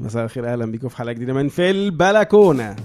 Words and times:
مساء 0.00 0.24
الخير 0.24 0.52
أهلا 0.52 0.66
بيكم 0.66 0.88
في 0.88 0.96
حلقة 0.96 1.12
جديدة 1.12 1.32
من 1.32 1.48
في 1.48 1.70
البلكونة. 1.70 2.76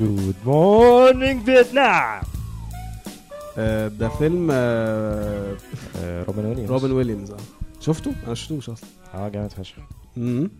Good 0.00 0.34
Morning 0.46 1.42
Vietnam. 1.44 2.22
آه، 3.58 3.88
ده 3.88 4.08
فيلم 4.08 4.48
آه، 4.52 5.56
روبن 6.28 6.44
ويليامز. 6.46 6.70
روبن 6.70 6.92
ويليامز 6.92 7.30
آه. 7.30 7.36
شفته؟ 7.80 8.10
أنا 8.10 8.28
ما 8.28 8.34
شفتوش 8.34 8.70
أصلا. 8.70 8.88
آه 9.14 9.28
جامد 9.28 9.52
فشخ. 9.52 9.76
مم. 10.16 10.50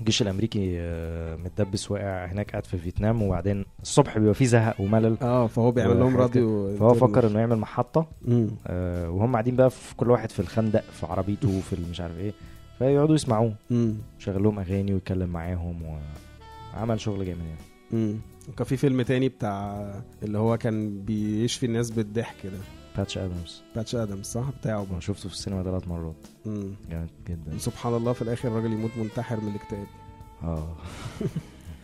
الجيش 0.00 0.22
الأمريكي 0.22 0.74
آه، 0.80 1.36
متدبس 1.36 1.90
واقع 1.90 2.24
هناك 2.26 2.50
قاعد 2.50 2.66
في 2.66 2.78
فيتنام 2.78 3.22
وبعدين 3.22 3.64
الصبح 3.82 4.18
بيبقى 4.18 4.34
فيه 4.34 4.44
زهق 4.46 4.80
وملل. 4.80 5.16
آه 5.22 5.46
فهو 5.46 5.70
بيعمل 5.70 5.98
لهم 6.00 6.14
وحاجات 6.14 6.20
راديو 6.36 6.76
فهو 6.76 6.94
فكر 6.94 7.26
إنه 7.26 7.38
يعمل 7.40 7.56
محطة. 7.56 8.06
آه، 8.66 9.10
وهم 9.10 9.32
قاعدين 9.32 9.56
بقى 9.56 9.70
في 9.70 9.96
كل 9.96 10.10
واحد 10.10 10.30
في 10.30 10.40
الخندق 10.40 10.82
في 11.00 11.06
عربيته 11.06 11.60
في 11.60 11.76
مش 11.90 12.00
عارف 12.00 12.18
إيه. 12.18 12.32
فيقعدوا 12.82 13.14
يسمعوه. 13.14 13.54
شغل 14.18 14.42
لهم 14.42 14.58
أغاني 14.58 14.94
ويتكلم 14.94 15.28
معاهم 15.28 15.98
وعمل 16.74 17.00
شغل 17.00 17.26
جامد 17.26 17.40
يعني. 17.40 18.18
وكان 18.48 18.66
في 18.66 18.76
فيلم 18.76 19.02
تاني 19.02 19.28
بتاع 19.28 19.92
اللي 20.22 20.38
هو 20.38 20.58
كان 20.58 21.02
بيشفي 21.04 21.66
الناس 21.66 21.90
بالضحك 21.90 22.46
ده. 22.46 22.58
باتش 22.96 23.18
ادمز 23.18 23.62
باتش 23.76 23.94
ادمز 23.94 24.26
صح؟ 24.26 24.50
بتاعه 24.60 24.86
أنا 24.90 25.00
شفته 25.00 25.28
في 25.28 25.34
السينما 25.34 25.62
ثلاث 25.62 25.88
مرات. 25.88 26.26
جامد 26.90 27.08
جدا. 27.28 27.58
سبحان 27.58 27.94
الله 27.94 28.12
في 28.12 28.22
الآخر 28.22 28.48
الراجل 28.48 28.72
يموت 28.72 28.90
منتحر 28.96 29.40
من 29.40 29.48
الاكتئاب. 29.48 29.86
آه. 30.42 30.76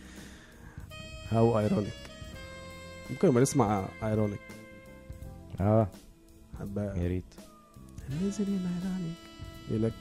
how 1.31 1.59
ironic 1.59 1.93
ممكن 3.09 3.27
نبقى 3.27 3.41
نسمع 3.41 3.85
Ironic 4.03 4.39
آه. 5.61 5.87
حبة 6.59 6.83
يا 6.83 7.07
ريت. 7.07 7.33
And 8.09 8.33
ironic. 8.39 9.69
يقول 9.69 9.83
لك 9.83 9.93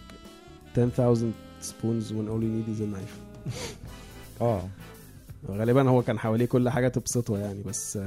10,000 0.78 1.32
spoons 1.62 2.12
when 2.12 2.28
all 2.28 2.40
you 2.42 2.50
need 2.56 2.68
is 2.76 2.80
a 2.80 2.86
knife. 2.94 3.16
آه. 4.40 4.68
غالبا 5.48 5.88
هو 5.88 6.02
كان 6.02 6.18
حواليه 6.18 6.46
كل 6.46 6.68
حاجة 6.68 6.88
تبسطه 6.88 7.38
يعني 7.38 7.62
بس 7.62 7.98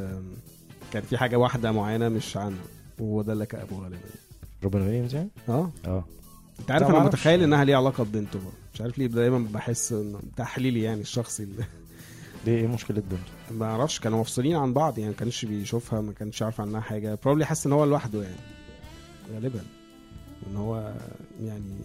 كان 0.93 1.03
في 1.03 1.17
حاجة 1.17 1.35
واحدة 1.35 1.71
معينة 1.71 2.09
مش 2.09 2.37
عنده 2.37 2.61
وهو 2.99 3.21
ده 3.21 3.33
اللي 3.33 3.45
كأبه 3.45 3.79
غالبا. 3.83 3.97
روبن 4.63 4.81
ويليامز 4.81 5.15
يعني؟ 5.15 5.29
آه. 5.49 5.71
آه. 5.85 6.03
أنت 6.59 6.71
عارف 6.71 6.89
أنا. 6.89 6.99
متخيل 6.99 7.43
إنها 7.43 7.63
ليها 7.63 7.77
علاقة 7.77 8.03
ببنته 8.03 8.39
بقى. 8.39 8.51
مش 8.73 8.81
عارف 8.81 8.97
ليه 8.97 9.07
دايما 9.07 9.47
بحس 9.53 9.91
إنه 9.91 10.19
تحليلي 10.37 10.81
يعني 10.83 11.01
الشخصي 11.01 11.43
اللي 11.43 11.63
دي 12.45 12.51
إيه 12.51 12.67
مشكلة 12.67 13.01
بنته؟ 13.01 13.57
ما 13.59 13.65
أعرفش 13.65 13.99
كانوا 13.99 14.19
مفصولين 14.19 14.55
عن 14.55 14.73
بعض 14.73 14.97
يعني 14.97 15.11
ما 15.11 15.17
كانش 15.17 15.45
بيشوفها 15.45 16.01
ما 16.01 16.11
كانش 16.13 16.41
عارف 16.41 16.61
عنها 16.61 16.81
حاجة. 16.81 17.17
probably 17.23 17.45
حاسس 17.45 17.65
إن 17.67 17.73
هو 17.73 17.85
لوحده 17.85 18.23
يعني 18.23 18.35
غالبا. 19.33 19.59
إن 20.51 20.55
هو 20.57 20.93
يعني 21.43 21.75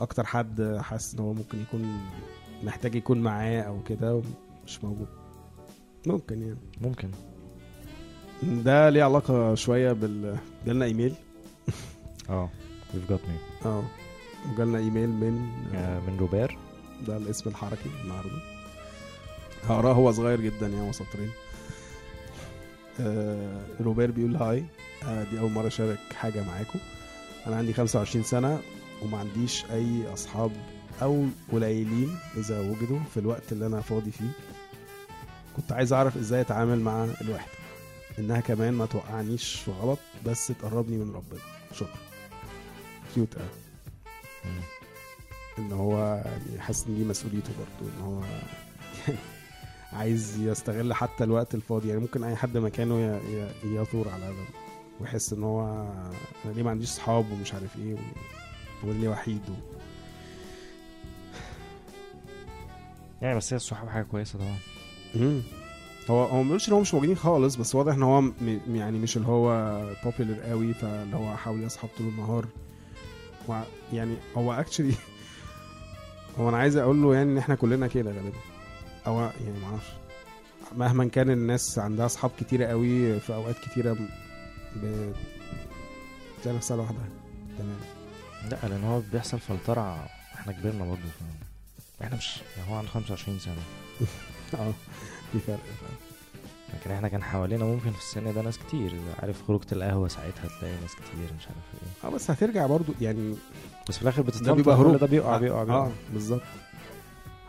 أكتر 0.00 0.26
حد 0.26 0.78
حاسس 0.82 1.14
إن 1.14 1.20
هو 1.20 1.32
ممكن 1.32 1.60
يكون 1.62 2.00
محتاج 2.62 2.94
يكون 2.94 3.18
معاه 3.20 3.60
أو 3.62 3.82
كده 3.82 4.22
مش 4.66 4.84
موجود. 4.84 5.08
ممكن 6.06 6.42
يعني. 6.42 6.58
ممكن. 6.80 7.10
ده 8.42 8.88
ليه 8.88 9.02
علاقة 9.02 9.54
شوية 9.54 9.92
بال 9.92 10.36
جالنا 10.66 10.84
إيميل. 10.84 11.14
آه. 12.30 12.48
We've 12.92 13.12
got 13.12 13.18
me. 13.20 13.66
آه. 13.66 13.82
وجالنا 14.52 14.78
إيميل 14.78 15.08
من 15.08 15.48
آه، 15.74 16.00
من 16.00 16.16
روبير. 16.18 16.58
ده 17.06 17.16
الاسم 17.16 17.50
الحركي 17.50 17.90
النهارده. 18.04 18.38
هقراه 19.64 19.92
هو 19.92 20.12
صغير 20.12 20.40
جدا 20.40 20.66
يعني 20.68 20.88
هو 20.88 20.92
سطرين. 20.92 21.30
آه 23.00 23.60
روبير 23.80 24.10
بيقول 24.10 24.36
هاي 24.36 24.64
آه 25.04 25.24
دي 25.24 25.40
أول 25.40 25.50
مرة 25.50 25.66
أشارك 25.66 25.98
حاجة 26.14 26.42
معاكم. 26.44 26.78
أنا 27.46 27.56
عندي 27.56 27.72
25 27.72 28.24
سنة 28.24 28.60
وما 29.02 29.18
عنديش 29.18 29.64
أي 29.70 30.12
أصحاب 30.12 30.52
أو 31.02 31.24
قليلين 31.52 32.16
إذا 32.36 32.60
وجدوا 32.60 32.98
في 33.14 33.20
الوقت 33.20 33.52
اللي 33.52 33.66
أنا 33.66 33.80
فاضي 33.80 34.10
فيه. 34.10 34.30
كنت 35.56 35.72
عايز 35.72 35.92
أعرف 35.92 36.16
إزاي 36.16 36.40
أتعامل 36.40 36.80
مع 36.80 37.04
الوحده 37.20 37.52
إنها 38.18 38.40
كمان 38.40 38.74
ما 38.74 38.86
توقعنيش 38.86 39.54
في 39.54 39.70
غلط 39.70 39.98
بس 40.26 40.46
تقربني 40.46 40.96
من 40.96 41.14
ربنا. 41.14 41.40
شكرا. 41.74 41.98
كيوت 43.14 43.34
قوي. 43.34 43.48
إن 45.58 45.72
هو 45.72 46.22
يعني 46.46 46.60
حاسس 46.60 46.86
إن 46.86 46.96
دي 46.96 47.04
مسؤوليته 47.04 47.48
برضه 47.58 47.92
إن 47.94 48.00
هو 48.02 48.20
عايز 49.98 50.36
يستغل 50.40 50.94
حتى 50.94 51.24
الوقت 51.24 51.54
الفاضي. 51.54 51.88
يعني 51.88 52.00
ممكن 52.00 52.24
أي 52.24 52.36
حد 52.36 52.56
مكانه 52.56 53.20
يثور 53.64 54.08
على 54.08 54.26
ده 54.26 54.44
ويحس 55.00 55.32
إن 55.32 55.42
هو 55.42 55.60
أنا 56.44 56.52
ليه 56.52 56.62
ما 56.62 56.70
عنديش 56.70 56.88
صحاب 56.88 57.30
ومش 57.32 57.54
عارف 57.54 57.76
إيه 57.78 57.94
و- 57.94 57.98
واني 58.84 59.08
وحيد 59.08 59.40
و... 59.48 59.52
يعني 63.22 63.36
بس 63.36 63.52
هي 63.52 63.56
الصحاب 63.56 63.88
حاجة 63.88 64.02
كويسة 64.04 64.38
طبعا. 64.38 64.56
هو 66.10 66.24
هو 66.24 66.36
ما 66.36 66.42
بيقولش 66.42 66.68
إن 66.68 66.72
هو 66.74 66.80
مش 66.80 66.94
موجودين 66.94 67.16
خالص 67.16 67.56
بس 67.56 67.74
واضح 67.74 67.94
إن 67.94 68.02
هو 68.02 68.20
م... 68.20 68.32
يعني 68.68 68.98
مش 68.98 69.16
اللي 69.16 69.28
هو 69.28 69.80
بوبيلر 70.04 70.40
قوي 70.40 70.74
فاللي 70.74 71.16
هو 71.16 71.36
حاول 71.36 71.62
يصحاب 71.62 71.90
طول 71.98 72.08
النهار. 72.08 72.46
و... 73.48 73.60
يعني 73.92 74.16
هو 74.36 74.52
اكشلي 74.52 74.94
هو 76.38 76.48
أنا 76.48 76.56
عايز 76.56 76.76
أقول 76.76 77.02
له 77.02 77.14
يعني 77.14 77.32
إن 77.32 77.38
إحنا 77.38 77.54
كلنا 77.54 77.86
كده 77.86 78.10
غالبا. 78.10 78.38
أو 79.06 79.20
يعني 79.20 79.58
ما 79.62 79.66
أعرفش. 79.66 79.90
مهما 80.76 81.08
كان 81.08 81.30
الناس 81.30 81.78
عندها 81.78 82.06
أصحاب 82.06 82.30
كتيرة 82.40 82.66
قوي 82.66 83.20
في 83.20 83.34
أوقات 83.34 83.58
كتيرة 83.58 83.92
ب... 83.92 83.98
بتلاقي 86.38 86.56
نفسها 86.56 86.76
لوحدها. 86.76 87.08
تمام. 87.58 87.99
لا 88.50 88.68
لأن 88.68 88.84
هو 88.84 89.00
بيحصل 89.12 89.38
فلترة 89.38 90.06
إحنا 90.34 90.52
كبرنا 90.52 90.84
برضه. 90.84 91.00
إحنا 92.02 92.16
مش 92.16 92.40
يعني 92.56 92.70
هو 92.70 92.74
عنده 92.74 92.88
25 92.90 93.38
سنة. 93.38 93.54
آه 94.60 94.72
في 95.32 95.38
فرق 95.38 95.56
فعلا. 95.56 96.10
لكن 96.80 96.90
إحنا 96.90 97.08
كان 97.08 97.22
حوالينا 97.22 97.64
ممكن 97.64 97.90
في 97.90 97.98
السن 97.98 98.34
ده 98.34 98.42
ناس 98.42 98.58
كتير. 98.58 98.92
عارف 99.22 99.42
خروجة 99.46 99.66
القهوة 99.72 100.08
ساعتها 100.08 100.48
تلاقي 100.60 100.74
ناس 100.82 100.94
كتير 100.94 101.30
مش 101.38 101.46
عارف 101.46 101.58
إيه. 102.04 102.08
آه 102.08 102.14
بس 102.14 102.30
هترجع 102.30 102.66
برضو 102.66 102.92
يعني 103.00 103.34
بس 103.88 103.96
في 103.96 104.02
الآخر 104.02 104.22
ده 104.22 104.28
بتتفلتر 104.28 104.54
بيبقى 104.54 104.76
هروب 104.76 104.96
ده 104.96 105.06
بيقع 105.06 105.34
آه، 105.34 105.38
بيقع 105.38 105.64
بيقع. 105.64 105.76
آه 105.86 105.90
بالظبط. 106.12 106.42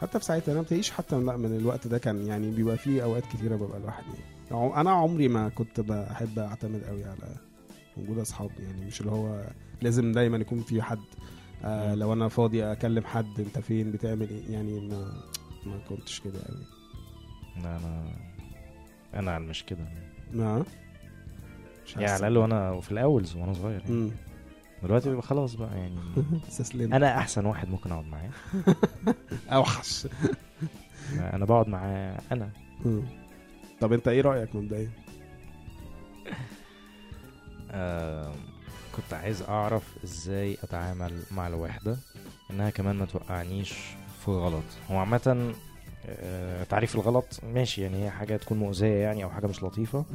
حتى 0.02 0.20
في 0.20 0.26
ساعتها 0.26 0.52
أنا 0.54 0.62
بتعيش 0.62 0.92
حتى 0.92 1.16
من 1.16 1.58
الوقت 1.60 1.88
ده 1.88 1.98
كان 1.98 2.26
يعني 2.28 2.52
بيبقى 2.52 2.78
فيه 2.78 3.04
أوقات 3.04 3.24
كتيرة 3.26 3.56
ببقى 3.56 3.80
لوحدي. 3.80 4.08
يعني 4.52 4.76
أنا 4.82 4.92
عمري 4.92 5.28
ما 5.28 5.50
كنت 5.50 5.80
بحب 5.80 6.40
أعتمد 6.40 6.84
قوي 6.84 7.04
على 7.04 7.36
وجود 7.98 8.18
أصحاب 8.20 8.52
يعني 8.60 8.86
مش 8.86 9.02
اللي 9.02 9.12
هو 9.12 9.44
لازم 9.82 10.12
دايما 10.12 10.38
يكون 10.38 10.60
في 10.62 10.82
حد. 10.82 11.00
آه. 11.64 11.96
لو 11.96 12.14
أنا 12.14 12.28
فاضي 12.28 12.72
أكلم 12.72 13.04
حد 13.06 13.40
أنت 13.40 13.60
فين؟ 13.60 13.92
بتعمل 13.92 14.30
إيه؟ 14.30 14.52
يعني 14.54 14.80
ما 14.80 15.14
ما 15.66 15.78
كنتش 15.90 16.20
كده 16.20 16.40
قوي 16.40 16.66
لا 17.64 17.78
أنا 17.78 18.04
أنا 19.14 19.40
مش 19.40 19.64
كده 19.66 19.88
ما؟ 20.34 20.64
مش 21.86 21.94
يعني 21.96 22.06
على 22.06 22.18
الأقل 22.28 22.38
وأنا 22.38 22.80
في 22.82 22.92
الأول 22.92 23.26
وأنا 23.36 23.54
صغير 23.54 23.82
يعني. 23.90 24.12
دلوقتي 24.84 25.10
بيبقى 25.10 25.24
خلاص 25.24 25.56
بقى 25.56 25.78
يعني. 25.78 25.96
أنا 26.96 27.18
أحسن 27.18 27.46
واحد 27.46 27.70
ممكن 27.70 27.92
أقعد 27.92 28.06
معاه. 28.06 28.30
أوحش. 29.56 30.08
أنا 31.20 31.46
بقعد 31.46 31.68
معاه 31.68 32.22
أنا. 32.32 32.50
طب 33.82 33.94
أنت 33.94 34.08
إيه 34.08 34.22
رأيك 34.22 34.56
مبدئيا؟ 34.56 34.90
كنت 38.96 39.14
عايز 39.14 39.42
أعرف 39.42 39.84
إزاي 40.04 40.58
أتعامل 40.64 41.12
مع 41.32 41.48
الوحدة 41.48 41.98
إنها 42.52 42.70
كمان 42.70 42.96
ما 42.96 43.06
توقعنيش 43.06 43.74
في 44.26 44.32
غلط 44.32 44.64
هو 44.92 44.98
عامة 44.98 45.54
آه، 46.06 46.64
تعريف 46.64 46.96
الغلط 46.96 47.26
ماشي 47.54 47.82
يعني 47.82 48.06
هي 48.06 48.10
حاجة 48.10 48.38
تكون 48.38 48.58
مؤذية 48.58 48.96
يعني 48.96 49.24
أو 49.24 49.30
حاجة 49.30 49.48
مش 49.48 49.64
لطيفة. 49.64 50.06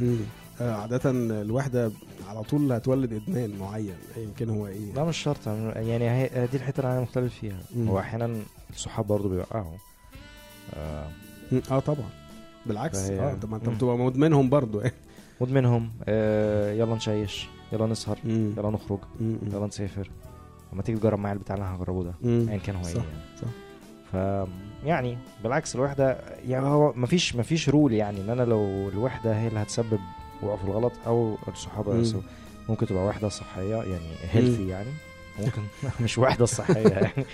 آه، 0.60 0.74
عادة 0.74 1.00
الوحدة 1.10 1.92
على 2.28 2.42
طول 2.42 2.72
هتولد 2.72 3.12
إدمان 3.12 3.58
معين 3.58 3.94
يمكن 4.16 4.50
هو 4.50 4.66
إيه. 4.66 4.92
لا 4.94 5.04
مش 5.04 5.16
شرط. 5.16 5.46
يعني 5.76 6.10
هي 6.10 6.46
دي 6.46 6.56
الحتة 6.56 6.80
اللي 6.80 6.92
أنا 6.92 7.00
مختلف 7.00 7.34
فيها. 7.34 7.58
مم. 7.74 7.88
هو 7.88 7.98
أحيانا 7.98 8.40
الصحاب 8.70 9.06
برضه 9.06 9.28
بيوقعوا. 9.28 9.76
آه، 10.74 11.08
آه 11.70 11.78
طبعا. 11.78 12.08
بالعكس. 12.66 12.98
آه 12.98 13.34
طب 13.34 13.50
ما 13.50 13.56
أنت. 13.56 13.68
بتبقى 13.68 13.96
مدمنهم 13.98 14.48
برضو 14.48 14.82
مدمنهم. 15.40 15.92
آه، 16.04 16.72
يلا 16.72 16.94
نشيش 16.94 17.46
يلا 17.72 17.86
نسهر 17.86 18.18
يلا 18.24 18.70
نخرج 18.70 18.98
يلا 19.20 19.66
نسافر. 19.66 20.10
لما 20.72 20.82
تيجي 20.82 20.98
تجرب 20.98 21.18
معايا 21.18 21.34
البتاع 21.34 21.56
اللي 21.56 21.66
أنا 21.66 21.76
هجربه 21.76 22.04
ده 22.04 22.14
ايا 22.24 22.58
كان 22.58 22.76
هو 22.76 22.86
إيه 22.86 22.94
يعني. 22.94 23.06
صح. 23.42 23.48
ف 24.12 24.16
يعني 24.86 25.18
بالعكس 25.42 25.74
الوحدة 25.74 26.18
يعني 26.48 26.66
هو 26.66 26.92
مفيش 26.92 27.36
مفيش 27.36 27.68
rule 27.68 27.92
يعني 27.92 28.20
إن 28.20 28.30
أنا 28.30 28.42
لو 28.42 28.88
الوحدة 28.88 29.40
هي 29.40 29.48
اللي 29.48 29.60
هتسبب 29.62 29.98
وقوع 30.42 30.56
في 30.56 30.64
الغلط 30.64 30.92
أو 31.06 31.36
الصحابة 31.48 31.92
مم. 31.94 32.22
ممكن 32.68 32.86
تبقى 32.86 33.06
وحدة 33.06 33.28
صحية 33.28 33.74
يعني 33.76 34.04
healthy 34.32 34.68
يعني 34.68 34.90
ممكن 35.38 35.62
مش 36.04 36.18
وحدة 36.18 36.44
صحية 36.46 36.88
يعني. 36.88 37.12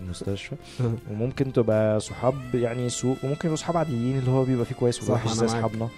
المستشفى. 0.00 0.56
وممكن 1.10 1.52
تبقى 1.52 2.00
صحاب 2.00 2.54
يعني 2.54 2.88
سوء 2.88 3.16
وممكن 3.24 3.40
يبقوا 3.44 3.56
صحاب 3.56 3.76
عاديين 3.76 4.18
اللي 4.18 4.30
هو 4.30 4.44
بيبقى 4.44 4.64
فيه 4.64 4.74
كويس 4.74 5.10
ووحش 5.10 5.30
زي. 5.30 5.46
اصحابنا. 5.46 5.88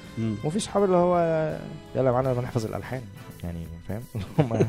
وفي 0.45 0.61
صحاب 0.61 0.85
اللي 0.85 0.97
هو 0.97 1.19
يلا 1.97 2.13
معانا 2.13 2.33
بنحفظ 2.33 2.65
الألحان. 2.67 3.03
يعني 3.45 3.67
فاهم؟ 3.89 4.03
هم 4.39 4.67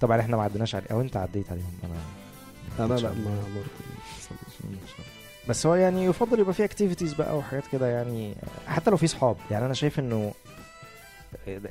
طبعا 0.00 0.20
إحنا 0.20 0.36
ما 0.36 0.42
عدناش 0.42 0.74
عليه. 0.74 0.86
أو 0.90 1.00
أنت 1.00 1.16
عديت 1.16 1.50
عليهم. 1.50 1.72
أنا 1.84 2.86
أنا 2.86 3.00
لا. 3.00 3.10
ما. 3.10 3.42
بس 5.48 5.66
هو 5.66 5.74
يعني 5.74 6.04
يفضل 6.04 6.40
يبقى 6.40 6.54
فيه 6.54 6.64
اكتيفيتيز 6.64 7.14
بقى 7.14 7.38
وحاجات 7.38 7.64
كده 7.72 7.86
يعني. 7.86 8.34
حتى 8.66 8.90
لو 8.90 8.96
في 8.96 9.06
صحاب. 9.06 9.36
يعني 9.50 9.66
أنا 9.66 9.74
شايف 9.74 9.98
إنه 9.98 10.32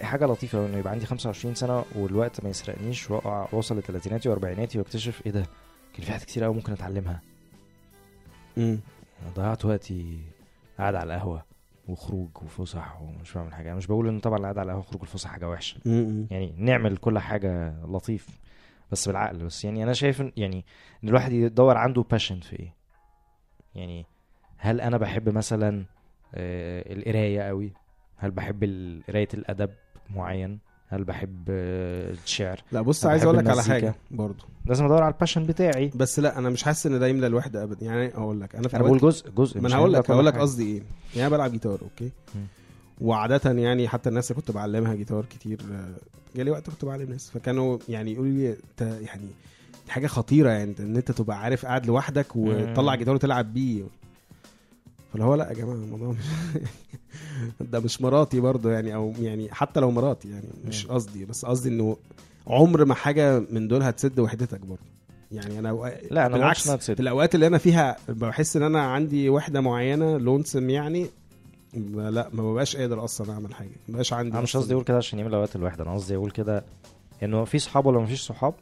حاجة 0.01 0.25
لطيفة 0.25 0.65
إنه 0.65 0.77
يبقى 0.77 0.91
عندي 0.91 1.05
25 1.05 1.55
سنة 1.55 1.83
والوقت 1.95 2.43
ما 2.43 2.49
يسرقنيش 2.49 3.11
وأقع 3.11 3.47
وأوصل 3.51 3.77
لثلاثيناتي 3.77 4.29
وأربعيناتي 4.29 4.79
وأكتشف 4.79 5.21
إيه 5.25 5.31
ده؟ 5.31 5.45
كان 5.93 6.05
في 6.05 6.11
حاجات 6.11 6.23
كتير 6.25 6.43
قوي 6.43 6.55
ممكن 6.55 6.73
أتعلمها. 6.73 7.21
مم. 8.57 8.79
أنا 9.21 9.31
ضيعت 9.35 9.65
وقتي 9.65 10.19
قاعد 10.77 10.95
على 10.95 11.13
القهوة 11.15 11.43
وخروج 11.87 12.29
وفسح 12.41 13.01
ومش 13.01 13.33
بعمل 13.33 13.53
حاجة. 13.53 13.73
مش 13.75 13.87
بقول 13.87 14.07
إن 14.07 14.19
طبعا 14.19 14.37
القعده 14.37 14.59
على 14.61 14.67
القهوة 14.71 14.83
وخروج 14.87 15.01
والفسح 15.01 15.29
حاجة 15.29 15.49
وحشة. 15.49 15.79
مم. 15.85 16.27
يعني 16.31 16.53
نعمل 16.57 16.97
كل 16.97 17.19
حاجة 17.19 17.73
لطيف 17.85 18.27
بس 18.91 19.07
بالعقل. 19.07 19.45
بس 19.45 19.65
يعني 19.65 19.83
أنا 19.83 19.93
شايف 19.93 20.21
إن- 20.21 20.31
يعني 20.37 20.65
إن 21.03 21.09
الواحد 21.09 21.31
يدور 21.31 21.77
عنده 21.77 22.01
passion 22.11 22.39
في 22.39 22.59
إيه. 22.59 22.73
يعني 23.75 24.05
هل 24.57 24.81
أنا 24.81 24.97
بحب 24.97 25.29
مثلا 25.29 25.85
آه، 26.35 26.93
القراية 26.93 27.41
قوي 27.41 27.73
هل 28.17 28.31
بحب 28.31 28.63
قراية 29.07 29.27
الأدب 29.33 29.69
معين؟ 30.09 30.59
هل 30.93 31.03
بحب 31.03 31.43
آه، 31.49 32.11
الشعر 32.11 32.59
لا 32.71 32.81
بص 32.81 33.05
عايز 33.05 33.23
أقول 33.23 33.37
لك 33.37 33.47
على. 33.49 33.63
حاجة 33.63 33.95
برضو 34.11 34.43
لازم 34.65 34.85
أدور 34.85 35.03
على 35.03 35.13
ال 35.13 35.17
passion 35.17 35.43
بتاعي 35.45 35.91
بس 35.95 36.19
لا 36.19 36.37
أنا 36.37 36.49
مش 36.49 36.63
حاسس 36.63 36.85
إن 36.85 36.99
ده 36.99 37.07
يملى 37.07 37.27
الوحده 37.27 37.63
ابدا 37.63 37.85
يعني 37.85 38.15
أقول 38.15 38.41
لك 38.41 38.55
أنا 38.55 38.67
في 38.67 38.75
أنا 38.75 38.83
بقول 38.83 38.97
جزء 38.99 39.29
جزء 39.29 39.61
ما 39.61 39.67
أنا 39.67 39.75
هقول 39.75 39.93
لك 39.93 40.11
هقول 40.11 40.25
لك. 40.25 40.37
قصدي 40.37 40.63
إيه 40.63 40.81
يعني 41.15 41.27
أنا 41.27 41.29
بلعب 41.29 41.51
جيتار 41.51 41.79
أوكي. 41.81 42.11
وعادة 43.01 43.51
يعني 43.51 43.87
حتى 43.87 44.09
الناس 44.09 44.31
اللي 44.31 44.41
كنت 44.41 44.51
بعلمها 44.51 44.95
جيتار 44.95 45.25
كتير 45.25 45.59
آه، 45.71 45.95
جالي 46.35 46.51
وقت 46.51 46.69
كنت 46.69 46.85
بعلم 46.85 47.09
ناس 47.09 47.29
فكانوا 47.31 47.77
يعني 47.89 48.13
يقولوا 48.13 48.31
لي 48.31 48.49
أنت 48.51 48.81
يعني 48.81 49.27
دي 49.85 49.91
حاجة 49.91 50.07
خطيرة 50.07 50.49
يعني 50.49 50.75
إن 50.79 50.95
أنت 50.95 51.11
تبقى 51.11 51.39
عارف 51.39 51.65
قاعد 51.65 51.85
لوحدك 51.85 52.35
وتطلع. 52.35 52.95
جيتار 52.95 53.15
وتلعب 53.15 53.53
بيه 53.53 53.83
فاللي 55.11 55.25
هو 55.25 55.35
لا 55.35 55.49
يا 55.49 55.53
جماعة 55.53 55.75
الموضوع 55.75 56.07
مش 56.11 56.25
ده 57.71 57.79
مش 57.79 58.01
مراتي 58.01 58.39
برضه 58.39 58.71
يعني 58.71 58.95
أو 58.95 59.13
يعني 59.19 59.51
حتى 59.53 59.79
لو 59.79 59.91
مراتي 59.91 60.29
يعني 60.29 60.45
مش. 60.65 60.87
قصدي 60.87 61.25
بس 61.25 61.45
قصدي 61.45 61.69
إنه 61.69 61.97
عمر 62.47 62.85
ما 62.85 62.93
حاجة 62.95 63.39
من 63.51 63.67
دول 63.67 63.83
هتسد 63.83 64.19
وحدتك 64.19 64.59
برضه 64.59 64.81
يعني 65.31 65.59
أنا 65.59 65.91
لا 66.11 66.25
أنا 66.25 66.37
بالعكس 66.37 66.69
في 66.71 66.99
الأوقات 66.99 67.35
اللي 67.35 67.47
أنا 67.47 67.57
فيها 67.57 67.95
بحس 68.09 68.57
إن 68.57 68.63
أنا 68.63 68.81
عندي 68.81 69.29
وحدة 69.29 69.61
معينة 69.61 70.17
لونسم 70.17 70.69
يعني 70.69 71.07
ما- 71.73 72.11
لا 72.11 72.29
ما 72.33 72.51
ببقاش 72.51 72.75
قادر 72.75 73.03
أصلا 73.03 73.33
أعمل 73.33 73.53
حاجة 73.53 73.69
ما 73.87 73.93
بقاش 73.93 74.13
عندي 74.13 74.31
أنا 74.33 74.41
مش. 74.41 74.57
قصدي 74.57 74.73
أقول 74.73 74.83
كده 74.83 74.97
عشان 74.97 75.19
يملى 75.19 75.37
وقت 75.37 75.55
الوحدة 75.55 75.83
أنا 75.83 75.93
قصدي 75.93 76.15
أقول 76.15 76.31
كده 76.31 76.63
إنه 77.23 77.43
في 77.45 77.59
صحاب 77.59 77.85
ولا 77.85 77.99
مفيش 77.99 78.21
صحاب 78.21 78.53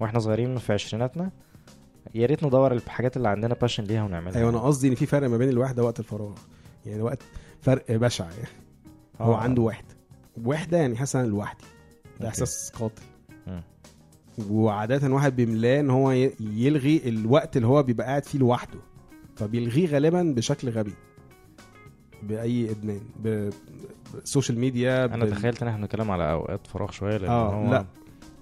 وإحنا 0.00 0.18
صغيرين 0.18 0.58
في 0.58 0.72
عشريناتنا 0.72 1.30
يا 2.14 2.26
ريت 2.26 2.44
ندور 2.44 2.72
الحاجات 2.72 3.16
اللي 3.16 3.28
عندنا 3.28 3.54
باشن 3.54 3.84
ليها 3.84 4.04
ونعملها. 4.04 4.38
أيوه 4.38 4.50
أنا 4.50 4.58
قصدي 4.58 4.88
إن 4.88 4.94
في 4.94 5.06
فرق 5.06 5.28
ما 5.28 5.36
بين 5.36 5.48
الوحده 5.48 5.84
وقت 5.84 5.98
الفراغ. 6.00 6.32
يعني 6.86 7.02
وقت 7.02 7.22
فرق 7.60 7.92
بشع. 7.92 8.24
يعني 8.24 8.48
هو. 9.20 9.34
عنده 9.34 9.62
وحده 9.62 9.94
وحده 10.44 10.78
يعني 10.78 10.96
حاسس 10.96 11.16
أنا 11.16 11.26
لوحدي. 11.26 11.64
ده. 12.20 12.28
إحساس 12.28 12.70
قاتل 12.70 13.02
مم. 13.46 13.62
وعادة 14.50 15.14
واحد 15.14 15.36
بيملاه 15.36 15.80
إن 15.80 15.90
هو 15.90 16.10
يلغي 16.40 17.08
الوقت 17.08 17.56
اللي 17.56 17.66
هو 17.68 17.82
بيبقى 17.82 18.06
قاعد 18.06 18.24
فيه 18.24 18.38
لوحده. 18.38 18.78
فبيلغيه 19.36 19.86
غالبا 19.86 20.22
بشكل 20.36 20.68
غبي. 20.70 20.94
بأي 22.22 22.70
إدمان. 22.70 23.00
ب- 23.24 23.50
بال 24.14 24.25
social 24.25 24.58
media 24.58 25.04
أنا 25.04 25.24
بال- 25.24 25.30
تخيلت 25.36 25.62
إن 25.62 25.68
إحنا 25.68 25.80
بنتكلم 25.80 26.10
على 26.10 26.30
أوقات 26.32 26.66
فراغ 26.66 26.90
شوية 26.90 27.16
لأن 27.16 27.30
آه، 27.30 27.54
هو 27.54 27.70
لا. 27.70 27.86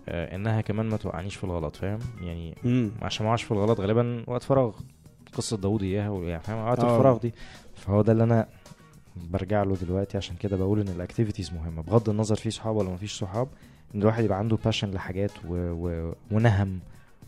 آه 0.08 0.34
إنها 0.36 0.60
كمان 0.60 0.86
ما 0.88 0.96
توقعنيش 0.96 1.36
في 1.36 1.44
الغلط 1.44 1.76
فاهم؟ 1.76 1.98
يعني 2.20 2.54
مم. 2.64 2.90
عشان 3.02 3.24
ما 3.26 3.30
اقعش 3.30 3.42
في 3.42 3.50
الغلط 3.50 3.80
غالبا 3.80 4.24
وقت 4.26 4.42
فراغ. 4.42 4.72
قصة 5.32 5.56
داوود 5.56 5.82
إياها 5.82 6.18
يعني 6.24 6.42
فاهم؟ 6.42 6.58
اوقات 6.58 6.80
آه. 6.80 6.96
الفراغ 6.96 7.18
دي. 7.18 7.34
فهو 7.74 8.02
ده 8.02 8.12
اللي 8.12 8.24
أنا 8.24 8.46
برجع 9.16 9.62
له 9.62 9.76
دلوقتي 9.76 10.16
عشان 10.16 10.36
كده 10.36 10.56
بقول 10.56 10.80
إن 10.80 10.88
ال 10.88 10.94
activities 10.94 11.52
مهمة. 11.52 11.82
بغض 11.82 12.08
النظر 12.08 12.36
في 12.36 12.50
صحاب 12.50 12.76
ولا 12.76 12.90
ما 12.90 12.96
فيش 12.96 13.18
صحاب 13.18 13.48
إن 13.94 14.00
الواحد 14.00 14.24
يبقى 14.24 14.38
عنده 14.38 14.58
passion 14.64 14.90
لحاجات 14.90 15.30
و... 15.48 15.54
و... 15.54 16.14
ونهم 16.30 16.80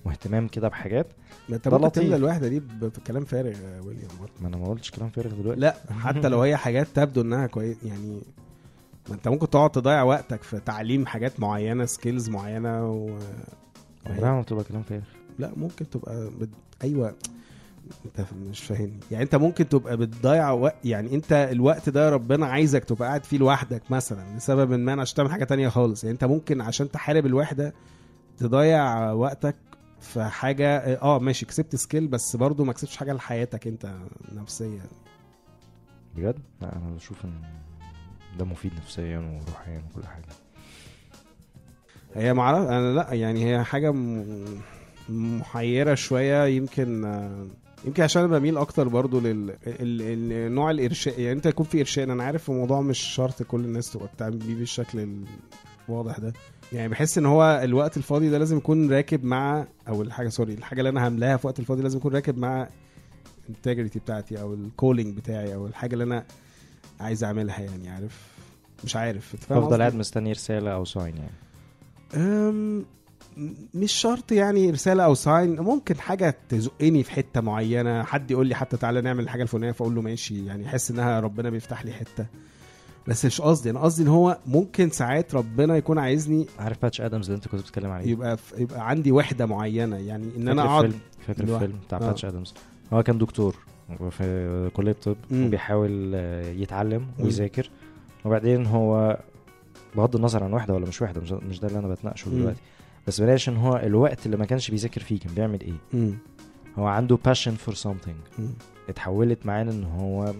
واهتمام 0.04 0.48
كده 0.48 0.68
بحاجات 0.68 1.06
ما 1.48 1.56
أنت 1.56 1.68
ممكن. 1.68 1.92
تملى 1.92 2.16
الوحده 2.16 2.48
دي 2.48 2.60
بكلام 2.60 3.24
فارغ 3.24 3.50
يا 3.50 3.80
ويليام 3.80 4.08
ما 4.40 4.48
أنا 4.48 4.56
ما 4.56 4.66
قلتش 4.68 4.90
كلام 4.90 5.10
فارغ 5.10 5.30
دلوقتي. 5.34 5.60
لا 5.60 5.74
حتى 6.04 6.28
لو 6.28 6.40
هي 6.42 6.56
حاجات 6.56 6.86
تبدو 6.86 7.20
إنها 7.20 7.46
كويس 7.46 7.76
يعني 7.84 8.20
ما 9.08 9.14
انت 9.14 9.28
ممكن 9.28 9.50
تقعد 9.50 9.70
تضيع 9.70 10.02
وقتك 10.02 10.42
في 10.42 10.60
تعليم 10.60 11.06
حاجات 11.06 11.40
معينة 11.40 11.84
سكيلز 11.84 12.28
معينة 12.28 12.90
و... 12.90 13.18
عمرها 14.06 14.32
ما 14.32 14.40
بتبقى 14.40 14.64
كلام 14.64 14.82
فارغ. 14.82 15.02
لا 15.38 15.52
ممكن 15.56 15.90
تبقى 15.90 16.30
بد... 16.30 16.50
أيوه. 16.82 17.14
انت 18.06 18.26
مش 18.50 18.60
فاهمني. 18.60 19.00
يعني 19.10 19.24
انت 19.24 19.34
ممكن 19.34 19.68
تبقى 19.68 19.96
بتضيع 19.96 20.50
وقت 20.50 20.76
يعني 20.84 21.14
انت 21.14 21.32
الوقت 21.52 21.88
ده 21.88 22.10
ربنا 22.10 22.46
عايزك 22.46 22.84
تبقى 22.84 23.08
قاعد 23.08 23.24
فيه 23.24 23.38
لوحدك 23.38 23.90
مثلا 23.90 24.36
لسبب 24.36 24.72
ما 24.72 25.00
عشان 25.00 25.16
تعمل 25.16 25.30
حاجة 25.30 25.44
تانية 25.44 25.68
خالص. 25.68 26.04
يعني 26.04 26.12
انت 26.14 26.24
ممكن 26.24 26.60
عشان 26.60 26.90
تحارب 26.90 27.26
الوحده 27.26 27.74
تضيع 28.38 29.12
وقتك 29.12 29.56
في 30.00 30.24
حاجة 30.24 30.76
آه 31.02 31.18
ماشي 31.18 31.46
كسبت 31.46 31.76
سكيل 31.76 32.06
بس 32.08 32.36
برضو 32.36 32.64
ما 32.64 32.72
كسبتش 32.72 32.96
حاجة 32.96 33.12
لحياتك 33.12 33.66
انت 33.66 33.94
نفسيا. 34.32 34.82
بجد؟ 36.16 36.38
لا 36.62 36.76
أنا 36.76 36.94
بشوف 36.94 37.24
إن 37.24 37.32
ده 38.38 38.44
مفيد 38.44 38.72
نفسيا 38.76 39.18
وروحيا 39.18 39.82
وكل 39.90 40.06
حاجة 40.06 40.24
هي 42.14 42.34
معرف 42.34 42.68
أنا 42.68 42.92
لأ 42.94 43.12
يعني 43.14 43.44
هي 43.54 43.64
حاجة. 43.64 43.94
محيرة 45.08 45.94
شوية 45.94 46.46
يمكن 46.46 47.04
يمكن 47.84 48.02
عشان 48.02 48.24
أنا 48.24 48.38
بميل 48.38 48.58
أكتر 48.58 48.88
برضو 48.88 49.20
لل 49.20 49.50
ال... 49.50 49.56
ال... 49.66 50.54
نوع 50.54 50.70
الارشاد 50.70 51.18
يعني 51.18 51.32
أنت 51.32 51.46
يكون 51.46 51.66
في 51.66 51.80
ارشاد 51.80 52.10
أنا 52.10 52.24
عارف 52.24 52.50
الموضوع 52.50 52.80
مش 52.80 52.98
شرط 52.98 53.42
كل 53.42 53.60
الناس 53.60 53.92
تبقى 53.92 54.06
بتعمل 54.14 54.36
بيه 54.36 54.54
بالشكل 54.54 55.08
الواضح 55.88 56.18
ده 56.18 56.32
يعني 56.72 56.88
بحس 56.88 57.18
إن 57.18 57.26
هو 57.26 57.60
الوقت 57.64 57.96
الفاضي 57.96 58.30
ده 58.30 58.38
لازم 58.38 58.56
يكون 58.56 58.92
راكب 58.92 59.24
مع 59.24 59.66
أو 59.88 60.02
الحاجة 60.02 60.28
sorry 60.28 60.54
الحاجة 60.54 60.78
اللي 60.78 60.90
أنا 60.90 61.08
هملاها 61.08 61.36
في 61.36 61.46
وقت 61.46 61.60
الفاضي 61.60 61.82
لازم 61.82 61.98
يكون 61.98 62.14
راكب 62.14 62.38
مع 62.38 62.68
ال 63.48 63.53
integrity 63.53 63.98
بتاعتي 63.98 64.40
أو 64.40 64.54
ال 64.54 64.62
calling 64.62 65.16
بتاعي 65.16 65.54
أو 65.54 65.66
الحاجة 65.66 65.92
اللي 65.92 66.04
أنا 66.04 66.24
عايز 67.00 67.24
اعملها 67.24 67.60
يعني 67.60 67.88
عارف 67.88 68.20
مش 68.84 68.96
عارف 68.96 69.34
أفضل؟ 69.50 69.78
قاعد 69.78 69.94
مستني 69.94 70.32
رسالة 70.32 70.70
أو 70.70 70.84
sign 70.84 71.14
يعني 71.16 71.30
أم، 72.14 72.84
مش 73.74 73.92
شرط 73.92 74.32
يعني 74.32 74.70
رسالة 74.70 75.04
أو 75.04 75.14
sign 75.14 75.60
ممكن 75.60 75.98
حاجة 75.98 76.36
تزقني 76.48 77.02
في 77.02 77.10
حتة 77.12 77.40
معينة 77.40 78.02
حد 78.02 78.30
يقول 78.30 78.46
لي 78.46 78.54
حتى 78.54 78.76
تعالى 78.76 79.00
نعمل 79.00 79.24
الحاجة 79.24 79.42
الفلانية 79.42 79.72
فأقول 79.72 79.94
له 79.94 80.02
ماشي 80.02 80.46
يعني 80.46 80.66
أحس 80.66 80.90
إنها 80.90 81.20
ربنا 81.20 81.50
بيفتح 81.50 81.84
لي 81.84 81.92
حتة 81.92 82.26
بس 83.08 83.24
مش 83.24 83.40
قصدي 83.40 83.70
أنا 83.70 83.80
قصدي 83.80 84.02
إن 84.02 84.08
هو 84.08 84.38
ممكن 84.46 84.90
ساعات 84.90 85.34
ربنا 85.34 85.76
يكون 85.76 85.98
عايزني 85.98 86.46
عارف 86.58 86.82
باتش 86.82 87.00
آدمز 87.00 87.26
اللي 87.26 87.36
أنت 87.36 87.48
كنت 87.48 87.60
بتتكلم 87.60 87.90
عليه 87.90 88.10
يبقى 88.10 88.36
يبقى 88.58 88.88
عندي 88.88 89.12
وحدة 89.12 89.46
معينة 89.46 89.96
يعني 89.96 90.28
إن 90.36 90.48
أنا 90.48 90.62
أقعد 90.62 90.84
الفيلم 90.84 91.00
فاكر. 91.26 91.42
الفيلم 91.42 91.78
بتاع 91.86 91.98
آه. 91.98 92.00
باتش 92.06 92.24
آدمز 92.24 92.54
هو 92.92 93.02
كان 93.02 93.18
دكتور 93.18 93.56
في 94.10 94.70
كلية 94.74 94.92
طب. 94.92 95.16
وبيحاول 95.32 96.12
آه، 96.14 96.50
يتعلم. 96.52 97.06
ويذاكر 97.18 97.70
وبعدين 98.24 98.66
هو 98.66 99.20
بغض 99.96 100.16
النظر 100.16 100.44
عن 100.44 100.52
واحدة 100.52 100.74
ولا 100.74 100.86
مش 100.86 101.02
واحدة 101.02 101.20
مش, 101.20 101.60
ده 101.60 101.68
اللي 101.68 101.78
أنا 101.78 101.88
بتناقشه. 101.88 102.28
دلوقتي 102.30 102.60
بس 103.06 103.20
بلاش 103.20 103.48
إن 103.48 103.56
هو 103.56 103.76
الوقت 103.76 104.26
اللي 104.26 104.36
ما 104.36 104.44
كانش 104.44 104.70
بيذاكر 104.70 105.00
فيه 105.00 105.18
كان 105.18 105.34
بيعمل 105.34 105.60
إيه. 105.60 106.12
هو 106.78 106.86
عنده 106.86 107.18
passion 107.28 107.68
for 107.68 107.74
something 107.74 108.38
مم. 108.38 108.48
اتحولت 108.88 109.46
معاه 109.46 109.62
إن 109.62 109.84
هو 109.84 110.34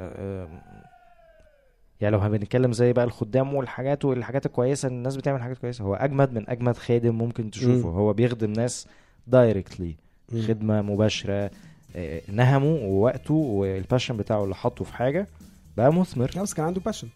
آه، 0.00 0.48
يعني 2.00 2.16
لو 2.16 2.20
هنتكلم 2.22 2.72
زي 2.72 2.92
بقى 2.92 3.04
الخدام 3.04 3.54
والحاجات 3.54 4.04
والحاجات 4.04 4.46
الكويسة 4.46 4.88
الناس 4.88 5.16
بتعمل 5.16 5.42
حاجات 5.42 5.58
كويسة 5.58 5.84
هو 5.84 5.94
أجمد 5.94 6.32
من 6.34 6.50
أجمد 6.50 6.76
خادم 6.76 7.14
ممكن 7.18 7.50
تشوفه. 7.50 7.88
هو 7.88 8.12
بيخدم 8.12 8.52
ناس 8.52 8.86
directly. 9.26 9.96
خدمة 10.48 10.82
مباشرة 10.82 11.32
آه، 11.32 11.50
نهمه 12.28 12.66
ووقته 12.74 13.34
وال 13.34 13.52
passion 13.52 14.16
بتاعه 14.16 14.44
اللي 14.44 14.54
حطه 14.54 14.84
في 14.84 14.94
حاجة 14.94 15.28
بقى 15.76 15.92
مثمر. 15.92 16.30
لا، 16.36 16.42
بس 16.42 16.54
كان 16.54 16.66
عنده 16.66 16.80
passion 16.80 17.08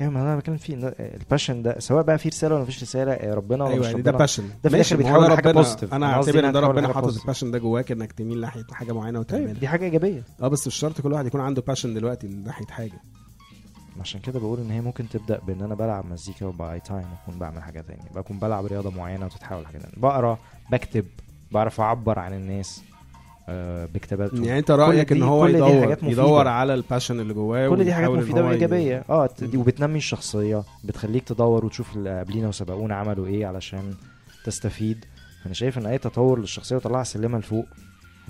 أيوه 0.00 0.12
ما 0.12 0.22
أنا 0.22 0.36
بتكلم 0.36 0.56
فيه 0.56 0.74
إن 0.74 0.92
ال 0.98 1.06
passion 1.06 1.62
ده 1.62 1.78
سواء 1.80 2.02
بقى 2.02 2.18
فيه 2.18 2.30
رسالة 2.30 2.54
ولا 2.54 2.62
مفيش 2.62 2.82
رسالة 2.82 3.12
آه، 3.12 3.34
ربنا 3.34 3.64
ولا 3.64 3.72
أيوه 3.72 3.80
مش 3.86 3.90
يعني 3.90 4.02
ده 4.02 4.10
ربنا 4.10 4.18
passion 4.18 4.48
ده 4.64 4.70
في 4.70 4.74
الآخر 4.76 4.96
بيتحول 4.96 5.24
لحاجة 5.26 5.52
positive. 5.62 5.92
أنا 5.92 6.06
اعتبر 6.12 6.48
إن 6.48 6.52
ده 6.52 6.60
ربنا 6.60 6.92
حاطط. 6.92 7.20
ال 7.20 7.24
passion 7.24 7.50
ده 7.50 7.58
جواك 7.58 7.92
إنك 7.92 8.12
تميل 8.12 8.40
ناحية 8.40 8.64
حاجة 8.72 8.92
معينة 8.92 9.22
طيب 9.22 9.40
وتعملها. 9.40 9.60
دي 9.60 9.68
حاجة 9.68 9.84
إيجابية. 9.84 10.22
آه 10.42 10.48
بس 10.48 10.66
مش 10.66 10.74
شرط 10.74 11.00
كل 11.00 11.12
واحد 11.12 11.26
يكون 11.26 11.40
عنده 11.40 11.62
passion 11.62 11.94
دلوقتي 11.94 12.26
ناحيه 12.28 12.66
حاجة. 12.66 13.00
عشان 14.00 14.20
كده 14.20 14.40
بقول 14.40 14.58
إن 14.60 14.70
هي 14.70 14.80
ممكن 14.80 15.08
تبدأ 15.08 15.38
بإن 15.46 15.62
أنا 15.62 15.74
بلعب 15.74 16.06
مزيكا 16.06 16.46
و 16.46 16.57
by 16.57 16.80
time 16.80 17.06
أكون 17.22 17.38
بعمل 17.38 17.62
حاجة 17.62 17.80
تانية. 17.80 18.10
بكون 18.14 18.38
بلعب 18.38 18.66
رياضة 18.66 18.90
معينة 18.90 19.26
وتتحول 19.26 19.66
حاجة 19.66 19.78
تانية. 19.78 19.94
بقرا 19.96 20.38
بكتب 20.72 21.04
بعرف 21.52 21.80
أعبر 21.80 22.18
عن 22.18 22.32
الناس. 22.32 22.82
آه 23.48 23.86
بكتاباتهم 23.86 24.44
يعني 24.44 24.58
انت 24.58 24.70
رأيك 24.70 25.12
إن 25.12 25.22
هو 25.22 25.46
يدور. 25.46 25.96
يدور 26.02 26.48
على 26.48 26.74
ال 26.74 26.80
passion 26.80 27.20
اللي 27.20 27.34
جواه 27.34 27.68
كل 27.68 27.84
دي 27.84 27.94
حاجات 27.94 28.10
مفيدة 28.10 28.44
وإيجابية. 28.44 29.04
آه. 29.10 29.28
وبتنمي 29.54 29.96
الشخصية. 29.98 30.62
بتخليك 30.84 31.24
تدور 31.24 31.64
وتشوف 31.64 31.96
اللي 31.96 32.20
قبلينا 32.20 32.48
وسبقونا 32.48 32.94
عملوا 32.94 33.26
إيه 33.26 33.46
علشان 33.46 33.94
تستفيد. 34.44 35.04
فانا 35.42 35.54
شايف 35.54 35.78
إن 35.78 35.86
أي 35.86 35.98
تطور 35.98 36.38
للشخصية 36.40 36.76
وطلعها 36.76 37.04
سلمها 37.04 37.40
لفوق 37.40 37.66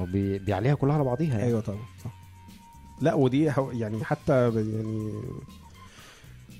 هو 0.01 0.05
بي... 0.05 0.39
بيعليها 0.39 0.75
كلها 0.75 0.95
على 0.95 1.05
بعضيها 1.05 1.31
يعني. 1.31 1.43
أيوه 1.45 1.61
طبعا 1.61 1.79
صح. 2.05 2.11
لا 3.01 3.15
ودي 3.15 3.53
يعني 3.73 4.05
حتى 4.05 4.45
يعني 4.55 5.13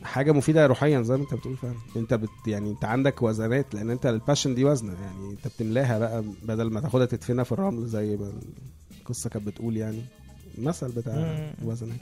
حاجة 0.03 0.33
مفيدة 0.33 0.67
روحيا 0.67 1.03
زي 1.03 1.17
ما 1.17 1.23
انت 1.23 1.35
بتقول 1.35 1.57
فعلا 1.57 1.75
انت 1.97 2.15
بت 2.15 2.29
يعني 2.47 2.71
انت 2.71 2.85
عندك 2.85 3.23
وزنات 3.23 3.75
لأن 3.75 3.91
انت 3.91 4.07
ال 4.07 4.13
passion 4.13 4.55
دي 4.55 4.65
وزنة 4.65 4.93
يعني 5.01 5.31
انت 5.31 5.49
بتملاها 5.49 5.99
بقى 5.99 6.25
بدل 6.43 6.71
ما 6.71 6.81
تاخدها 6.81 7.07
تدفنها 7.07 7.45
في 7.45 7.53
الرمل 7.53 7.87
زي 7.87 8.17
ما 8.17 8.33
القصة 9.01 9.31
كانت 9.31 9.47
بتقول 9.47 9.77
يعني 9.77 10.03
المثل 10.59 10.93
بتاع. 10.93 11.15
الوزنات 11.63 11.99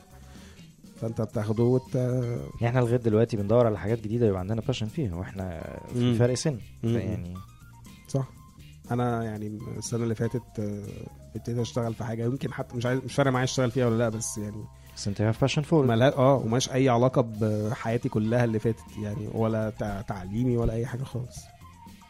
فانت 1.01 1.21
بتاخده 1.21 1.63
وت... 1.65 1.95
يعني 1.95 2.67
إحنا 2.67 2.81
لغاية 2.81 2.97
دلوقتي 2.97 3.37
بندور 3.37 3.67
على 3.67 3.79
حاجات 3.79 4.01
جديدة 4.01 4.27
يبقى 4.27 4.41
عندنا 4.41 4.61
passion 4.61 4.87
فيها 4.87 5.15
وإحنا 5.15 5.63
في. 5.93 6.15
فرق 6.15 6.35
سن. 6.35 6.59
يعني 6.85 7.35
صح 8.09 8.29
أنا 8.91 9.25
يعني 9.25 9.59
السنة 9.79 10.03
اللي 10.03 10.15
فاتت 10.15 10.43
آه، 10.59 10.83
ابتديت 11.37 11.59
اشتغل 11.59 11.95
في 11.95 12.05
حاجة 12.05 12.25
يمكن 12.25 12.53
حتى 12.53 12.77
مش 12.77 12.87
عايز 12.87 13.01
مش 13.05 13.15
فارق 13.15 13.31
معايا 13.31 13.45
اشتغل 13.45 13.71
فيها 13.71 13.87
ولا 13.87 13.99
لا 13.99 14.09
بس 14.09 14.39
يعني 14.39 14.65
بس 14.97 15.09
انت 15.09 15.23
فور 15.65 15.87
ملها 15.87 16.17
آه 16.17 16.35
وماش 16.37 16.71
أي 16.73 16.89
علاقة 16.89 17.23
بحياتي 17.41 18.09
كلها 18.09 18.45
اللي 18.45 18.59
فاتت 18.59 18.85
يعني 19.03 19.29
ولا 19.33 19.71
تع- 19.71 20.01
تعليمي 20.01 20.57
ولا 20.57 20.73
أي 20.73 20.87
حاجة 20.87 21.03
خالص. 21.05 21.37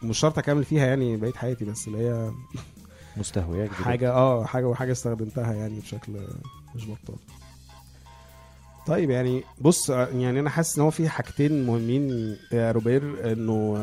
مش 0.03 0.19
شرط 0.19 0.37
أكمل 0.37 0.63
فيها 0.63 0.85
يعني 0.87 1.17
بقيت 1.17 1.35
حياتي 1.35 1.65
بس 1.65 1.87
اللي 1.87 1.97
هي 1.97 2.31
مستهوياك. 3.17 3.71
حاجة 3.71 4.11
آه 4.11 4.45
حاجة 4.45 4.67
وحاجة 4.67 4.91
استخدمتها 4.91 5.53
يعني 5.53 5.79
بشكل 5.79 6.11
مش 6.75 6.85
بطال. 6.85 7.15
طيب 8.87 9.09
يعني 9.09 9.43
بص 9.61 9.89
يعني 9.89 10.39
أنا 10.39 10.49
حاسس 10.49 10.77
إن 10.77 10.83
هو 10.83 10.91
في 10.91 11.09
حاجتين 11.09 11.65
مهمين 11.65 12.37
يا 12.51 12.71
روبير 12.71 13.31
إنه 13.31 13.77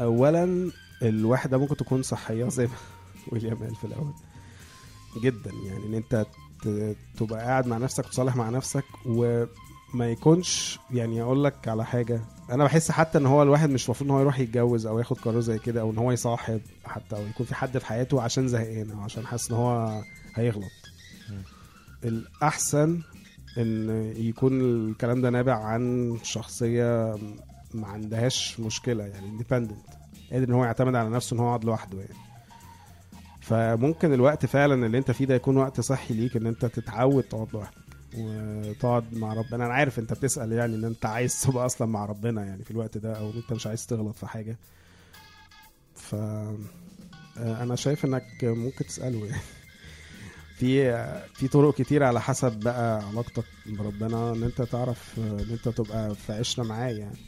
اولا 0.00 0.70
الوحده 1.02 1.58
ممكن 1.58 1.76
تكون 1.76 2.02
صحية 2.02 2.48
زي 2.48 2.66
ما 2.66 2.72
ويليام 3.32 3.56
قال 3.56 3.74
في 3.74 3.84
الأول. 3.84 4.12
جدا 5.22 5.50
يعني 5.66 5.86
إن 5.86 5.94
أنت 5.94 6.26
تبقى 7.18 7.38
قاعد 7.40 7.66
مع 7.66 7.78
نفسك 7.78 8.06
وتصالح 8.06 8.36
مع 8.36 8.48
نفسك 8.50 8.84
وما 9.06 9.48
يكونش 10.10 10.78
يعني 10.90 11.22
أقول 11.22 11.44
لك 11.44 11.68
على 11.68 11.84
حاجة 11.84 12.20
أنا 12.50 12.64
بحس 12.64 12.90
حتى 12.90 13.18
إن 13.18 13.26
هو 13.26 13.42
الواحد 13.42 13.70
مش 13.70 13.84
المفروض 13.86 14.08
إن 14.10 14.14
هو 14.16 14.20
يروح 14.20 14.40
يتجوز 14.40 14.86
أو 14.86 14.98
ياخد 14.98 15.18
قرار 15.18 15.40
زي 15.40 15.58
كده 15.58 15.80
أو 15.80 15.90
إن 15.90 15.98
هو 15.98 16.12
يصاحب 16.12 16.60
حتى 16.84 17.16
أو 17.16 17.22
يكون 17.26 17.46
في 17.46 17.54
حد 17.54 17.78
في 17.78 17.86
حياته 17.86 18.22
عشان 18.22 18.48
زهقان 18.48 18.90
أو 18.90 19.00
عشان 19.00 19.26
حاسس 19.26 19.50
إن 19.50 19.56
هو 19.56 20.02
هيغلط. 20.34 20.64
الأحسن 22.04 23.00
إن 23.58 23.88
يكون 24.16 24.60
الكلام 24.60 25.20
ده 25.22 25.30
نابع 25.30 25.54
عن 25.64 26.16
شخصية 26.22 27.14
ما 27.74 27.86
عندهاش 27.86 28.60
مشكلة 28.60 29.04
يعني 29.04 29.26
اندبندنت 29.28 29.78
قادر 30.32 30.48
إن 30.48 30.52
هو 30.54 30.64
يعتمد 30.64 30.94
على 30.94 31.10
نفسه 31.10 31.34
إن 31.34 31.40
هو 31.40 31.46
يقعد 31.46 31.64
لوحده 31.64 31.98
يعني 31.98 32.14
فممكن 33.44 34.12
الوقت 34.12 34.46
فعلا 34.46 34.86
اللي 34.86 34.98
أنت 34.98 35.10
فيه 35.10 35.24
ده 35.24 35.34
يكون 35.34 35.56
وقت 35.56 35.80
صحي 35.80 36.14
ليك 36.14 36.36
إن 36.36 36.46
أنت 36.46 36.66
تتعود 36.66 37.22
تقعد 37.22 37.48
لوحدك 37.52 37.76
وتقعد 38.18 39.14
مع 39.14 39.32
ربنا. 39.34 39.66
أنا 39.66 39.74
عارف 39.74 39.98
أنت 39.98 40.12
بتسأل 40.12 40.52
يعني 40.52 40.74
إن 40.76 40.84
أنت 40.84 41.06
عايز 41.06 41.40
تبقى 41.42 41.66
أصلا 41.66 41.88
مع 41.88 42.04
ربنا 42.04 42.44
يعني 42.44 42.64
في 42.64 42.70
الوقت 42.70 42.98
ده 42.98 43.18
أو 43.18 43.30
أنت 43.30 43.52
مش 43.52 43.66
عايز 43.66 43.86
تغلط 43.86 44.16
في 44.16 44.26
حاجة. 44.26 44.58
ف 45.94 46.14
آه، 46.14 46.56
أنا 47.36 47.76
شايف 47.76 48.04
إنك 48.04 48.24
ممكن 48.42 48.86
تسأله 48.86 49.26
يعني. 49.26 49.42
في 50.58 50.92
في 51.34 51.48
طرق 51.48 51.74
كتير 51.74 52.02
على 52.02 52.20
حسب 52.20 52.52
بقى 52.60 53.06
علاقتك 53.06 53.44
بربنا 53.66 54.32
إن 54.32 54.42
أنت 54.42 54.62
تعرف 54.62 55.18
إن 55.18 55.48
أنت 55.50 55.68
تبقى 55.68 56.14
في 56.14 56.32
عشرة 56.32 56.62
معاه 56.64 56.90
يعني. 56.90 57.18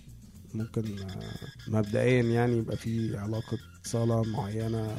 ممكن 0.55 0.99
آه، 0.99 1.71
مبدئيا 1.71 2.23
يعني 2.23 2.57
يبقى 2.57 2.77
في 2.77 3.17
علاقة 3.17 3.59
صلاة 3.85 4.23
معينة 4.23 4.97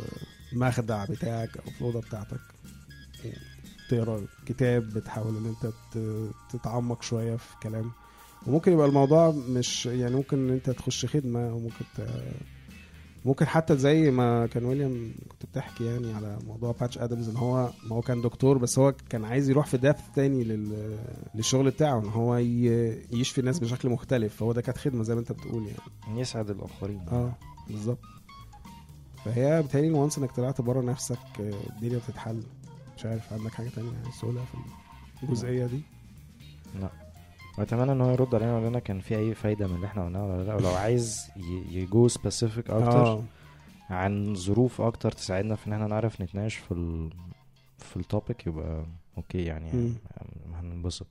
في 0.00 0.52
المخدع 0.52 1.04
بتاعك 1.04 1.56
أو 1.56 1.70
في 1.70 1.80
الأوضة 1.80 2.00
بتاعتك. 2.00 2.40
تقرأ 3.90 4.26
كتاب 4.46 4.82
بتحاول 4.82 5.36
إن 5.36 5.46
أنت 5.46 5.72
تتعمق 6.50 7.02
شوية 7.02 7.36
في 7.36 7.54
كلام. 7.62 7.90
وممكن 8.46 8.72
يبقى 8.72 8.86
الموضوع 8.86 9.30
مش 9.30 9.86
يعني 9.86 10.14
ممكن 10.16 10.38
إن 10.48 10.50
أنت 10.54 10.70
تخش 10.70 11.06
خدمة 11.06 11.50
أو 11.50 11.58
ممكن 11.58 11.84
ت... 11.96 12.08
ممكن 13.24 13.46
حتى 13.46 13.76
زي 13.76 14.10
ما 14.10 14.46
كان 14.46 14.64
ويليام 14.64 15.14
كنت 15.28 15.46
بتحكي 15.50 15.84
يعني 15.84 16.12
على 16.14 16.38
موضوع 16.46 16.72
باتش 16.80 16.98
ادمز 16.98 17.28
إن 17.28 17.36
هو 17.36 17.70
ما 17.86 17.96
هو 17.96 18.00
كان 18.00 18.20
دكتور 18.22 18.58
بس 18.58 18.78
هو 18.78 18.92
كان 19.08 19.24
عايز 19.24 19.50
يروح 19.50 19.66
في 19.66 19.76
داف 19.76 20.08
تاني 20.14 20.44
لل... 20.44 20.96
للشغل 21.34 21.70
بتاعه 21.70 21.98
إن 22.00 22.08
هو 22.08 22.36
ي... 22.36 22.66
يشفي 23.12 23.38
الناس 23.40 23.58
بشكل 23.58 23.88
مختلف. 23.88 24.36
فهو 24.36 24.52
ده 24.52 24.62
كانت 24.62 24.78
خدمة 24.78 25.02
زي 25.02 25.14
ما 25.14 25.20
أنت 25.20 25.32
بتقول 25.32 25.66
يعني. 25.66 26.20
يسعد 26.20 26.50
الآخرين. 26.50 27.00
آه 27.08 27.34
بالظبط. 27.70 27.98
فهي 29.34 29.62
بتهيألي 29.62 29.90
وانس 29.90 30.18
انك 30.18 30.32
طلعت 30.32 30.60
بره 30.60 30.80
نفسك 30.82 31.18
آه، 31.40 31.52
الدنيا 31.70 31.98
بتتحل. 31.98 32.42
مش 32.96 33.06
عارف 33.06 33.32
عندك 33.32 33.50
حاجة 33.54 33.68
تانية 33.68 33.90
عايز 34.04 34.18
تقولها 34.20 34.44
في 34.44 35.22
الجزئية 35.22 35.66
دي؟ 35.66 35.80
لا. 36.80 36.88
وأتمنى 37.58 37.92
إن 37.92 38.00
هو 38.00 38.10
يرد 38.10 38.34
علينا 38.34 38.54
ويقول 38.54 38.68
لنا 38.68 38.78
كان 38.78 39.00
في 39.00 39.16
أي 39.16 39.34
فايدة 39.34 39.66
من 39.66 39.74
اللي 39.74 39.86
إحنا 39.86 40.04
قلناه 40.04 40.24
ولا 40.26 40.42
لأ. 40.42 40.54
ولو 40.54 40.68
عايز 40.68 41.20
ي 41.70 41.83
go 41.83 42.08
specific 42.08 42.70
أكتر 42.70 43.06
آه. 43.06 43.22
عن 43.90 44.34
ظروف 44.34 44.80
أكتر 44.80 45.12
تساعدنا 45.12 45.54
في 45.54 45.66
إن 45.66 45.72
إحنا 45.72 45.86
نعرف 45.86 46.20
نتناقش 46.20 46.54
في 46.54 46.72
ال... 46.72 47.10
في 47.78 47.96
ال 47.96 48.04
topic 48.04 48.46
يبقى 48.46 48.84
okay 49.16 49.42
يعني, 49.44 49.68
يعني 49.68 49.94
هننبسط. 50.60 51.06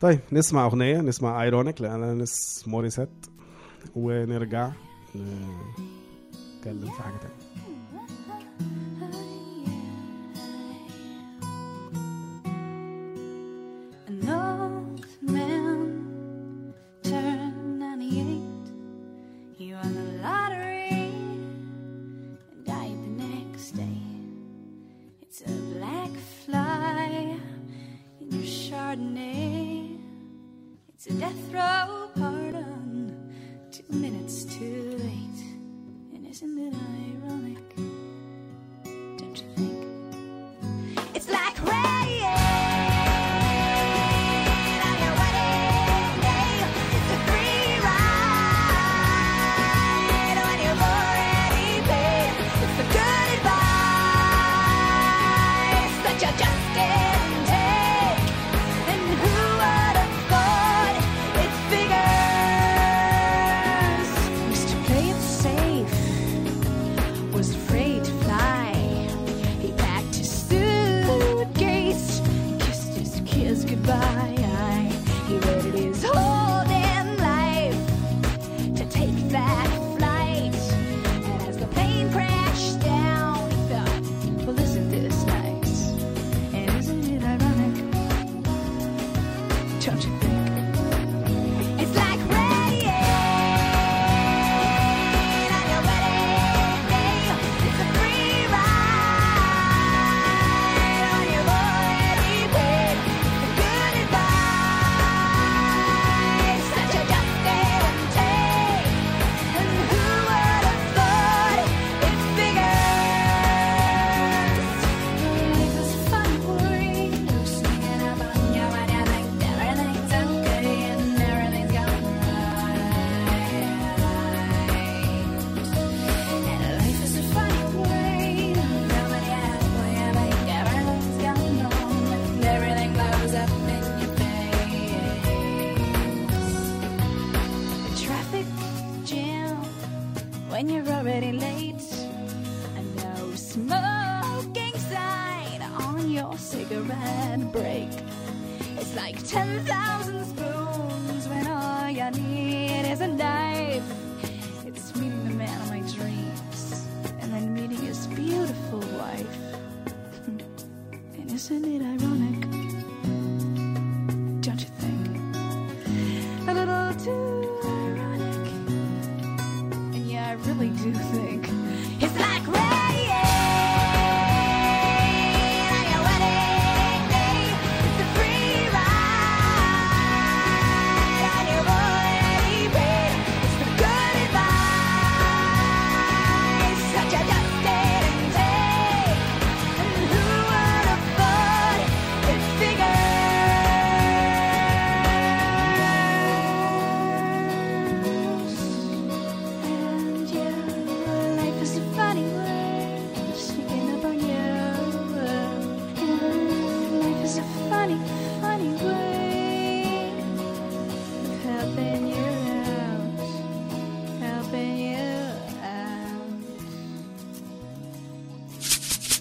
طيب 0.00 0.20
نسمع 0.32 0.64
أغنية 0.66 1.00
نسمع 1.00 1.42
Ironic 1.42 1.80
ل 1.80 1.92
Alanis 1.92 2.64
Morissette 2.66 3.08
ونرجع 3.96 4.70
في 6.90 7.02
حاجة 7.02 7.16
تانية 7.16 7.52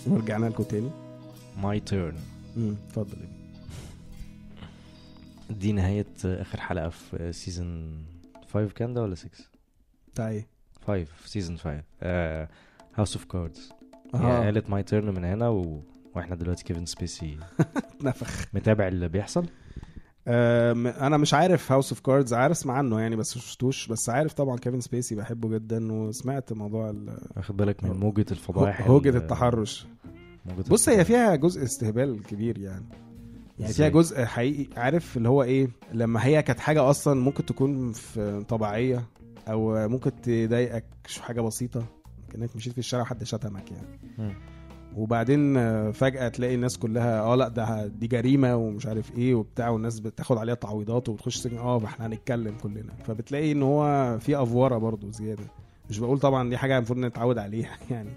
ورجعنا 0.08 0.46
لكم 0.46 0.64
تاني. 0.64 0.90
my 1.58 1.80
turn 1.80 2.18
اتفضل. 2.58 3.18
دي 5.50 5.72
نهاية 5.72 6.06
آخر 6.26 6.60
حلقة 6.60 6.90
في 6.90 7.32
season 7.34 8.04
5 8.54 8.74
كان 8.74 8.94
ده 8.94 9.02
ولا 9.02 9.16
6؟ 9.16 9.26
بتاع 10.14 10.30
إيه؟ 10.30 10.48
5 10.88 11.04
في 11.04 11.30
season 11.30 11.58
5 11.58 11.84
House 12.96 13.16
of 13.16 13.26
Cards 13.26 13.72
هي 14.16 14.46
قالت 14.46 14.70
my 14.70 14.84
turn 14.84 15.14
من 15.14 15.26
هنا 15.26 15.50
و... 15.50 15.84
وإحنا 16.16 16.36
دلوقتي 16.36 16.64
كيفن 16.64 16.86
سبيسي 16.86 17.38
اتنفخ 17.60 18.46
متابع 18.54 18.88
اللي 18.88 19.08
بيحصل. 19.08 19.46
أنا 20.28 21.18
مش 21.18 21.34
عارف 21.34 21.72
House 21.72 21.92
of 21.92 22.00
Cards 22.00 22.34
عارف 22.34 22.52
أسمع 22.58 22.74
عنه 22.74 23.00
يعني 23.00 23.16
بس 23.16 23.38
شفتوش 23.38 23.88
بس 23.88 24.10
عارف 24.10 24.34
طبعا 24.34 24.58
كيفن 24.58 24.80
سبيسي 24.82 25.16
بحبه 25.16 25.50
جدا 25.50 25.92
وسمعت 25.94 26.54
موضوع 26.54 26.94
واخد 27.38 27.58
بالك 27.58 27.84
من 27.84 27.90
موجة 27.92 28.26
الفضائح 28.32 28.82
ال- 29.10 29.16
التحرش 29.16 29.86
موجة 30.46 30.70
بص 30.70 30.90
هي. 30.90 31.06
فيها 31.06 31.36
جزء 31.36 31.64
استهبال 31.64 32.24
كبير 32.24 32.58
يعني 32.58 32.86
يعني 33.60 33.74
فيها؟ 33.74 33.90
جزء 33.90 34.26
حقيقي 34.26 34.82
عارف 34.82 35.18
اللي 35.18 35.30
هو 35.30 35.44
إيه 35.44 35.68
لما 35.94 36.26
هي 36.26 36.44
كانت 36.44 36.60
حاجة 36.60 36.90
أصلا 36.90 37.22
ممكن 37.22 37.46
تكون 37.46 37.92
في 37.92 38.44
طبيعية 38.50 39.04
أو 39.48 39.88
ممكن 39.90 40.22
تضايقك 40.22 40.86
شو 41.08 41.22
حاجة 41.24 41.42
بسيطة 41.42 41.86
كأنك 42.32 42.56
مشيت 42.56 42.74
في 42.74 42.80
الشارع 42.80 43.04
حد 43.04 43.24
شتمك 43.24 43.72
يعني. 43.72 44.34
وبعدين 44.98 45.58
آه، 45.58 45.92
فجأة 45.92 46.28
تلاقي 46.28 46.56
الناس 46.56 46.78
كلها 46.78 47.22
آه 47.22 47.36
لأ 47.36 47.48
ده 47.48 47.88
دي 47.88 48.08
جريمة 48.08 48.56
ومش 48.56 48.86
عارف 48.86 49.18
إيه 49.18 49.36
وبتاع 49.36 49.70
والناس 49.70 50.00
بتاخد 50.00 50.38
عليها 50.38 50.56
تعويضات 50.56 51.10
وبتخش 51.10 51.38
سجن 51.38 51.58
آه 51.58 51.80
ما 51.80 51.86
إحنا 51.86 52.06
هنتكلم 52.08 52.56
كلنا. 52.64 52.94
فبتلاقي 53.08 53.52
إن 53.52 53.64
هو 53.64 54.18
في 54.20 54.42
أفورة 54.44 54.78
برضو 54.78 55.12
زيادة. 55.12 55.44
مش 55.90 56.00
بقول 56.00 56.20
طبعا 56.20 56.50
دي 56.50 56.58
حاجة 56.58 56.78
المفروض 56.78 57.00
نتعود 57.00 57.38
عليها 57.38 57.78
يعني. 57.92 58.10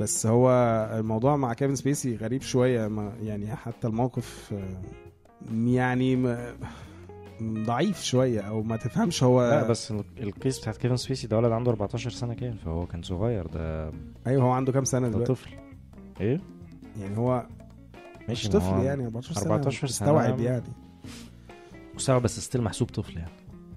بس 0.00 0.26
هو 0.26 0.50
الموضوع 0.98 1.36
مع 1.36 1.52
كيفن 1.54 1.74
سبيسي 1.74 2.16
غريب 2.16 2.42
شوية 2.42 2.88
ما 2.88 3.12
يعني 3.22 3.56
حتى 3.56 3.86
الموقف 3.86 4.52
آه، 4.52 4.82
يعني 5.66 6.26
ضعيف 7.42 8.02
شوية 8.02 8.40
أو 8.40 8.62
ما 8.62 8.76
تفهمش 8.76 9.22
هو 9.22 9.50
لا 9.50 9.68
بس 9.68 9.90
ال- 9.90 10.04
ال 10.20 10.28
case 10.28 10.58
بتاعت 10.60 10.76
كيفن 10.76 10.96
سبيسي 10.96 11.26
ده 11.26 11.36
ولد 11.38 11.52
عنده 11.52 11.70
14 11.70 12.10
سنة 12.10 12.34
كان 12.34 12.56
فهو 12.64 12.86
كان 12.86 13.02
صغير 13.02 13.46
ده 13.46 13.92
أيوه 14.26 14.42
هو 14.44 14.50
عنده 14.50 14.72
كام 14.72 14.84
سنة 14.84 15.08
ده 15.08 15.12
دلوقتي؟ 15.12 15.32
طفل. 15.32 15.50
إيه 16.20 16.40
يعني 17.00 17.16
هو 17.16 17.46
ماشي 18.28 18.48
مش 18.48 18.54
طفل 18.54 18.82
يعني 18.82 19.04
14 19.04 19.34
سنة 19.34 19.52
14 19.54 19.86
سنة. 19.86 20.08
استوعب 20.08 20.40
يعني 20.40 20.62
مستوى 21.94 22.20
بس 22.20 22.40
still 22.40 22.62
محسوب 22.62 22.88
طفل 22.88 23.16
يعني 23.18 23.30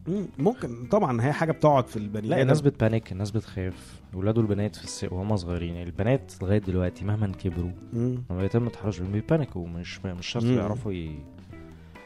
مم، 0.07 0.25
ممكن 0.37 0.85
طبعا 0.91 1.21
هي 1.21 1.31
حاجة 1.33 1.51
بتقعد 1.51 1.87
في 1.87 1.97
البني 1.97 2.14
آدم 2.14 2.27
لا. 2.27 2.41
الناس 2.41 2.61
بت 2.61 2.75
panic 2.75 3.11
الناس 3.11 3.31
بتخاف 3.31 3.99
ولاد 4.13 4.37
والبنات 4.37 4.75
في 4.75 4.83
السوق 4.83 5.13
وهم 5.13 5.35
صغيرين 5.35 5.73
يعني 5.75 5.83
البنات 5.89 6.31
لغاية 6.41 6.57
دلوقتي 6.59 7.05
مهما 7.05 7.27
كبروا. 7.27 7.71
لما 7.93 8.43
يتم 8.45 8.67
تحرشهم 8.69 9.11
بي 9.11 9.25
panic 9.25 9.60
وا 9.60 9.67
مش 9.67 10.05
مش 10.05 10.27
شرط. 10.27 10.43
يعرفوا. 10.43 10.93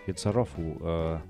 يتصرفوا 0.08 0.74
آه 0.84 1.22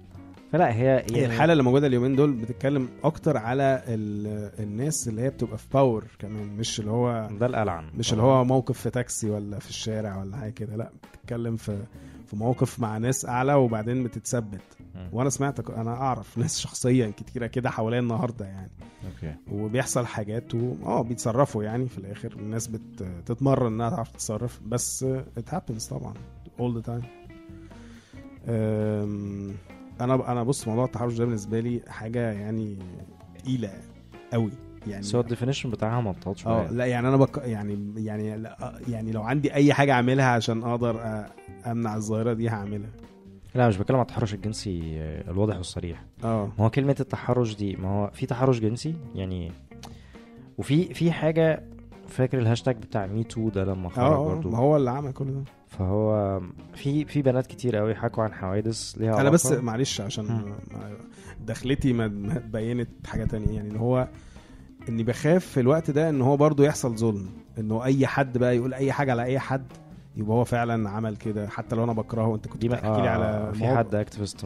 فلا 0.51 0.75
هي 0.75 0.89
هي 0.89 1.05
يعني 1.11 1.25
الحالة 1.25 1.51
اللي 1.53 1.63
موجودة 1.63 1.87
اليومين 1.87 2.15
دول 2.15 2.31
بتتكلم 2.31 2.89
أكتر 3.03 3.37
على 3.37 3.83
ال... 3.87 4.27
الناس 4.63 5.07
اللي 5.07 5.21
هي 5.21 5.29
بتبقى 5.29 5.57
في 5.57 5.67
power 5.73 6.05
كمان 6.19 6.47
مش 6.57 6.79
اللي 6.79 6.91
هو 6.91 7.27
ده 7.39 7.45
القلعن 7.45 7.89
مش 7.95 8.11
اللي 8.13 8.23
هو 8.23 8.43
موقف 8.43 8.79
في 8.79 8.89
تاكسي 8.89 9.29
ولا 9.29 9.59
في 9.59 9.69
الشارع 9.69 10.17
ولا 10.19 10.37
حاجة 10.37 10.51
كده 10.51 10.75
لا 10.75 10.91
بتتكلم 11.13 11.55
في 11.55 11.83
في 12.27 12.35
موقف 12.35 12.79
مع 12.79 12.97
ناس 12.97 13.25
أعلى 13.25 13.53
وبعدين 13.53 14.03
بتتثبت. 14.03 14.61
وأنا 15.11 15.29
سمعت 15.29 15.69
أنا 15.69 15.91
أعرف 15.93 16.37
ناس 16.37 16.59
شخصيا 16.59 17.11
كتيرة 17.17 17.47
كده 17.47 17.69
حواليا 17.69 17.99
النهارده 17.99 18.45
يعني. 18.45 18.71
okay. 19.05 19.35
وبيحصل 19.51 20.05
حاجات 20.05 20.55
و... 20.55 20.75
آه 20.85 21.01
بيتصرفوا 21.01 21.63
يعني 21.63 21.87
في 21.87 21.97
الآخر. 21.97 22.33
الناس 22.39 22.67
بتتمرن 22.67 23.73
إنها 23.73 23.89
تعرف 23.89 24.11
تتصرف 24.11 24.59
بس 24.65 25.05
it 25.39 25.53
happens 25.53 25.89
طبعا 25.89 26.13
all 26.59 26.81
the 26.81 26.85
time. 26.87 27.05
أم... 28.49 29.53
أنا 30.01 30.31
أنا 30.31 30.43
بص 30.43 30.67
موضوع 30.67 30.85
التحرش 30.85 31.13
ده 31.13 31.25
بالنسبة 31.25 31.59
لي 31.59 31.81
حاجة 31.87 32.31
يعني 32.31 32.77
تقيلة 33.39 33.73
قوي 34.33 34.51
يعني 34.87 35.01
بس 35.01 35.15
هو 35.15 35.21
ال 35.21 35.26
definition 35.26 35.69
بتاعها 35.69 36.01
مطاط 36.01 36.37
شوية 36.37 36.53
آه 36.53 36.71
لا 36.71 36.85
يعني 36.85 37.07
أنا 37.07 37.17
بك 37.17 37.37
يعني 37.37 37.93
يعني 37.97 38.37
لا 38.37 38.79
يعني 38.87 39.11
لو 39.11 39.21
عندي 39.21 39.53
أي 39.53 39.73
حاجة 39.73 39.91
أعملها 39.93 40.25
عشان 40.25 40.63
أقدر 40.63 41.25
أمنع 41.65 41.95
الظاهرة 41.95 42.33
دي 42.33 42.49
هعملها. 42.49 42.89
لا 43.55 43.67
مش 43.67 43.77
بتكلم 43.77 43.97
على 43.97 44.05
التحرش 44.05 44.33
الجنسي 44.33 44.81
آه، 44.97 45.31
الواضح 45.31 45.57
والصريح 45.57 46.03
آه. 46.23 46.45
ما 46.59 46.65
هو 46.65 46.69
كلمة 46.69 46.95
التحرش 46.99 47.55
دي 47.55 47.75
ما 47.75 47.89
هو 47.89 48.11
في 48.13 48.25
تحرش 48.25 48.59
جنسي؟ 48.59 48.95
يعني 49.15 49.51
وفي 50.57 50.93
في 50.93 51.11
حاجة 51.11 51.63
فاكر 52.07 52.39
الهاشتاج 52.39 52.75
بتاع 52.77 53.05
Me 53.07 53.23
Too 53.23 53.49
ده 53.49 53.63
لما 53.63 53.89
خرج 53.89 54.03
آه 54.05 54.15
آه، 54.15 54.25
برضو؟ 54.35 54.49
ما 54.49 54.57
هو 54.57 54.77
اللي 54.77 54.91
عمل 54.91 55.11
كل 55.13 55.25
ده. 55.25 55.43
فهو 55.71 56.39
في 56.73 57.05
في 57.05 57.21
بنات 57.21 57.47
كتير 57.47 57.75
قوي 57.75 57.95
حكوا 57.95 58.23
عن 58.23 58.33
حوادث 58.33 58.93
ليها 58.97 59.21
أنا 59.21 59.29
بس. 59.29 59.51
معلش 59.51 60.01
عشان 60.01 60.53
دخلتي 61.45 61.93
ما 61.93 62.07
ما 62.07 62.39
بينت 62.53 62.89
حاجة 63.07 63.25
تانية. 63.25 63.55
يعني 63.55 63.71
إن 63.71 63.75
هو 63.77 64.07
إني 64.89 65.03
بخاف 65.03 65.45
في 65.45 65.59
الوقت 65.59 65.91
ده 65.91 66.09
إن 66.09 66.21
هو 66.21 66.37
برضو 66.37 66.63
يحصل 66.63 66.97
ظلم. 66.97 67.29
إنه 67.57 67.83
أي 67.83 68.07
حد 68.07 68.37
بقى 68.37 68.55
يقول 68.55 68.73
أي 68.73 68.91
حاجة 68.91 69.11
على 69.11 69.23
أي 69.23 69.39
حد. 69.39 69.65
يبقى 70.15 70.31
هو 70.37 70.43
فعلا 70.43 70.89
عمل 70.89 71.15
كده 71.15 71.47
حتى 71.47 71.75
لو 71.75 71.83
أنا 71.83 71.93
بكرهه 71.93 72.35
أنت 72.35 72.47
كنت 72.47 72.65
بتحكي 72.65 72.87
بقى 72.87 73.01
لي 73.01 73.07
آه 73.07 73.11
على 73.11 73.53
في 73.53 73.59
مواقف- 73.63 73.77
حد 73.77 73.95
اكتيفيست 73.95 74.43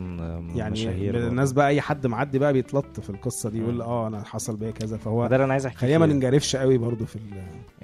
يعني 0.56 0.72
مشاهير. 0.72 1.28
الناس 1.28 1.54
بقى 1.54 1.68
أي 1.68 1.82
حد 1.82 2.08
معدي 2.08 2.40
بقى 2.40 2.54
بيتلط 2.54 3.00
في 3.00 3.10
القصة 3.10 3.50
دي 3.50 3.60
يقول. 3.60 3.82
آه 3.82 4.08
أنا 4.08 4.24
حصل 4.24 4.56
بيا 4.58 4.72
كذا 4.72 4.98
فهو 4.98 5.28
ده 5.28 5.36
أنا 5.44 5.52
عايز 5.54 5.66
احكي 5.66 5.78
خلينا 5.78 5.98
ما. 5.98 6.06
ننجرفش 6.06 6.56
قوي 6.56 6.78
برضو 6.78 7.06
في 7.06 7.20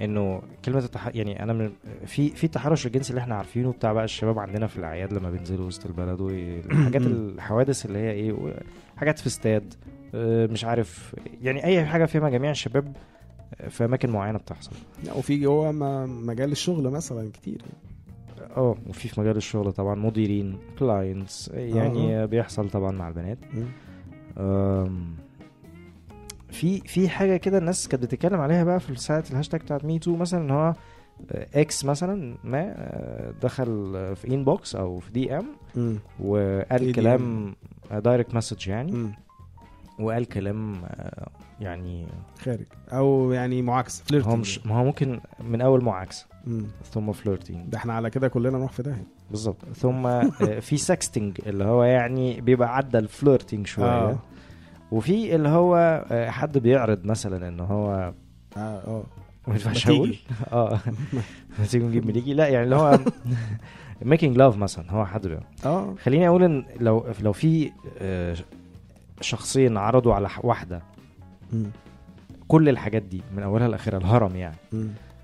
إنه 0.00 0.42
كلمة 0.64 0.78
التح... 0.78 1.10
يعني 1.14 1.42
أنا 1.42 1.52
من 1.52 1.72
في 2.06 2.28
في 2.28 2.44
التحرش 2.44 2.86
الجنسي 2.86 3.10
اللي 3.10 3.20
إحنا 3.20 3.34
عارفينه 3.34 3.72
بتاع 3.72 3.92
بقى 3.92 4.04
الشباب 4.04 4.38
عندنا 4.38 4.66
في 4.66 4.76
الأعياد 4.78 5.12
لما 5.12 5.30
بينزلوا 5.30 5.66
وسط 5.66 5.86
البلد 5.86 6.20
والحاجات 6.20 7.02
الحوادث 7.06 7.86
اللي 7.86 7.98
هي 7.98 8.10
إيه 8.10 8.34
حاجات 8.96 9.18
في 9.18 9.26
استاد 9.26 9.74
آه، 10.14 10.46
مش 10.46 10.64
عارف 10.64 11.14
يعني 11.42 11.64
أي 11.64 11.84
حاجة 11.84 12.04
فيها 12.04 12.28
جميع 12.28 12.50
الشباب 12.50 12.92
في 13.68 13.84
أماكن 13.84 14.10
معينة 14.10 14.38
بتحصل. 14.38 14.72
لا، 15.04 15.12
وفي 15.14 15.36
جوه 15.38 15.72
م- 15.72 16.26
مجال 16.26 16.52
الشغل 16.52 16.90
مثلا 16.90 17.30
كتير. 17.32 17.62
آه 18.56 18.76
وفي 18.88 19.08
في 19.08 19.20
مجال 19.20 19.36
الشغل 19.36 19.72
طبعا 19.72 19.94
مديرين 19.94 20.58
clients 20.78 21.48
يعني 21.54 22.26
بيحصل 22.26 22.70
طبعا 22.70 22.90
مع 22.92 23.08
البنات. 23.08 23.38
في 26.50 26.80
في 26.80 27.08
حاجة 27.08 27.36
كده 27.36 27.58
الناس 27.58 27.88
كانت 27.88 28.02
بتتكلم 28.04 28.40
عليها 28.40 28.64
بقى 28.64 28.80
في 28.80 28.96
ساعة 28.96 29.24
الهاشتاج 29.30 29.60
بتاعت 29.60 29.84
Me 29.84 29.98
Too 29.98 30.16
مثلا 30.16 30.40
إن 30.40 30.50
هو 30.50 30.74
آه، 31.32 31.46
X 31.54 31.84
مثلا 31.84 32.36
ما 32.44 32.74
آه، 32.76 33.34
دخل 33.42 33.92
آه، 33.96 34.14
في 34.14 34.28
inbox 34.34 34.76
أو 34.76 34.98
في 34.98 35.10
DM. 35.12 35.46
وقال 36.20 36.92
كلام 36.92 37.54
direct 37.90 38.34
message 38.34 38.68
يعني. 38.68 38.92
مم. 38.92 39.12
وقال 40.02 40.24
كلام 40.24 40.84
آه، 40.84 41.28
يعني 41.60 42.06
خارج 42.44 42.66
أو 42.92 43.32
يعني 43.32 43.62
معاكسة. 43.62 44.04
flirting 44.04 44.32
هو 44.32 44.36
مش 44.36 44.66
ما 44.66 44.74
هو 44.76 44.84
ممكن 44.84 45.20
من 45.40 45.60
أول 45.60 45.84
معاكسة. 45.84 46.26
ثم 46.92 47.12
flirting 47.12 47.70
ده 47.70 47.78
إحنا 47.78 47.92
على 47.92 48.10
كده 48.10 48.28
كلنا 48.28 48.58
نروح 48.58 48.72
في 48.72 48.82
داهية. 48.82 49.06
بالظبط. 49.30 49.64
ثم 49.76 50.06
آه، 50.06 50.30
في 50.60 50.76
sexting 50.76 51.38
اللي 51.46 51.64
هو 51.64 51.84
يعني 51.84 52.40
بيبقى 52.40 52.76
عدى 52.76 52.98
ال 52.98 53.06
flirting 53.06 53.66
شوية. 53.66 53.86
آه. 53.86 54.18
وفي 54.92 55.34
اللي 55.34 55.48
هو 55.48 56.04
آه، 56.10 56.30
حد 56.30 56.58
بيعرض 56.58 57.04
مثلا 57.04 57.48
إن 57.48 57.60
هو 57.60 58.12
آه 58.56 58.60
آه. 58.86 59.04
ما 59.46 59.54
ينفعش 59.54 59.86
أقول. 59.88 60.16
آه. 60.52 60.78
ما 61.58 61.66
تيجي 61.70 61.84
نجيب 61.84 62.06
مليجي 62.06 62.34
لا 62.34 62.48
يعني 62.48 62.64
اللي 62.64 62.76
هو 62.76 62.98
making 64.02 64.36
love 64.36 64.56
مثلا 64.56 64.90
هو 64.90 65.04
حد 65.06 65.26
بيعمل 65.26 65.44
آه. 65.64 65.94
خليني 66.02 66.28
أقول 66.28 66.42
إن 66.42 66.64
لو 66.80 67.06
لو 67.20 67.32
في 67.32 67.70
آه، 67.98 68.36
شخصين 69.20 69.76
عرضوا 69.76 70.14
على 70.14 70.28
واحدة. 70.42 70.82
كل 72.48 72.68
الحاجات 72.68 73.02
دي 73.02 73.22
من 73.36 73.42
أولها 73.42 73.68
لأخرها 73.68 73.98
الهرم 73.98 74.36
يعني. 74.36 74.56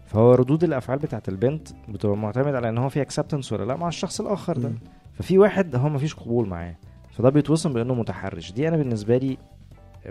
فهو 0.07 0.35
ردود 0.35 0.65
الأفعال 0.65 0.99
بتاعت 0.99 1.29
البنت 1.29 1.69
بتبقى 1.89 2.17
معتمد 2.17 2.55
على 2.55 2.69
إن 2.69 2.79
هو 2.79 2.89
في 2.89 3.03
acceptance 3.03 3.53
ولا 3.53 3.65
لأ 3.65 3.77
مع 3.77 3.89
الشخص 3.89 4.21
الآخر 4.21 4.57
ده. 4.59 4.73
ففي 5.15 5.39
واحد 5.39 5.77
هو 5.77 5.89
مفيش 5.89 6.15
قبول 6.15 6.49
معاه. 6.49 6.75
فده 7.11 7.31
بيتوصم 7.31 7.73
بأنه 7.73 7.95
متحرش. 7.95 8.53
دي 8.53 8.69
أنا 8.69 8.77
بالنسبة 8.77 9.17
لي 9.17 9.39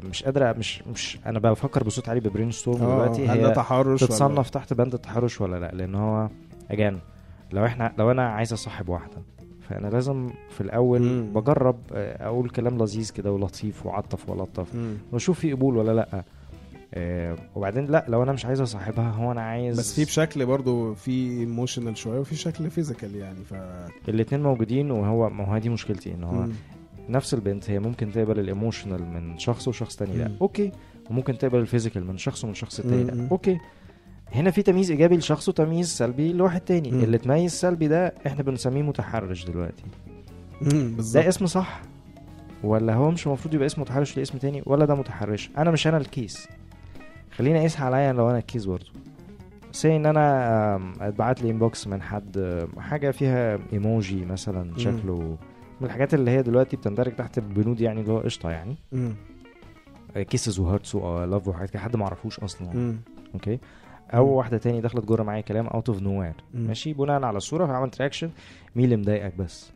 مش 0.04 0.24
قادرة 0.24 0.54
مش 0.54 0.82
مش 0.94 1.20
أنا 1.26 1.40
بفكر 1.40 1.84
بصوت 1.84 2.10
عالي 2.10 2.20
ب 2.20 2.52
brainstorm 2.52 2.84
آه 2.84 2.94
دلوقتي. 3.04 3.30
هي 3.30 3.52
تحرش 3.52 3.88
ولا- 3.88 3.98
تتصنف 4.12 4.50
تحت 4.50 4.74
بند 4.74 4.94
التحرش 4.94 5.42
ولا 5.42 5.60
لأ؟ 5.60 5.72
لأن 5.76 5.96
هو 5.96 6.30
again 6.72 7.00
لو 7.54 7.66
إحنا 7.66 7.94
لو 7.98 8.12
أنا 8.12 8.30
عايز 8.30 8.54
أصاحب 8.54 8.90
واحدة 8.90 9.18
فأنا 9.70 9.88
لازم 9.88 10.30
في 10.50 10.62
الأول 10.62 11.02
مم. 11.02 11.34
بجرب 11.34 11.76
آه، 11.94 12.28
أقول 12.28 12.50
كلام 12.50 12.78
لذيذ 12.78 13.12
كده 13.12 13.32
ولطيف 13.32 13.86
وعطف 13.86 14.30
ولطف. 14.30 14.68
وأشوف 15.12 15.40
في 15.40 15.52
قبول 15.54 15.78
ولا 15.78 15.92
لأ 15.92 16.24
آه، 16.94 17.36
وبعدين 17.56 17.86
لأ 17.86 18.06
لو 18.08 18.24
أنا 18.24 18.32
مش 18.32 18.46
عايز 18.46 18.62
أصاحبها 18.62 19.12
هو 19.12 19.32
أنا 19.32 19.42
عايز 19.42 19.80
بس 19.80 19.94
في 19.96 20.04
بشكل 20.06 20.46
برضو 20.46 20.94
في 20.94 21.12
emotional 21.40 21.98
شوية 21.98 22.20
وفي 22.20 22.36
شكل 22.36 22.70
physical 22.70 23.16
يعني 23.16 23.44
ف 23.50 23.54
الاتنين 24.10 24.44
موجودين 24.44 24.92
وهو 24.92 25.30
ما 25.30 25.46
هو 25.46 25.58
دي 25.58 25.70
مشكلتي 25.70 26.14
إن 26.14 26.24
هو 26.24 26.32
مم. 26.34 26.52
نفس 27.10 27.34
البنت 27.34 27.70
هي 27.70 27.80
ممكن 27.80 28.12
تقبل 28.12 28.40
ال 28.40 28.46
emotional 28.46 29.02
من 29.06 29.38
شخص 29.38 29.68
وشخص 29.68 29.96
تاني 29.96 30.18
لأ. 30.18 30.32
أوكي 30.42 30.72
وممكن 31.10 31.38
تقبل 31.38 31.60
ال 31.60 31.65
physical 31.65 32.06
من 32.08 32.18
شخص 32.18 32.44
ومن 32.44 32.54
شخص 32.54 32.82
تاني 32.82 33.04
مم. 33.04 33.10
لا 33.10 33.28
okay 33.32 33.58
هنا 34.34 34.52
في 34.52 34.62
تمييز 34.62 34.92
إيجابي 34.92 35.18
لشخص 35.18 35.50
وتمييز 35.50 35.88
سلبي 35.90 36.34
لواحد 36.34 36.62
تاني. 36.62 36.92
مم. 36.92 37.04
اللي 37.04 37.18
تميز 37.18 37.52
سلبي 37.52 37.88
ده 37.88 38.14
إحنا 38.28 38.44
بنسميه 38.44 38.82
متحرش 38.82 39.46
دلوقتي. 39.46 39.84
مم. 40.62 40.70
ده 40.70 40.96
بالظبط. 40.96 41.26
اسم 41.26 41.46
صح؟ 41.46 41.82
ولا 42.64 42.94
هو 42.94 43.12
مش 43.12 43.28
المفروض 43.28 43.54
يبقى 43.54 43.66
اسمه 43.66 43.84
متحرش 43.84 44.18
لاسم 44.18 44.38
تاني؟ 44.38 44.64
ولا 44.66 44.86
ده 44.86 44.96
متحرش؟ 44.96 45.50
أنا 45.58 45.72
مش 45.72 45.88
أنا 45.88 45.98
ال 45.98 46.06
case. 46.06 46.48
خليني 47.32 47.60
اقيسها 47.60 47.86
عليا 47.86 48.14
لو 48.14 48.30
أنا 48.30 48.38
ال 48.38 48.43
case 48.43 48.66
برضه. 48.66 48.92
say 49.72 49.96
إن 49.96 50.06
أنا 50.06 50.94
اتبعت 51.02 51.42
لي 51.42 51.52
inbox 51.52 51.88
من 51.88 52.02
حد 52.02 52.66
حاجة 52.80 53.12
فيها 53.12 53.60
ايموجي 53.74 54.26
مثلا 54.26 54.78
شكله. 54.78 55.38
من 55.82 55.88
الحاجات 55.88 56.14
اللي 56.14 56.32
هي 56.32 56.42
دلوقتي 56.42 56.78
بتندرج 56.78 57.16
تحت 57.16 57.38
البنود 57.38 57.82
يعني 57.82 58.02
اللي 58.02 58.12
هو 58.12 58.20
قشطة 58.20 58.50
يعني. 58.50 58.76
مم. 58.92 59.16
kisses 60.16 60.60
و 60.60 60.65
hearts 60.65 60.96
و 60.96 61.06
love 61.06 61.48
وحاجات 61.48 61.70
كده. 61.70 61.80
حد 61.80 61.96
ما 61.96 62.04
اعرفوش 62.04 62.40
أصلا 62.40 62.74
مم. 62.74 63.00
okay 63.34 63.60
أو. 64.14 64.28
واحدة 64.28 64.58
تاني 64.58 64.82
دخلت 64.82 65.06
جوه 65.06 65.24
معايا 65.24 65.42
كلام 65.42 65.68
out 65.68 65.90
of 65.90 66.02
nowhere. 66.02 66.34
ماشي؟ 66.54 66.94
بناء 66.94 67.24
على 67.24 67.38
الصورة 67.38 67.66
فعملت 67.66 68.02
reaction 68.02 68.30
مين 68.76 68.86
اللي 68.86 68.96
مضايقك 68.96 69.36
بس؟ 69.36 69.72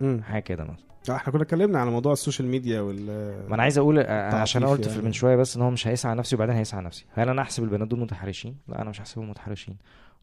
مم. 0.00 0.22
حاجة 0.22 0.42
كده 0.42 0.64
مثلا. 0.64 1.16
إحنا 1.16 1.32
كنا 1.32 1.42
اتكلمنا 1.42 1.80
على 1.80 1.90
موضوع 1.90 2.12
ال 2.12 2.17
social 2.17 2.48
media 2.48 2.80
وال 2.80 3.06
ما 3.48 3.54
أنا 3.54 3.62
عايز 3.62 3.78
أقول 3.78 3.98
عشان 3.98 4.62
أنا 4.62 4.70
قلت 4.70 4.86
يعني. 4.86 5.02
من 5.02 5.12
شوية 5.12 5.36
بس 5.36 5.56
إن 5.56 5.62
هو 5.62 5.70
مش 5.70 5.88
هيسعى 5.88 6.10
على 6.10 6.18
نفسي 6.18 6.36
وبعدين 6.36 6.54
هيسعى 6.54 6.78
على 6.78 6.86
نفسي. 6.86 7.04
هل 7.12 7.28
أنا 7.28 7.42
أحسب 7.42 7.64
البنات 7.64 7.88
دول 7.88 8.00
متحرشين؟ 8.00 8.56
لا 8.68 8.82
أنا 8.82 8.90
مش 8.90 9.00
هحسبهم 9.00 9.30
متحرشين. 9.30 9.76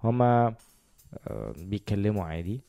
هما 0.04 0.54
بيتكلموا 1.58 2.24
عادي. 2.24 2.62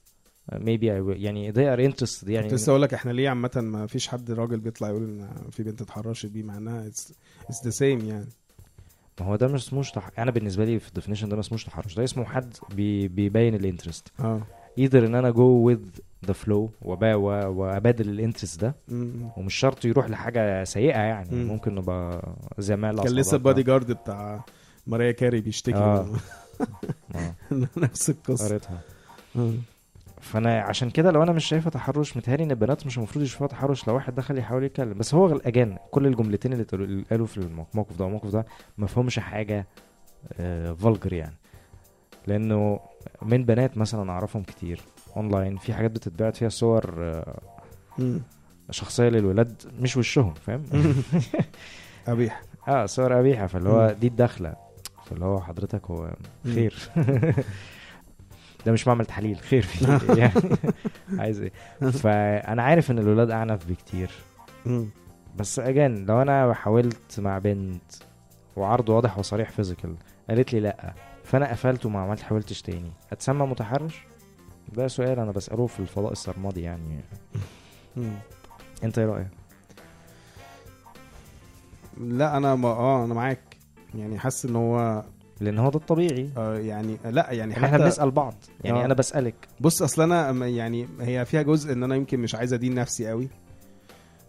maybe 0.52 0.86
يعني 1.22 1.52
they 1.52 1.56
are 1.76 1.92
interested 1.92 2.28
يعني 2.28 2.46
كنت 2.46 2.54
لسه 2.54 2.70
أقول 2.70 2.82
لك 2.82 2.94
إحنا 2.94 3.10
ليه 3.10 3.28
عامة 3.28 3.50
ما 3.56 3.86
فيش 3.86 4.08
حد 4.08 4.30
راجل 4.30 4.60
بيطلع 4.60 4.88
يقول 4.88 5.02
إن 5.02 5.28
في 5.50 5.62
بنت 5.62 5.82
اتحرشت 5.82 6.26
بيه 6.26 6.42
مع 6.42 6.56
إنها 6.56 6.86
it's 6.86 7.14
the 7.64 7.70
same 7.70 8.04
يعني. 8.08 8.28
ما 9.20 9.26
هو 9.26 9.36
ده 9.36 9.48
مش 9.48 9.66
اسموش 9.66 9.90
تح... 9.90 10.10
أنا 10.18 10.30
بالنسبة 10.30 10.64
لي 10.64 10.78
في 10.78 10.88
ال 10.88 10.92
definition 10.92 11.28
ده 11.28 11.36
ما 11.36 11.40
اسموش 11.40 11.64
تحرش 11.64 11.94
ده 11.94 12.04
اسمه 12.04 12.24
حد 12.24 12.54
بي... 12.76 13.08
بيبين 13.08 13.54
ال 13.54 13.61
interest 13.61 14.12
آه 14.20 14.42
either 14.78 15.06
إن 15.06 15.14
أنا 15.14 15.30
go 15.30 15.74
with 15.74 16.00
the 16.26 16.32
flow 16.32 16.70
وأبادل 16.82 18.08
ال 18.08 18.14
interest 18.14 18.60
ده 18.60 18.74
مم. 18.88 19.30
ومش 19.36 19.54
شرط 19.54 19.84
يروح 19.84 20.10
لحاجة 20.10 20.64
سيئة 20.64 20.98
يعني 20.98 21.36
مم. 21.36 21.48
ممكن 21.48 21.74
نبقى 21.74 22.32
زمايل 22.58 23.02
كان 23.02 23.12
لسه 23.12 23.36
البادي 23.36 23.62
جارد 23.62 23.92
بتاع 23.92 24.44
Mariah 24.86 25.12
Carey 25.12 25.40
بيشتكي 25.40 25.76
آه. 25.76 26.06
آه، 27.14 27.34
نفس 27.76 28.10
القصة 28.10 28.48
قريتها 28.48 28.80
آه. 29.36 29.52
فانا 30.20 30.60
عشان 30.60 30.90
كده 30.90 31.10
لو 31.10 31.22
أنا 31.22 31.32
مش 31.32 31.44
شايفها 31.44 31.70
تحرش 31.70 32.16
متهيألي 32.16 32.44
ان 32.44 32.50
البنات 32.50 32.86
مش 32.86 32.98
المفروض 32.98 33.24
يشوفوها 33.24 33.48
تحرش 33.48 33.88
لو 33.88 33.94
واحد 33.94 34.14
دخل 34.14 34.38
يحاول 34.38 34.64
يتكلم. 34.64 34.98
بس 34.98 35.14
هو 35.14 35.36
again 35.36 35.78
كل 35.90 36.06
الجملتين 36.06 36.52
اللي 36.52 37.04
قالوا 37.10 37.26
في 37.26 37.38
الموقف 37.38 37.98
ده 37.98 38.04
والموقف 38.04 38.30
ده 38.30 38.46
ما 38.78 38.86
فيهمش 38.86 39.18
حاجة 39.18 39.66
vulgar 40.78 41.12
يعني. 41.12 41.34
لأنه 42.26 42.80
من 43.22 43.44
بنات 43.44 43.78
مثلا 43.78 44.12
أعرفهم 44.12 44.42
كتير 44.42 44.80
اونلاين 45.16 45.56
في 45.56 45.74
حاجات 45.74 45.90
بتتبعت 45.90 46.36
فيها 46.36 46.48
صور 46.48 46.94
آه،. 46.98 48.20
شخصية 48.70 49.08
للولاد 49.08 49.62
مش 49.80 49.96
وشهم 49.96 50.34
فاهم؟ 50.34 50.64
قبيح 52.06 52.42
آه 52.68 52.86
صور 52.86 53.12
قبيحه 53.12 53.46
فاللي 53.46 53.68
هو 53.68 53.96
دي 54.00 54.06
الدخلة. 54.06 54.56
فاللي 55.04 55.24
هو 55.24 55.40
حضرتك 55.40 55.90
هو. 55.90 56.14
خير. 56.44 56.74
ده 58.68 58.72
مش 58.72 58.86
معمل 58.88 59.06
تحليل 59.06 59.36
خير 59.38 59.62
فيه 59.62 60.00
يعني 60.20 60.32
عايز 61.18 61.40
إيه؟ 61.40 61.52
فأنا 62.02 62.62
عارف 62.62 62.90
إن 62.90 62.98
الولاد 62.98 63.30
أعنف 63.30 63.66
بكتير. 63.66 64.10
بس 65.36 65.58
اجان 65.58 66.06
لو 66.06 66.22
أنا 66.22 66.54
حاولت 66.54 67.20
مع 67.20 67.38
بنت 67.38 67.92
وعرض 68.56 68.88
واضح 68.88 69.18
وصريح 69.18 69.50
فيزيكال 69.50 69.96
قالت 70.28 70.52
لي 70.52 70.60
لأ. 70.60 70.94
فأنا 71.24 71.50
قفلت 71.50 71.86
وما 71.86 72.00
عملت 72.00 72.20
حاولتش 72.20 72.62
تاني. 72.62 72.92
أتسمى 73.12 73.46
متحرش؟ 73.46 74.00
ده 74.72 74.88
سؤال 74.88 75.18
أنا 75.18 75.32
بسأله 75.32 75.66
في 75.66 75.80
الفضاء 75.80 76.12
السرمدي 76.12 76.62
يعني. 76.62 77.00
أنت 78.84 78.98
إيه 78.98 79.06
رأيك؟ 79.06 79.28
لأ 82.00 82.36
أنا 82.36 82.54
ما 82.54 82.68
آه 82.68 83.04
أنا 83.04 83.14
معاك. 83.14 83.56
يعني 83.94 84.18
حاسس 84.18 84.44
إن 84.44 84.56
هو 84.56 85.04
لأن 85.40 85.58
هو 85.58 85.70
ده 85.70 85.76
الطبيعي. 85.78 86.28
آه 86.36 86.58
يعني 86.58 86.96
لا 87.04 87.32
يعني 87.32 87.56
إن 87.56 87.64
إحنا 87.64 87.68
حتى 87.76 87.82
بنسأل 87.84 88.10
بعض. 88.10 88.34
يعني 88.64 88.82
آه. 88.82 88.84
أنا 88.84 88.94
بسألك. 88.94 89.34
بص 89.60 89.82
أصل 89.82 90.02
أنا 90.12 90.46
يعني 90.46 90.88
هي 91.00 91.24
فيها 91.24 91.42
جزء 91.42 91.72
إن 91.72 91.82
أنا 91.82 91.96
يمكن 91.96 92.20
مش 92.20 92.34
عايز 92.34 92.52
أدين 92.52 92.74
نفسي 92.74 93.08
قوي. 93.08 93.28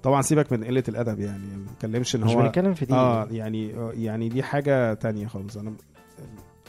طبعا 0.04 0.22
سيبك 0.22 0.52
من 0.52 0.64
قلة 0.64 0.84
الأدب 0.90 1.20
يعني 1.20 1.44
ما 1.58 1.66
اتكلمش 1.78 2.16
إن 2.16 2.22
مش 2.22 2.32
هو 2.32 2.42
بنتكلم 2.42 2.74
في 2.74 2.86
دي 2.86 2.94
آه 2.94 3.28
يعني 3.32 3.74
آه، 3.76 3.92
يعني 3.98 4.30
دي 4.30 4.44
حاجة 4.44 4.94
تانية 4.94 5.28
خالص. 5.28 5.58
أنا 5.58 5.74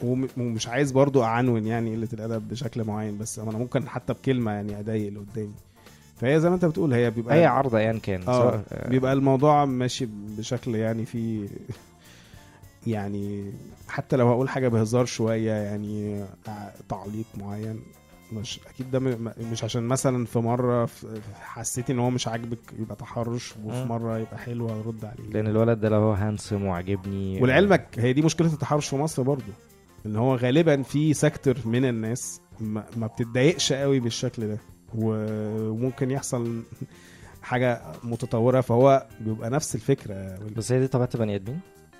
وم- 0.03 0.27
ومش 0.37 0.67
عايز 0.67 0.91
برضو 0.91 1.23
أعنون 1.23 1.65
يعني 1.67 1.95
قلة 1.95 2.07
الأدب 2.13 2.47
بشكل 2.47 2.83
معين 2.83 3.17
بس 3.17 3.39
أنا 3.39 3.51
ممكن 3.51 3.87
حتى 3.89 4.13
بكلمة 4.13 4.51
يعني 4.51 4.79
أضايق 4.79 5.07
اللي 5.07 5.19
قدامي. 5.19 5.53
فهي 6.15 6.39
زي 6.39 6.49
ما 6.49 6.55
أنت 6.55 6.65
بتقول 6.65 6.93
هي 6.93 7.11
بيبقى 7.11 7.35
اي 7.35 7.45
عرض 7.45 7.75
ايا 7.75 7.99
كان 8.03 8.21
آه، 8.27 8.61
بيبقى 8.89 9.13
الموضوع 9.13 9.65
ماشي 9.65 10.07
بشكل 10.37 10.75
يعني 10.75 11.05
في 11.05 11.47
يعني 12.87 13.53
حتى 13.87 14.15
لو 14.15 14.27
هقول 14.27 14.49
حاجة 14.49 14.67
بهزار 14.67 15.05
شوية 15.05 15.51
يعني 15.51 16.25
تعليق 16.89 17.25
معين 17.37 17.79
مش 18.33 18.59
أكيد 18.67 18.91
ده 18.91 18.99
مش 19.51 19.63
عشان 19.63 19.83
مثلا 19.83 20.25
في 20.25 20.39
مرة 20.39 20.89
حسيتي 21.41 21.93
إن 21.93 21.99
هو 21.99 22.09
مش 22.09 22.27
عاجبك 22.27 22.59
يبقى 22.79 22.95
تحرش 22.95 23.53
وفي. 23.63 23.85
مرة 23.85 24.19
يبقى 24.19 24.37
حلو 24.37 24.69
ارد 24.69 25.05
عليه 25.05 25.29
لأن 25.33 25.47
الولد 25.47 25.79
ده 25.79 25.89
لو 25.89 25.97
هو 26.01 26.13
handsome 26.13 26.65
وعاجبني 26.65 27.41
ولعلمك 27.41 27.87
هي 27.97 28.13
دي 28.13 28.21
مشكلة 28.21 28.53
التحرش 28.53 28.87
في 28.89 28.95
مصر 28.95 29.23
برضو 29.23 29.51
إن 30.05 30.15
هو 30.15 30.35
غالبا 30.35 30.81
في 30.81 31.13
sector 31.13 31.55
من 31.65 31.85
الناس 31.85 32.41
ما, 32.59 32.83
ما 32.97 33.07
بتتضايقش 33.07 33.73
قوي 33.73 33.99
بالشكل 33.99 34.47
ده 34.47 34.57
وممكن 34.95 36.11
يحصل 36.11 36.63
حاجة 37.41 37.81
متطورة 38.03 38.61
فهو 38.61 39.07
بيبقى 39.19 39.49
نفس 39.49 39.75
الفكرة. 39.75 40.39
بس 40.57 40.71
هي 40.71 40.79
دي 40.79 40.87
طبيعة 40.87 41.17
بني 41.17 41.35
آدمين؟ 41.35 41.59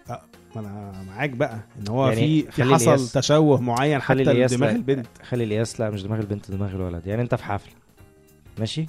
ما 0.09 0.19
أنا 0.55 1.03
معاك 1.07 1.29
بقى 1.29 1.59
إن 1.79 1.87
هو 1.89 2.07
يعني 2.07 2.41
في 2.41 2.51
في 2.51 2.63
حصل 2.63 2.91
القياس- 2.93 3.11
تشوه 3.13 3.61
معين 3.61 4.01
حتى 4.01 4.23
لدماغ 4.23 4.69
البنت. 4.71 5.07
خلي 5.23 5.43
القياس 5.43 5.79
لا 5.79 5.89
مش 5.89 6.03
دماغ 6.03 6.19
البنت 6.19 6.51
دماغ 6.51 6.69
الولد. 6.75 7.07
يعني 7.07 7.21
أنت 7.21 7.35
في 7.35 7.43
حفله 7.43 7.73
ماشي؟ 8.59 8.85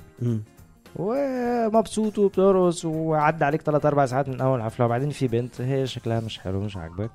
ومبسوط 0.97 2.19
وبترقص 2.19 2.85
وعدى 2.85 3.45
عليك 3.45 3.63
3 3.63 3.87
4 3.89 4.07
ساعات 4.07 4.29
من 4.29 4.41
أول 4.41 4.63
حفلة 4.63 4.87
وبعدين 4.87 5.11
في 5.11 5.29
بنت 5.29 5.61
هي 5.61 5.87
شكلها 5.87 6.21
مش 6.21 6.39
حلو 6.39 6.61
مش 6.61 6.77
عاجبك. 6.77 7.11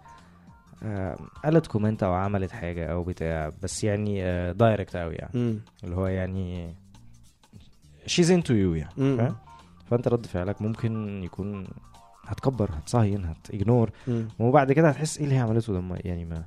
آه، 0.84 1.18
قالت 1.44 1.68
كومنت 1.68 2.04
أو 2.04 2.14
عملت 2.14 2.52
حاجة 2.52 2.86
أو 2.92 3.04
بتاع 3.04 3.52
بس 3.64 3.84
يعني 3.84 4.22
direct 4.54 4.96
قوي 4.98 5.16
يعني. 5.16 5.32
مم. 5.40 5.60
اللي 5.84 5.96
هو 5.96 6.08
يعني 6.08 6.76
she's 8.06 8.32
into 8.32 8.54
you 8.54 8.74
يعني 8.76 8.94
مم. 8.98 9.36
فأنت 9.92 10.08
رد 10.08 10.26
فعلك 10.26 10.62
ممكن 10.62 11.24
يكون 11.24 11.68
هتكبر 12.28 12.70
هتصهين 12.74 13.26
هت 13.26 13.40
ignore. 13.40 13.90
وبعد 14.40 14.72
كده 14.72 14.90
هتحس 14.90 15.18
إيه 15.18 15.24
اللي 15.24 15.36
هي 15.36 15.40
عملته 15.40 15.74
ده 15.74 15.82
ما- 15.82 16.00
يعني 16.06 16.26
ما 16.26 16.44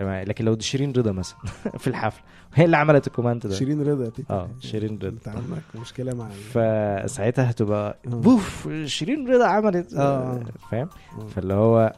ما- 0.00 0.24
لكن 0.24 0.44
لو 0.44 0.54
دي 0.54 0.64
شيرين 0.64 0.92
رضا 0.92 1.12
مثلا 1.12 1.38
في 1.82 1.86
الحفله 1.86 2.22
هي 2.54 2.64
اللي 2.64 2.76
عملت 2.76 3.06
ال 3.06 3.11
comment 3.11 3.46
ده 3.46 3.54
شيرين 3.54 3.82
رضا. 3.88 4.12
آه 4.30 4.48
شيرين 4.60 4.94
رضا 4.98 5.08
أنت 5.08 5.28
عندك 5.28 5.62
مشكلة 5.80 6.14
مع 6.14 6.28
فساعتها 6.28 7.50
هتبقى. 7.50 7.98
بوف 8.04 8.68
شيرين 8.84 9.28
رضا 9.28 9.46
عملت 9.46 9.94
آه. 9.94 10.40
فاهم. 10.70 10.88
فاللي 11.34 11.54
هو 11.54 11.92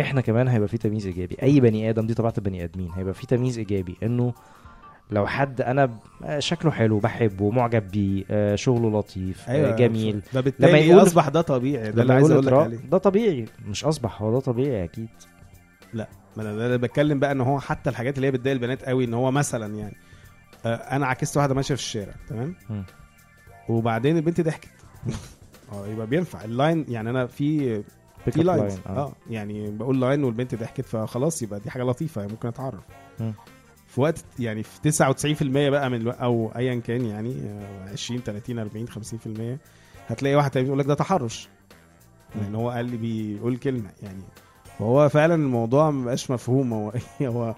إحنا 0.00 0.20
كمان 0.20 0.48
هيبقى 0.48 0.68
في 0.68 0.78
تمييز 0.78 1.06
إيجابي 1.06 1.36
أي 1.42 1.60
بني 1.60 1.90
آدم 1.90 2.06
دي 2.06 2.14
طبيعة 2.14 2.34
البني 2.38 2.64
آدمين 2.64 2.90
هيبقى 2.92 3.14
في 3.14 3.26
تمييز 3.26 3.58
إيجابي 3.58 3.96
إنه 4.02 4.32
لو 5.12 5.26
حد 5.26 5.60
أنا 5.60 5.90
شكله 6.38 6.70
حلو 6.70 6.98
بحبه 6.98 7.50
معجب 7.50 7.90
بيه 7.90 8.24
آه، 8.30 8.54
شغله 8.54 8.98
لطيف 8.98 9.48
آه، 9.48 9.76
جميل. 9.76 10.22
ده 10.34 10.44
لما 10.58 10.78
يقول- 10.78 11.02
أصبح 11.02 11.28
ده 11.28 11.40
طبيعي 11.40 11.90
ده 11.90 12.02
اللي 12.02 12.14
عايز 12.14 12.30
أقول 12.30 12.46
لك 12.46 12.52
عليه. 12.52 12.76
ده 12.76 12.98
طبيعي. 12.98 13.44
مش 13.66 13.84
أصبح 13.84 14.22
هو 14.22 14.32
ده 14.32 14.40
طبيعي 14.40 14.84
أكيد. 14.84 15.08
ما 16.36 16.42
أنا 16.66 16.76
بتكلم 16.76 17.18
بقى 17.18 17.32
إن 17.32 17.40
هو 17.40 17.60
حتى 17.60 17.90
الحاجات 17.90 18.16
اللي 18.16 18.26
هي 18.26 18.30
بتضايق 18.30 18.54
البنات 18.56 18.84
قوي 18.84 19.04
إن 19.04 19.14
هو 19.14 19.30
مثلا 19.30 19.74
يعني 19.78 19.96
آه، 20.66 20.74
أنا 20.74 21.06
عكست 21.06 21.36
واحدة 21.36 21.54
ماشية 21.54 21.74
في 21.74 21.80
الشارع 21.80 22.12
تمام. 22.28 22.54
وبعدين 23.68 24.16
البنت 24.16 24.40
ضحكت. 24.40 24.68
آه 25.72 25.86
يبقى 25.86 26.06
بينفع. 26.06 26.44
ال 26.44 26.52
line 26.52 26.84
يعني 26.88 27.10
أنا 27.10 27.26
في 27.26 27.82
في 28.24 28.30
line، 28.44 28.88
آه. 28.88 29.12
يعني 29.30 29.70
بقول 29.70 30.00
line 30.00 30.24
والبنت 30.24 30.54
ضحكت 30.54 30.86
فخلاص 30.86 31.42
يبقى 31.42 31.60
دي 31.60 31.70
حاجة 31.70 31.82
لطيفة 31.82 32.22
ممكن 32.26 32.48
أتعرف. 32.48 32.80
مم. 33.20 33.34
في 33.94 34.00
وقت 34.00 34.24
يعني 34.38 34.62
في 34.62 34.90
99% 34.90 35.70
بقى 35.70 35.90
من 35.90 36.00
الوقت 36.00 36.18
أو 36.18 36.52
ايا 36.56 36.74
كان 36.74 37.04
يعني 37.04 37.34
آه، 37.46 37.92
20 37.92 38.20
30 38.20 38.58
40 38.58 38.88
50% 38.88 39.58
هتلاقي 40.08 40.34
واحد 40.34 40.50
تاني 40.50 40.64
بيقول 40.64 40.78
لك 40.78 40.86
ده 40.86 40.94
تحرش. 40.94 41.48
لأن 42.34 42.54
هو 42.54 42.70
قال 42.70 42.86
لي 42.86 42.96
بيقول 42.96 43.56
كلمة 43.56 43.90
يعني. 44.02 44.22
وهو 44.80 45.08
فعلا 45.08 45.34
الموضوع 45.34 45.90
ما 45.90 46.04
بقاش 46.04 46.30
مفهوم. 46.30 46.72
هو 46.72 46.92
هو 47.22 47.54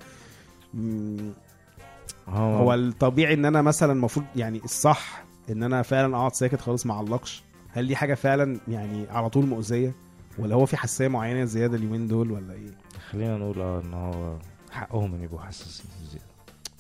هو, 2.29 2.57
هو 2.57 2.75
الطبيعي 2.75 3.35
إن 3.35 3.45
أنا 3.45 3.63
مثلا 3.63 3.93
المفروض 3.93 4.27
يعني 4.37 4.61
الصح 4.65 5.25
إن 5.51 5.63
أنا 5.63 5.83
فعلا 5.83 6.17
أقعد 6.17 6.35
ساكت 6.35 6.61
خالص 6.61 6.87
ما 6.87 6.95
أعلقش. 6.95 7.43
هل 7.73 7.87
دي 7.87 7.97
حاجة 7.97 8.15
فعلا 8.15 8.61
يعني 8.69 9.07
على 9.11 9.31
طول 9.31 9.47
مؤذية؟ 9.47 9.93
ولا 10.39 10.55
هو 10.55 10.67
في 10.67 10.77
حساسية 10.77 11.09
معينة 11.09 11.45
زيادة 11.45 11.77
اليومين 11.77 12.09
دول 12.09 12.31
ولا 12.33 12.53
إيه؟ 12.53 12.71
خلينا 13.11 13.37
نقول 13.39 13.61
آه 13.61 13.81
إن 13.81 13.95
هو 13.95 14.37
حقهم 14.75 15.15
إن 15.15 15.23
يبقوا 15.23 15.41
حساسين 15.41 15.87
زيادة. 16.11 16.25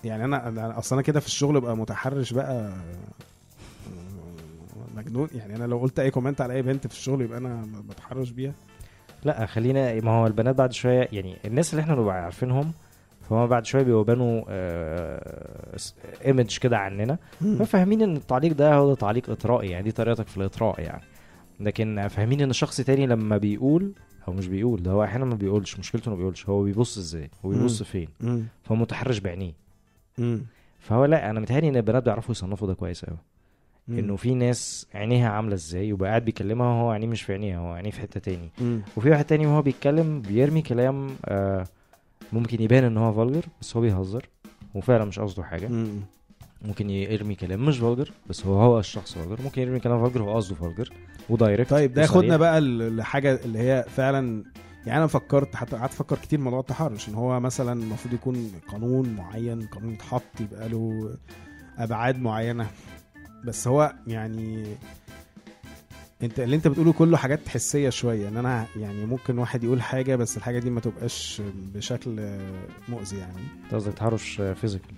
يعني 0.04 0.24
أنا 0.24 0.48
أنا 0.48 0.78
أصل 0.78 0.96
أنا 0.96 1.02
كده 1.02 1.20
في 1.20 1.26
الشغل 1.26 1.56
ابقى 1.56 1.76
متحرش 1.76 2.32
بقى 2.32 2.72
مجنون. 4.96 5.28
يعني 5.34 5.56
أنا 5.56 5.64
لو 5.64 5.78
قلت 5.78 5.98
أي 5.98 6.10
كومنت 6.10 6.40
على 6.40 6.54
أي 6.54 6.62
بنت 6.62 6.86
في 6.86 6.92
الشغل 6.92 7.20
يبقى 7.22 7.38
أنا 7.38 7.66
بتحرش 7.88 8.30
بيها. 8.30 8.52
لا 9.24 9.46
خلينا 9.46 10.00
ما 10.00 10.10
هو 10.10 10.26
البنات 10.26 10.54
بعد 10.54 10.72
شوية 10.72 11.08
يعني 11.12 11.36
الناس 11.44 11.70
اللي 11.74 11.82
إحنا 11.82 11.94
بنبقى 11.94 12.14
عارفينهم 12.24 12.72
فهم 13.30 13.46
بعد 13.46 13.66
شوية 13.66 13.82
بيبقوا 13.82 14.04
بانوا 14.04 14.42
ايمج 16.26 16.58
كده 16.58 16.78
عننا. 16.78 17.18
فاهمين 17.66 18.02
إن 18.02 18.16
التعليق 18.16 18.52
ده 18.52 18.74
هو 18.74 18.88
ده 18.88 18.94
تعليق 18.94 19.30
إطرائي 19.30 19.70
يعني 19.70 19.84
دي 19.84 19.92
طريقتك 19.92 20.26
في 20.26 20.36
الإطراء 20.36 20.80
يعني. 20.80 21.02
لكن 21.60 22.08
فاهمين 22.08 22.40
إن 22.40 22.52
شخص 22.52 22.76
تاني 22.80 23.06
لما 23.06 23.36
بيقول 23.36 23.92
أو 24.28 24.32
مش 24.32 24.46
بيقول 24.46 24.82
ده 24.82 24.90
هو 24.90 25.04
أحيانا 25.04 25.24
ما 25.24 25.34
بيقولش 25.34 25.78
مشكلته 25.78 26.06
انه 26.08 26.10
ما 26.14 26.18
بيقولش 26.18 26.48
هو 26.48 26.62
بيبص 26.62 26.98
إزاي 26.98 27.30
هو 27.44 27.50
بيبص. 27.50 27.82
فين. 27.82 28.08
فهو 28.64 28.76
متحرش 28.76 29.18
بعينيه. 29.18 29.52
فهو 30.78 31.04
لا 31.04 31.30
أنا 31.30 31.40
متهيألي 31.40 31.68
إن 31.68 31.76
البنات 31.76 32.02
بيعرفوا 32.04 32.30
يصنفوا 32.32 32.68
ده 32.68 32.74
كويس 32.74 33.04
قوي. 33.04 33.16
إنه 33.88 34.16
في 34.16 34.34
ناس 34.34 34.86
عينيها 34.94 35.28
عاملة 35.30 35.54
إزاي 35.54 35.92
وبقى 35.92 36.08
قاعد 36.08 36.24
بيكلمها 36.24 36.66
وهو 36.66 36.90
عينيه 36.90 37.06
مش 37.06 37.22
في 37.22 37.32
عينيها 37.32 37.58
هو 37.58 37.72
عينيه 37.72 37.90
في 37.90 38.00
حتة 38.00 38.20
تاني 38.20 38.48
مم. 38.60 38.80
وفي 38.96 39.10
واحد 39.10 39.24
تاني 39.24 39.46
وهو 39.46 39.62
بيتكلم 39.62 40.20
بيرمي 40.22 40.62
كلام 40.62 41.10
آه 41.24 41.64
ممكن 42.32 42.62
يبان 42.62 42.84
إن 42.84 42.96
هو 42.96 43.12
vulgar 43.12 43.44
بس 43.60 43.76
هو 43.76 43.82
بيهزر 43.82 44.28
وفعلا 44.74 45.04
مش 45.04 45.18
قصده 45.18 45.42
حاجة 45.42 45.68
مم. 45.68 46.00
ممكن 46.64 46.90
يرمي 46.90 47.34
كلام. 47.34 47.66
مش 47.66 47.78
vulgar 47.78 48.12
بس 48.28 48.46
هو 48.46 48.60
هو 48.60 48.78
الشخص 48.78 49.14
vulgar 49.14 49.42
ممكن 49.42 49.62
يرمي 49.62 49.80
كلام 49.80 50.00
vulgar 50.00 50.22
هو 50.22 50.36
قصده 50.36 50.54
vulgar 50.54 50.92
و 51.28 51.34
direct 51.34 51.70
طيب 51.70 51.94
ده. 51.94 52.02
ياخدنا 52.02 52.36
بقى 52.36 52.60
لحاجة 52.60 53.40
اللي 53.44 53.58
هي 53.58 53.84
فعلا 53.88 54.44
يعني 54.86 54.98
أنا 54.98 55.06
فكرت 55.06 55.56
حتى 55.56 55.76
قعدت 55.76 55.92
أفكر 55.92 56.16
كتير 56.18 56.40
موضوع 56.40 56.60
التحرش. 56.60 57.08
إن 57.08 57.14
هو 57.14 57.40
مثلا 57.40 57.72
المفروض 57.82 58.14
يكون 58.14 58.52
قانون 58.68 59.08
معين 59.08 59.66
قانون 59.66 59.92
يتحط 59.92 60.22
يبقى 60.40 60.68
له 60.68 61.14
أبعاد 61.78 62.18
معينة. 62.20 62.66
بس 63.44 63.68
هو 63.68 63.94
يعني 64.06 64.64
أنت 66.22 66.40
اللي 66.40 66.56
أنت 66.56 66.68
بتقوله 66.68 66.92
كله 66.92 67.16
حاجات 67.16 67.48
حسية 67.48 67.88
شوية. 67.90 68.28
إن 68.28 68.36
أنا 68.36 68.66
يعني 68.76 69.06
ممكن 69.06 69.38
واحد 69.38 69.64
يقول 69.64 69.82
حاجة 69.82 70.16
بس 70.16 70.36
الحاجة 70.36 70.58
دي 70.58 70.70
ما 70.70 70.80
تبقاش 70.80 71.42
بشكل 71.74 72.38
مؤذي 72.88 73.18
يعني. 73.18 73.42
أنت 73.64 73.74
قصدك 73.74 73.94
تحرش 73.94 74.40
physical 74.60 74.94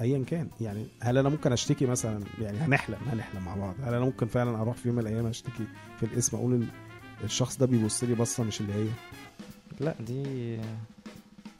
ايا 0.00 0.24
كان. 0.26 0.48
يعني 0.60 0.86
هل 1.02 1.18
أنا 1.18 1.28
ممكن 1.28 1.52
أشتكي 1.52 1.86
مثلا؟ 1.86 2.20
يعني 2.40 2.58
هنحلم 2.58 2.96
هنحلم 3.12 3.44
مع 3.44 3.54
بعض. 3.56 3.74
هل 3.84 3.94
أنا 3.94 4.04
ممكن 4.04 4.26
فعلا 4.26 4.62
أروح 4.62 4.76
في 4.76 4.88
يوم 4.88 4.96
من 4.96 5.02
الأيام 5.02 5.26
أشتكي 5.26 5.64
في 6.00 6.06
الاسم 6.06 6.36
أقول 6.36 6.54
ال- 6.54 6.66
الشخص 7.24 7.58
ده 7.58 7.66
بيبص 7.66 8.04
لي 8.04 8.14
بصة 8.14 8.44
مش 8.44 8.60
اللي 8.60 8.72
هي؟ 8.74 8.86
لا 9.80 9.94
دي 10.06 10.58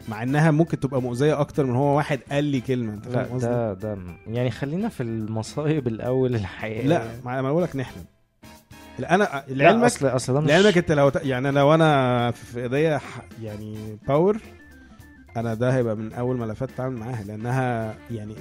مع 0.09 0.23
إنها 0.23 0.51
ممكن 0.51 0.81
تبقى 0.81 1.03
مؤذية 1.03 1.41
أكتر 1.41 1.67
من 1.67 1.75
هو 1.77 1.97
واحد 1.97 2.21
قال 2.31 2.45
لي 2.45 2.61
كلمة 2.61 2.95
أنت 2.95 3.09
فاهم 3.09 3.27
قصدي؟ 3.35 3.47
ده 3.47 3.73
ده 3.75 3.99
يعني 4.27 4.51
خلينا 4.51 4.89
في 4.89 5.03
المصايب 5.03 5.89
الأول 5.89 6.35
الحقيقية. 6.35 6.87
لا 6.87 7.03
ما 7.25 7.33
أنا 7.41 7.43
بقول 7.53 7.63
لك 7.63 7.77
نحلم. 7.77 8.05
لا 8.99 9.15
أنا 9.15 9.45
لا 9.49 9.55
لعلمك 9.55 9.85
اصل 9.85 10.07
أصل 10.07 10.47
لعلمك 10.47 10.79
أنت 10.79 10.93
لو 10.93 11.13
يعني 11.23 11.51
لو 11.51 11.75
أنا 11.75 12.31
في 12.31 12.63
إيديا 12.63 13.01
يعني 13.43 13.99
باور 14.09 14.39
أنا 15.37 15.55
ده 15.55 15.75
هيبقى 15.77 15.97
من 15.97 16.13
أول 16.13 16.37
ملفات 16.37 16.71
اتعامل 16.71 16.97
معاها 16.97 17.25
لأنها 17.25 17.95
يعني 18.11 18.35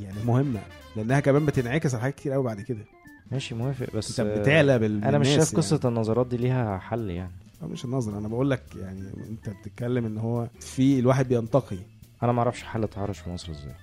يعني 0.00 0.16
مهمة 0.26 0.60
لأنها 0.96 1.20
كمان 1.20 1.46
بتنعكس 1.46 1.94
على 1.94 2.02
حاجات 2.02 2.14
كتير 2.14 2.32
قوي 2.32 2.44
بعد 2.44 2.60
كده. 2.60 2.84
ماشي 3.32 3.54
موافق 3.54 3.96
بس 3.96 4.20
أنت 4.20 4.38
بتعلى 4.38 4.78
بال 4.78 5.04
أنا 5.04 5.18
مش 5.18 5.28
شايف 5.28 5.56
قصة 5.56 5.80
النظرات 5.84 6.26
دي 6.26 6.36
ليها 6.36 6.78
حل 6.78 7.10
يعني. 7.10 7.32
آه، 7.62 7.66
مش 7.66 7.84
النظر 7.84 8.18
أنا 8.18 8.28
بقول 8.28 8.50
لك 8.50 8.62
يعني 8.80 9.00
أنت 9.30 9.50
بتتكلم 9.50 10.06
إن 10.06 10.18
هو 10.18 10.48
في 10.60 10.98
الواحد 10.98 11.28
بينتقي. 11.28 11.78
أنا 12.22 12.32
ما 12.32 12.38
أعرفش 12.38 12.62
حل 12.62 12.84
التحرش 12.84 13.18
في 13.18 13.30
مصر 13.30 13.52
إزاي. 13.52 13.74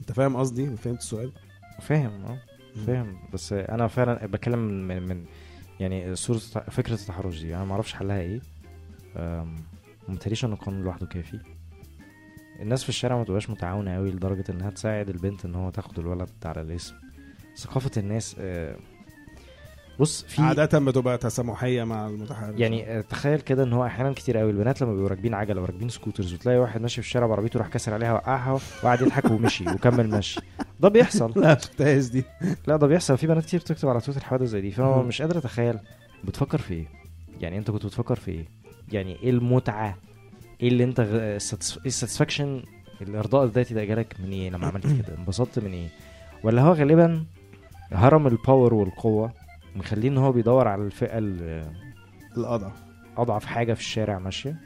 أنت 0.00 0.12
فاهم 0.12 0.36
قصدي؟ 0.36 0.76
فهمت 0.76 0.98
السؤال؟ 0.98 1.32
فاهم 1.80 2.24
آه 2.24 2.38
فاهم 2.86 3.16
بس 3.32 3.52
أنا 3.52 3.88
فعلا 3.88 4.26
بتكلم 4.26 4.58
من, 4.88 5.02
من, 5.08 5.24
يعني 5.80 6.16
صورة 6.16 6.36
الت- 6.36 6.70
فكرة 6.70 6.94
التحرش 6.94 7.40
دي. 7.42 7.56
أنا 7.56 7.64
ما 7.64 7.72
أعرفش 7.72 7.92
حلها 7.94 8.20
إيه. 8.20 8.40
ومتهيأليش 10.08 10.44
إن 10.44 10.52
القانون 10.52 10.82
لوحده 10.82 11.06
كافي. 11.06 11.38
الناس 12.62 12.82
في 12.82 12.88
الشارع 12.88 13.16
ما 13.16 13.24
تبقاش 13.24 13.50
متعاونة 13.50 13.94
قوي 13.94 14.10
لدرجة 14.10 14.44
إنها 14.50 14.70
تساعد 14.70 15.08
البنت 15.08 15.44
إن 15.44 15.54
هو 15.54 15.70
تاخد 15.70 15.98
الولد 15.98 16.28
على 16.44 16.60
الاسم. 16.60 16.94
ثقافة 17.56 17.90
الناس 17.96 18.36
آه، 18.40 18.76
بص 20.00 20.22
في 20.24 20.42
عادة 20.42 20.78
بتبقى 20.78 21.18
تسامحية 21.18 21.84
مع 21.84 22.06
المتحرش. 22.06 22.54
يعني 22.60 22.86
آه، 22.86 23.00
تخيل 23.00 23.40
كده 23.40 23.62
إن 23.62 23.72
هو 23.72 23.86
أحيانا 23.86 24.12
كتير 24.12 24.38
قوي 24.38 24.50
البنات 24.50 24.82
لما 24.82 24.92
بيبقوا 24.92 25.08
راكبين 25.08 25.34
عجلة 25.34 25.62
وراكبين 25.62 25.88
scooters 25.88 26.34
وتلاقي 26.34 26.58
واحد 26.58 26.80
ماشي 26.80 27.02
في 27.02 27.08
الشارع 27.08 27.26
بعربيته 27.26 27.58
راح 27.58 27.68
كسر 27.68 27.94
عليها 27.94 28.12
وقعها 28.12 28.60
وقعد 28.82 29.00
يضحك 29.00 29.30
ومشي 29.30 29.70
وكمل 29.70 30.10
مشي. 30.10 30.40
ده 30.80 30.88
بيحصل. 30.88 31.32
لا 31.40 31.58
شفتهاش 31.58 32.04
دي. 32.08 32.24
لا 32.66 32.76
ده 32.76 32.86
بيحصل. 32.86 33.18
في 33.18 33.26
بنات 33.26 33.44
كتير 33.44 33.60
بتكتب 33.60 33.88
على 33.88 34.00
تويتر 34.00 34.20
حوادث 34.20 34.48
زي 34.48 34.60
دي. 34.60 34.70
فانا. 34.70 35.02
مش 35.02 35.22
قادر 35.22 35.38
أتخيل 35.38 35.78
بتفكر 36.24 36.58
في 36.58 36.74
إيه؟ 36.74 36.86
يعني 37.40 37.58
أنت 37.58 37.70
كنت 37.70 37.86
بتفكر 37.86 38.16
في 38.16 38.30
إيه؟ 38.30 38.48
يعني 38.92 39.16
إيه 39.22 39.30
المتعة. 39.30 39.98
إيه 40.62 40.68
اللي 40.68 40.84
انت 40.84 41.00
إيه 41.00 41.36
ال 41.86 41.92
satisfaction 41.92 42.62
الإرضاء 43.00 43.44
الذاتي 43.44 43.74
ده 43.74 43.84
جالك 43.84 44.16
من 44.24 44.32
إيه 44.32 44.50
لما 44.50 44.66
عملت 44.66 44.86
كده؟ 44.86 45.16
انبسطت 45.18 45.58
من 45.58 45.72
إيه؟ 45.72 45.88
ولا 46.42 46.62
هو 46.62 46.72
غالبا 46.72 47.24
هرم 47.92 48.26
ال 48.26 48.34
power 48.34 48.74
والقوة 48.74 49.32
مخليه 49.76 50.08
إن 50.08 50.18
هو 50.18 50.32
بيدور 50.32 50.68
على 50.68 50.82
الفئة 50.82 51.18
ال- 51.18 51.72
القضاء 52.36 52.72
أضعف 53.16 53.44
حاجة 53.44 53.74
في 53.74 53.80
الشارع 53.80 54.18
ماشية؟ 54.18 54.56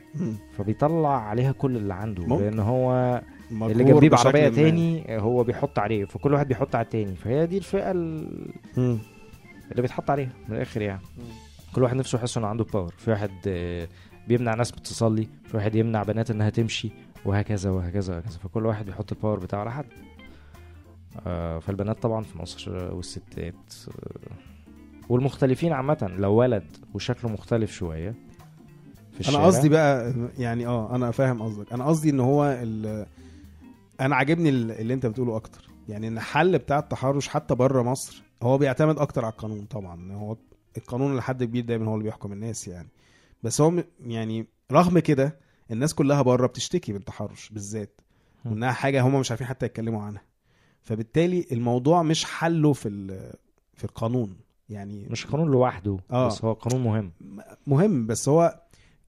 فبيطلع 0.59 1.29
عليها 1.29 1.53
كل 1.53 1.77
اللي 1.77 1.95
عنده 1.95 2.27
ممكن. 2.27 2.45
لأن 2.45 2.59
هو 2.59 3.21
اللي 3.53 3.85
جنبيه 3.85 4.09
بعربية. 4.09 4.49
تاني 4.49 5.05
هو 5.11 5.43
بيحط 5.45 5.79
عليه 5.79 6.05
فكل 6.05 6.33
واحد 6.33 6.49
بيحط 6.49 6.75
على 6.75 6.85
التاني 6.85 7.15
فهي 7.17 7.47
دي 7.47 7.59
الفئة. 7.59 7.91
اللي 7.91 8.99
بيتحط 9.83 10.11
عليها 10.11 10.31
من 10.49 10.57
الآخر 10.57 10.83
يعني. 10.83 11.01
كل 11.75 11.83
واحد 11.83 11.97
نفسه 11.97 12.19
يحس 12.19 12.37
إنه 12.37 12.47
عنده 12.47 12.65
power 12.65 12.95
في 12.99 13.11
واحد 13.11 13.31
آه، 13.47 13.89
بيمنع 14.29 14.55
ناس 14.55 14.71
بتصلي 14.73 15.29
في 15.45 15.57
واحد 15.57 15.75
يمنع 15.75 16.03
بنات 16.03 16.31
إنها 16.31 16.51
تمشي 16.51 16.91
وهكذا 17.25 17.71
وهكذا 17.71 18.15
وهكذا. 18.15 18.39
فكل 18.39 18.67
واحد 18.67 18.87
بيحط 18.87 19.13
ال 19.13 19.17
power 19.17 19.39
بتاعه 19.39 19.61
على 19.61 19.73
حد. 19.73 19.87
آه، 21.27 21.59
فالبنات 21.59 22.03
طبعا 22.03 22.23
في 22.23 22.39
مصر 22.39 22.95
والستات 22.95 23.55
آه، 23.89 24.31
والمختلفين 25.09 25.73
عامة 25.73 26.11
لو 26.19 26.33
ولد 26.33 26.65
وشكله 26.95 27.31
مختلف 27.31 27.73
شوية 27.73 28.15
في 29.13 29.21
الشارع. 29.21 29.39
أنا 29.39 29.47
قصدي 29.47 29.69
بقى 29.69 30.15
يعني 30.39 30.67
آه 30.67 30.95
أنا 30.95 31.11
فاهم 31.11 31.43
قصدك. 31.43 31.73
أنا 31.73 31.85
قصدي 31.87 32.11
إن 32.11 32.21
هو 32.21 32.45
أنا 34.01 34.17
عاجبني 34.17 34.49
ال- 34.49 34.71
اللي 34.71 34.95
أنت 34.95 35.07
بتقوله 35.07 35.37
أكتر. 35.37 35.69
يعني 35.89 36.09
إن 36.09 36.17
الحل 36.17 36.59
بتاع 36.59 36.79
التحرش 36.79 37.29
حتى 37.29 37.55
بره 37.55 37.83
مصر 37.83 38.23
هو 38.43 38.59
بيعتمد 38.59 38.99
أكتر 38.99 39.25
على 39.25 39.33
القانون 39.33 39.65
طبعا. 39.65 40.13
هو 40.13 40.37
القانون 40.77 41.17
لحد 41.17 41.45
كبير 41.45 41.65
دايما 41.65 41.87
هو 41.91 41.95
اللي 41.95 42.05
بيحكم 42.05 42.33
الناس 42.33 42.69
يعني. 42.69 42.89
بس 43.47 43.61
هو 43.61 43.85
يعني 44.07 44.47
رغم 44.73 44.99
كده 44.99 45.39
الناس 45.71 45.95
كلها 45.95 46.23
بره 46.23 46.47
بتشتكي 46.47 46.93
من 46.93 46.99
التحرش 46.99 47.49
بالذات. 47.51 48.01
وإنها 48.45 48.73
حاجة 48.73 49.03
هم 49.03 49.21
مش 49.21 49.31
عارفين 49.31 49.47
حتى 49.47 49.67
يتكلموا 49.67 50.03
عنها. 50.03 50.23
فبالتالي 50.83 51.47
الموضوع 51.53 52.03
مش 52.03 52.25
حله 52.25 52.73
في 52.73 52.89
في 53.75 53.85
القانون. 53.85 54.37
يعني 54.69 55.07
مش 55.11 55.27
قانون 55.27 55.51
لوحده 55.51 55.99
آه. 56.11 56.27
بس 56.27 56.45
هو 56.45 56.53
قانون 56.53 56.85
مهم. 56.85 57.13
مهم 57.67 58.07
بس 58.07 58.29
هو 58.29 58.61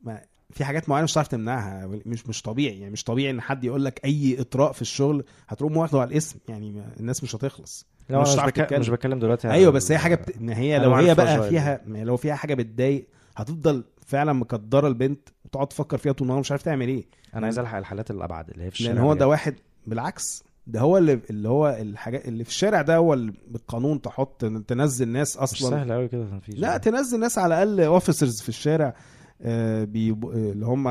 ما 0.02 0.20
في 0.50 0.64
حاجات 0.64 0.88
معينة 0.88 1.04
مش 1.04 1.12
هتعرف 1.12 1.28
تمنعها 1.28 1.86
مش 1.86 2.26
مش 2.26 2.42
طبيعي. 2.42 2.80
يعني 2.80 2.92
مش 2.92 3.04
طبيعي 3.04 3.30
إن 3.30 3.40
حد 3.40 3.64
يقول 3.64 3.84
لك 3.84 4.00
أي 4.04 4.40
إطراء 4.40 4.72
في 4.72 4.82
الشغل 4.82 5.24
هتقوم 5.48 5.76
واخده 5.76 6.00
على 6.00 6.10
الاسم. 6.10 6.38
يعني 6.48 6.82
الناس 7.00 7.22
مش 7.22 7.34
هتخلص. 7.34 7.86
لا 8.08 8.20
مش 8.20 8.28
مش, 8.28 8.36
بك... 8.36 8.72
مش 8.72 8.88
بتكلم 8.88 9.18
دلوقتي 9.18 9.50
أيوه 9.50 9.72
بس 9.72 9.92
هي 9.92 9.98
حاجة 9.98 10.14
بت... 10.14 10.36
هي 10.42 10.78
لو 10.78 10.94
هي 10.94 11.14
بقى 11.14 11.48
فيها 11.48 11.80
لو 11.86 12.16
فيها 12.16 12.34
حاجة 12.34 12.54
بتضايق 12.54 13.06
هتفضل 13.36 13.84
فعلا 14.08 14.32
مقدره 14.32 14.88
البنت 14.88 15.28
وتقعد 15.44 15.66
تفكر 15.66 15.98
فيها 15.98 16.12
طول 16.12 16.24
النهار 16.26 16.40
مش 16.40 16.50
عارف 16.50 16.62
تعمل 16.62 16.88
إيه. 16.88 17.04
أنا 17.34 17.46
عايز 17.46 17.58
الحق 17.58 17.78
الحالات 17.78 18.10
الابعد 18.10 18.50
اللي 18.50 18.64
هي 18.64 18.70
في 18.70 18.76
الشارع 18.80 18.94
لأن 18.94 19.04
هو. 19.04 19.14
ده 19.14 19.28
واحد 19.28 19.54
بالعكس 19.86 20.44
ده 20.66 20.80
هو 20.80 20.98
اللي 20.98 21.20
اللي 21.30 21.48
هو 21.48 21.68
الحاجات 21.80 22.28
اللي 22.28 22.44
في 22.44 22.50
الشارع 22.50 22.82
ده 22.82 22.96
هو 22.96 23.16
بالقانون 23.48 24.00
تحط 24.02 24.44
تنزل 24.66 25.08
ناس 25.08 25.36
مش 25.36 25.42
أصلا. 25.42 25.70
سهل 25.70 25.92
قوي 25.92 26.08
كده 26.08 26.24
تنفيذ 26.24 26.54
لا 26.58 26.76
تنزل 26.76 27.20
ناس 27.20 27.38
على 27.38 27.62
الأقل 27.62 27.80
officers 27.80 28.40
في 28.40 28.48
الشارع 28.48 28.94
آه، 29.42 29.84
اللي 29.94 30.66
هم 30.66 30.88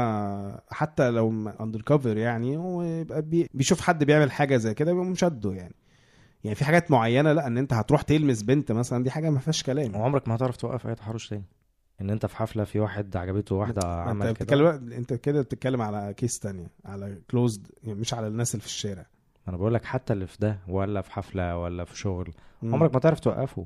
حتى 0.70 1.10
لو 1.10 1.50
undercover 1.62 2.18
يعني 2.18 2.58
هو 2.58 2.84
يبقى 2.84 3.22
بي- 3.22 3.48
بيشوف 3.54 3.82
حد 3.82 4.04
بيعمل 4.04 4.32
حاجة 4.32 4.58
زي 4.58 4.74
كده 4.74 4.94
بيقوم 4.94 5.16
شده 5.16 5.52
يعني. 5.54 5.76
يعني 6.44 6.56
في 6.56 6.66
حاجات 6.66 6.92
معينة 6.92 7.34
لا 7.34 7.48
إن 7.48 7.58
أنت 7.58 7.74
هتروح 7.74 8.02
تلمس 8.02 8.42
بنت 8.44 8.72
مثلا 8.72 9.04
دي 9.04 9.12
حاجة 9.12 9.30
ما 9.30 9.40
فيهاش 9.40 9.64
كلام. 9.64 9.96
وعمرك 9.96 10.28
ما 10.28 10.36
هتعرف 10.36 10.58
توقف 10.58 10.88
أي 10.88 10.96
تحرش 10.96 11.30
تاني. 11.30 11.44
إن 12.02 12.10
أنت 12.10 12.26
في 12.26 12.36
حفلة 12.38 12.64
في 12.64 12.80
واحد 12.80 13.18
عجبته 13.18 13.56
واحدة 13.56 13.82
انت 13.82 13.86
عمل 14.10 14.26
كده. 14.26 14.32
بتتكلم 14.32 14.94
أنت 14.94 15.14
كده 15.14 15.42
بتتكلم 15.42 15.82
على 15.82 16.14
case 16.14 16.40
تانية 16.40 16.68
على 16.86 17.22
closed 17.32 17.68
يعني 17.84 18.00
مش 18.00 18.14
على 18.14 18.28
الناس 18.28 18.52
اللي 18.56 18.62
في 18.62 18.68
الشارع. 18.68 19.06
أنا 19.48 19.58
بقول 19.58 19.74
لك 19.74 19.86
حتى 19.86 20.14
اللي 20.14 20.28
في 20.28 20.38
ده 20.40 20.60
ولا 20.68 21.02
في 21.02 21.12
حفلة 21.12 21.58
ولا 21.58 21.84
في 21.86 21.98
شغل. 21.98 22.34
مم. 22.62 22.76
عمرك 22.76 22.94
ما 22.94 23.00
تعرف 23.00 23.20
توقفه. 23.20 23.66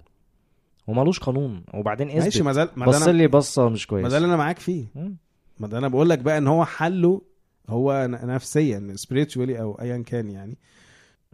ومالوش 0.87 1.19
قانون. 1.19 1.63
وبعدين 1.73 2.07
ماشي 2.07 2.27
اثبت. 2.27 2.41
ما 2.41 2.53
زال 2.53 2.69
ما 2.75 2.85
ده 2.85 2.91
بص 2.91 3.07
لي 3.07 3.27
بصة 3.27 3.69
مش 3.69 3.85
ما 3.85 3.89
كويس 3.89 4.11
ده 4.11 4.17
اللي 4.17 4.27
أنا 4.27 4.37
معاك 4.37 4.59
فيه. 4.59 4.85
ما 5.59 5.67
ده 5.67 5.77
أنا 5.77 5.87
بقول 5.87 6.09
لك 6.09 6.19
بقى 6.19 6.37
إن 6.37 6.47
هو 6.47 6.65
حله 6.65 7.21
هو 7.69 8.07
نفسيا 8.23 8.95
spiritually 8.99 9.37
أو 9.59 9.73
ايا 9.81 9.97
كان 9.97 10.29
يعني 10.29 10.57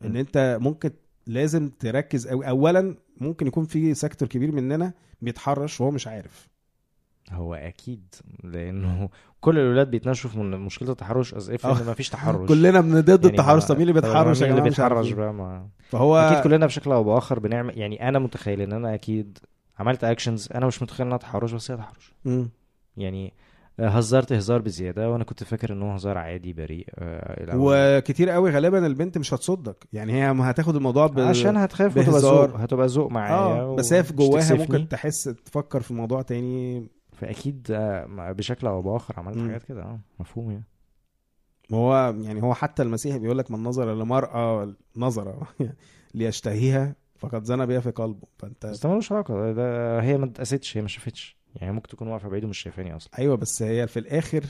إن 0.03 0.10
مم. 0.12 0.17
أنت 0.17 0.57
ممكن 0.62 0.91
لازم 1.27 1.69
تركز 1.69 2.27
أو 2.27 2.41
اولا 2.43 2.95
ممكن 3.17 3.47
يكون 3.47 3.65
في 3.65 3.93
sector 3.93 4.27
كبير 4.27 4.51
مننا 4.51 4.93
بيتحرش 5.21 5.81
وهو 5.81 5.91
مش 5.91 6.07
عارف. 6.07 6.49
هو 7.31 7.53
أكيد 7.53 8.15
لأنه 8.43 9.09
كل 9.41 9.59
الأولاد 9.59 9.91
بيتناقشوا 9.91 10.29
في 10.29 10.39
من- 10.39 10.59
مشكلة 10.59 10.91
التحرش 10.91 11.33
as 11.33 11.49
if 11.49 11.65
آه. 11.65 11.81
ان 11.81 11.85
مفيش 11.87 12.09
تحرش 12.09 12.47
كلنا 12.49 12.81
من 12.81 13.01
ضد 13.01 13.09
يعني 13.09 13.25
التحرش 13.25 13.65
طب 13.65 13.73
مين 13.77 13.81
اللي 13.81 13.93
بيتحرش 13.93 14.41
مين 14.41 14.51
اللي 14.51 14.61
بيتحرش. 14.61 15.11
بقى 15.11 15.33
ما 15.33 15.67
فهو 15.89 16.17
أكيد 16.17 16.43
كلنا 16.43 16.65
بشكل 16.65 16.91
أو 16.91 17.03
بآخر 17.03 17.39
بنعمل 17.39 17.77
يعني 17.77 18.09
أنا 18.09 18.19
متخيل 18.19 18.61
إن 18.61 18.73
أنا 18.73 18.93
أكيد 18.93 19.37
عملت 19.79 20.03
اكشنز 20.03 20.49
أنا 20.55 20.65
مش 20.65 20.81
متخيل 20.81 21.05
إنها 21.07 21.17
تحرش 21.17 21.51
بس 21.53 21.71
هي 21.71 21.77
تحرش. 21.77 22.13
يعني 22.97 23.33
هزرت 23.79 24.33
هزار 24.33 24.61
بزيادة 24.61 25.11
وأنا 25.11 25.23
كنت 25.23 25.43
فاكر 25.43 25.73
إن 25.73 25.81
هو 25.81 25.91
هزار 25.91 26.17
عادي 26.17 26.53
بريء 26.53 26.87
آه،. 26.95 27.51
وكتير 27.55 28.29
قوي 28.29 28.51
غالبا 28.51 28.85
البنت 28.87 29.17
مش 29.17 29.33
هتصدق 29.33 29.75
يعني 29.93 30.13
هي 30.13 30.33
ما 30.33 30.51
هتاخد 30.51 30.75
الموضوع 30.75 31.07
ب... 31.07 31.19
عشان 31.19 31.57
هتخاف 31.57 31.97
وتبقى. 31.97 32.19
ذوق 32.19 32.55
هتبقى 32.55 32.87
ذوق 32.87 33.11
معايا 33.11 33.35
آه 33.61 33.75
بس 33.75 33.93
هي 33.93 34.03
في 34.03 34.13
جواها. 34.13 34.53
ممكن 34.53 34.87
تحس 34.87 35.23
تفكر 35.23 35.81
في 35.81 35.93
موضوع 35.93 36.21
تاني 36.21 36.87
فأكيد 37.17 37.67
بشكل 38.10 38.67
أو 38.67 38.82
بآخر 38.82 39.19
عملت. 39.19 39.38
حاجات 39.38 39.63
كده 39.63 39.82
آه 39.84 39.99
مفهوم 40.19 40.51
يعني. 40.51 40.63
ما 41.69 41.77
هو 41.77 42.15
يعني 42.21 42.43
هو 42.43 42.53
حتى 42.53 42.84
المسيح 42.84 43.17
بيقول 43.17 43.38
لك 43.38 43.51
من 43.51 43.63
نظر 43.63 43.95
لمرأة 43.95 44.73
نظر 44.95 45.47
ليشتهيها 46.13 46.95
فقد 47.15 47.43
زنى 47.43 47.65
بها 47.65 47.80
في 47.80 47.91
قلبه. 47.91 48.27
فأنت 48.38 48.65
بس 48.65 48.80
ده 48.84 48.89
ملوش 48.89 49.12
علاقة 49.12 49.51
ده- 49.51 50.01
هي 50.01 50.17
ما 50.17 50.25
اتقاستش 50.25 50.77
هي 50.77 50.82
ما 50.82 50.88
شافتش. 50.88 51.38
يعني 51.56 51.71
ممكن 51.73 51.88
تكون 51.89 52.08
واقفة 52.08 52.30
بعيد 52.30 52.45
ومش 52.45 52.58
شايفاني 52.60 52.95
أصلا. 52.95 53.12
أيوه 53.19 53.36
بس 53.38 53.62
هي 53.62 53.88
في 53.88 53.99
الآخر 53.99 54.43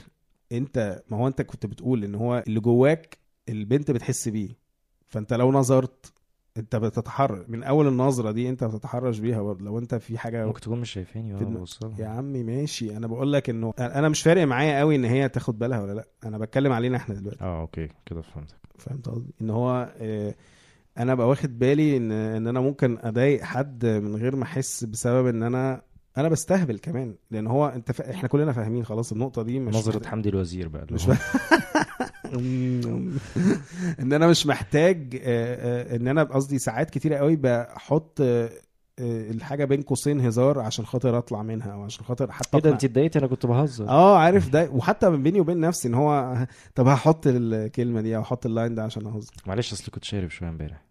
أنت 0.51 1.03
ما 1.09 1.17
هو 1.17 1.27
أنت 1.27 1.41
كنت 1.41 1.65
بتقول 1.65 2.03
إن 2.03 2.15
هو 2.15 2.43
اللي 2.47 2.59
جواك 2.59 3.17
البنت 3.49 3.91
بتحس 3.91 4.29
بيه. 4.29 4.49
فأنت 5.07 5.33
لو 5.33 5.51
نظرت 5.51 6.13
انت 6.59 6.75
بتتحرش 6.75 7.45
من 7.47 7.63
أول 7.63 7.87
النظرة 7.87 8.31
دي 8.31 8.49
انت 8.49 8.63
بتتحرش 8.63 9.19
بيها 9.19 9.41
برضه 9.41 9.65
لو 9.65 9.79
انت 9.79 9.95
في 9.95 10.17
حاجة 10.17 10.45
ممكن 10.45 10.61
تكون 10.61 10.79
مش 10.81 10.91
شايفاني 10.91 11.33
وأنا. 11.33 11.45
يا 11.99 12.07
عمي 12.07 12.43
ماشي 12.43 12.97
أنا 12.97 13.07
بقول 13.07 13.33
لك 13.33 13.49
إنه 13.49 13.73
أنا 13.79 14.09
مش 14.09 14.21
فارق 14.21 14.43
معايا 14.47 14.79
قوي 14.79 14.95
إن 14.95 15.05
هي 15.05 15.29
تاخد 15.29 15.59
بالها 15.59 15.81
ولا 15.81 15.93
لأ 15.93 16.07
أنا 16.25 16.37
بتكلم 16.37 16.71
علينا 16.71 16.97
إحنا 16.97 17.15
دلوقتي. 17.15 17.43
آه 17.43 17.61
أوكي 17.61 17.87
كده 18.05 18.21
فهمتك. 18.21 18.55
فهمت 18.77 19.09
قصدي؟ 19.09 19.33
إن 19.41 19.49
هو 19.49 19.93
آه، 19.97 20.35
أنا 20.97 21.15
بقى 21.15 21.27
واخد 21.27 21.59
بالي 21.59 21.97
ان 21.97 22.11
إن 22.11 22.47
أنا 22.47 22.59
ممكن 22.59 22.97
أضايق 23.01 23.43
حد 23.43 23.85
من 23.85 24.15
غير 24.15 24.35
ما 24.35 24.43
أحس 24.43 24.83
بسبب 24.83 25.27
إن 25.27 25.43
أنا 25.43 25.81
أنا 26.17 26.29
بستهبل 26.29 26.79
كمان 26.79 27.15
لأن 27.31 27.47
هو 27.47 27.67
أنت 27.67 27.91
ف... 27.91 28.01
إحنا 28.01 28.27
كلنا 28.29 28.51
فاهمين 28.53 28.85
خلاص 28.85 29.11
النقطة 29.11 29.43
دي 29.43 29.59
مش 29.59 29.75
نظرة 29.75 30.07
حمدي 30.07 30.29
الوزير 30.29 30.67
بقى 30.67 30.85
مش 30.91 31.07
ان 33.99 34.13
أنا 34.13 34.27
مش 34.27 34.47
محتاج 34.47 35.21
آه، 35.23 35.93
آه، 35.93 35.95
ان 35.95 36.07
أنا 36.07 36.23
قصدي 36.23 36.59
ساعات 36.59 36.89
كتيرة 36.89 37.15
قوي 37.15 37.35
بحط 37.35 38.21
آه، 38.21 38.49
الحاجة 38.99 39.65
بين 39.65 39.81
قوسين 39.81 40.21
هزار 40.21 40.59
عشان 40.59 40.85
خاطر 40.85 41.17
اطلع 41.17 41.43
منها 41.43 41.73
أو 41.73 41.83
عشان 41.83 42.05
خاطر 42.05 42.31
حتى 42.31 42.57
إيه 42.57 42.63
ده 42.63 42.69
انت 42.69 42.83
اتضايقتي؟ 42.83 43.19
أنا 43.19 43.27
كنت 43.27 43.45
بهزر. 43.45 43.87
آه 43.87 44.17
عارف 44.17 44.49
ده. 44.49 44.69
وحتى 44.71 45.09
من 45.09 45.23
بيني 45.23 45.39
وبين 45.39 45.59
نفسي 45.59 45.87
ان 45.87 45.93
هو 45.93 46.37
طب 46.75 46.87
هحط 46.87 47.27
الكلمة 47.27 48.01
دي 48.01 48.15
أو 48.15 48.21
أحط 48.21 48.45
اللاين 48.45 48.75
ده 48.75 48.83
عشان 48.83 49.07
اهزر. 49.07 49.33
معلش 49.45 49.73
اصل 49.73 49.91
كنت 49.91 50.03
شارب 50.03 50.29
شوية 50.29 50.49
امبارح. 50.49 50.81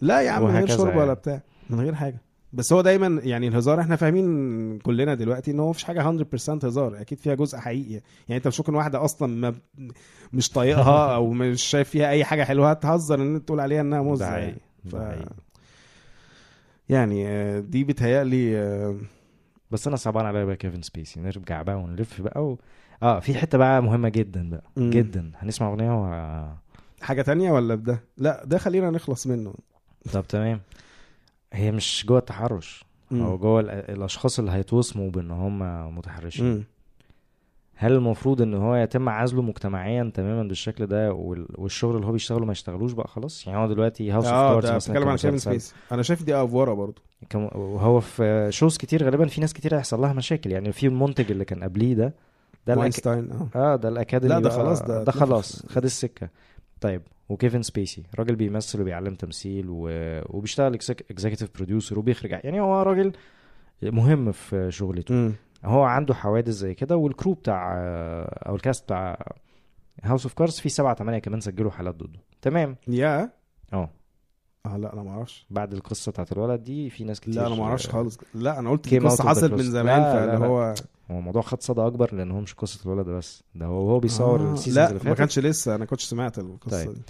لا 0.00 0.20
يا 0.20 0.30
عم 0.30 0.44
من 0.44 0.50
غير 0.50 0.66
شرب 0.66 0.88
يعني. 0.88 1.00
ولا 1.00 1.14
بتاع. 1.14 1.42
من 1.70 1.80
غير 1.80 1.94
حاجة. 1.94 2.20
بس 2.52 2.72
هو 2.72 2.80
دايما 2.80 3.20
يعني 3.24 3.48
الهزار 3.48 3.80
إحنا 3.80 3.96
فاهمين 3.96 4.78
كلنا 4.78 5.14
دلوقتي 5.14 5.50
إن 5.50 5.60
هو 5.60 5.70
مفيش 5.70 5.84
حاجة 5.84 6.02
100% 6.02 6.64
هزار. 6.64 7.00
أكيد 7.00 7.18
فيها 7.18 7.34
جزء 7.34 7.58
حقيقي. 7.58 7.92
يعني 7.92 8.36
أنت 8.36 8.46
مش 8.48 8.60
ممكن 8.60 8.74
واحدة 8.74 9.04
أصلا 9.04 9.28
ما 9.36 9.54
مش 10.32 10.50
طايقها 10.50 11.14
أو 11.16 11.30
مش 11.30 11.62
شايف 11.62 11.88
فيها 11.88 12.08
أي 12.10 12.24
حاجة 12.24 12.44
حلوة. 12.44 12.72
تهزر 12.72 13.22
إن 13.22 13.44
تقول 13.44 13.60
عليها 13.60 13.80
إنها 13.80 14.02
ده 14.02 14.10
مزه 14.10 14.30
حقيقي. 14.30 14.46
يعني. 14.46 14.60
ف... 14.90 14.96
ده. 14.96 15.24
يعني 16.88 17.28
آه، 17.28 17.60
دي 17.60 17.84
بتهيألي 17.84 18.58
آه، 18.58 18.96
بس 19.70 19.86
أنا 19.86 19.96
صعبان 19.96 20.26
عليا 20.26 20.44
بقى 20.44 20.56
كيفن 20.56 20.82
سبيسي. 20.82 21.20
نرجع 21.20 21.62
بقى 21.62 21.76
ونلف 21.76 22.20
بقى 22.20 22.44
و... 22.44 22.58
آه 23.02 23.20
في 23.20 23.34
حتة 23.34 23.58
بقى 23.58 23.82
مهمة 23.82 24.08
جدا 24.08 24.50
بقى. 24.50 24.64
مم. 24.76 24.90
جدا. 24.90 25.30
هنسمع 25.38 25.68
أغنية 25.68 25.90
و... 26.02 26.44
حاجة 27.02 27.22
تانية 27.22 27.52
ولا 27.52 27.74
بده؟ 27.74 28.02
لا 28.18 28.44
ده 28.44 28.58
خلينا 28.58 28.90
نخلص 28.90 29.26
منه. 29.26 29.54
طب 30.12 30.26
تمام. 30.28 30.60
هي 31.52 31.72
مش 31.72 32.04
جوه 32.08 32.18
التحرش 32.18 32.84
مم. 33.10 33.22
هو 33.22 33.38
جوه 33.38 33.60
ال- 33.60 33.70
الأشخاص 33.70 34.38
اللي 34.38 34.50
هيتوصموا 34.50 35.10
بإن 35.10 35.30
هم 35.30 35.58
متحرشين. 35.98 36.44
مم. 36.46 36.64
هل 37.74 37.92
المفروض 37.92 38.42
إن 38.42 38.54
هو 38.54 38.74
يتم 38.76 39.08
عزله 39.08 39.42
مجتمعيا 39.42 40.10
تماما 40.14 40.42
بالشكل 40.48 40.86
ده 40.86 41.12
وال... 41.12 41.46
والشغل 41.54 41.96
اللي 41.96 42.06
هو 42.06 42.12
بيشتغله 42.12 42.44
ما 42.46 42.52
يشتغلوش 42.52 42.92
بقى 42.92 43.08
خلاص؟ 43.08 43.46
يعني 43.46 43.58
هو 43.58 43.66
دلوقتي 43.66 44.10
House 44.10 44.24
of 44.26 44.34
آه 44.34 44.52
Cards 44.52 44.68
ده 44.68 44.74
مثلا 44.76 44.92
بتتكلم 44.94 45.08
عن 45.10 45.16
كيفن 45.16 45.38
سبيس 45.38 45.74
أنا 45.92 46.02
شايف 46.02 46.22
دي 46.22 46.34
أفورة 46.36 46.74
برضو 46.74 47.02
كم... 47.30 47.48
وهو 47.54 48.00
في 48.00 48.46
shows 48.50 48.76
كتير 48.76 49.04
غالبا 49.04 49.26
في 49.26 49.40
ناس 49.40 49.52
كتير 49.52 49.74
هيحصل 49.76 50.00
لها 50.00 50.12
مشاكل. 50.12 50.50
يعني 50.52 50.72
في 50.72 50.86
المنتج 50.86 51.30
اللي 51.30 51.44
كان 51.44 51.64
قبليه 51.64 51.94
ده 51.94 52.04
ده 52.66 52.72
الأك... 52.72 52.78
واينستاين 52.78 53.30
آه. 53.32 53.48
آه 53.58 53.76
ده 53.76 53.88
الأكاديمي 53.88 54.34
لا، 54.34 54.40
ده 54.40 54.50
خلاص، 54.50 54.82
ده 54.82 54.86
ده 54.86 55.02
اتنفخ. 55.02 55.18
خلاص 55.18 55.66
خد 55.66 55.84
السكة. 55.84 56.28
طيب 56.82 57.02
وكيفن 57.28 57.62
سبيسي 57.62 58.02
راجل 58.18 58.36
بيمثل 58.36 58.80
وبيعلم 58.80 59.14
تمثيل 59.14 59.66
و... 59.68 59.88
وبيشتغل 60.26 60.74
اكزيكتيف 61.10 61.50
بروديوسر 61.54 61.98
وبيخرج 61.98 62.30
يعني 62.30 62.60
هو 62.60 62.82
راجل 62.82 63.12
مهم 63.82 64.32
في 64.32 64.70
شغلته. 64.70 65.14
مم. 65.14 65.32
هو 65.64 65.82
عنده 65.82 66.14
حوادث 66.14 66.48
زي 66.48 66.74
كده 66.74 66.96
والكرو 66.96 67.32
بتاع 67.32 67.74
أو 68.46 68.54
الكاست 68.54 68.84
بتاع 68.84 69.32
هاوس 70.02 70.24
اوف 70.24 70.34
كارز 70.34 70.60
في 70.60 70.68
سبعة 70.68 70.94
تمانية 70.94 71.18
كمان 71.18 71.40
سجلوا 71.40 71.70
حالات 71.70 71.94
ضده. 71.94 72.20
تمام؟ 72.42 72.76
يا 72.88 73.30
آه. 73.72 73.90
آه 74.66 74.76
لا 74.76 74.92
أنا 74.92 75.02
ما 75.02 75.10
أعرفش. 75.10 75.46
بعد 75.50 75.72
القصة 75.74 76.12
بتاعت 76.12 76.32
الولد 76.32 76.64
دي 76.64 76.90
في 76.90 77.04
ناس 77.04 77.20
كتير 77.20 77.34
لا 77.34 77.46
أنا 77.46 77.54
ما 77.54 77.64
أعرفش 77.64 77.88
خالص. 77.88 78.18
لا 78.34 78.58
أنا 78.58 78.70
قلت 78.70 78.86
Came 78.86 78.90
دي 78.90 79.00
out 79.00 79.04
قصة 79.04 79.22
of 79.22 79.26
the 79.26 79.28
حصلت 79.28 79.52
من. 79.52 79.62
زمان 79.62 80.02
فاللي. 80.02 80.46
هو 80.46 80.74
هو 81.10 81.18
الموضوع 81.18 81.42
خد 81.42 81.62
صدى 81.62 81.80
أكبر 81.80 82.14
لأن 82.14 82.30
هو 82.30 82.40
مش 82.40 82.54
قصة 82.54 82.80
الولد 82.86 83.06
بس. 83.06 83.42
ده 83.54 83.66
هو 83.66 83.86
وهو 83.86 84.00
بيصور 84.00 84.40
آه 84.50 84.52
ال 84.54 84.59
seasons 84.59 84.92
لا 84.92 85.04
ما 85.10 85.14
كانش 85.14 85.38
لسه 85.38 85.74
أنا 85.74 85.84
كنتش 85.84 86.04
سمعت 86.04 86.38
القصة 86.38 86.84
طيب. 86.84 86.94
دي. 86.94 87.00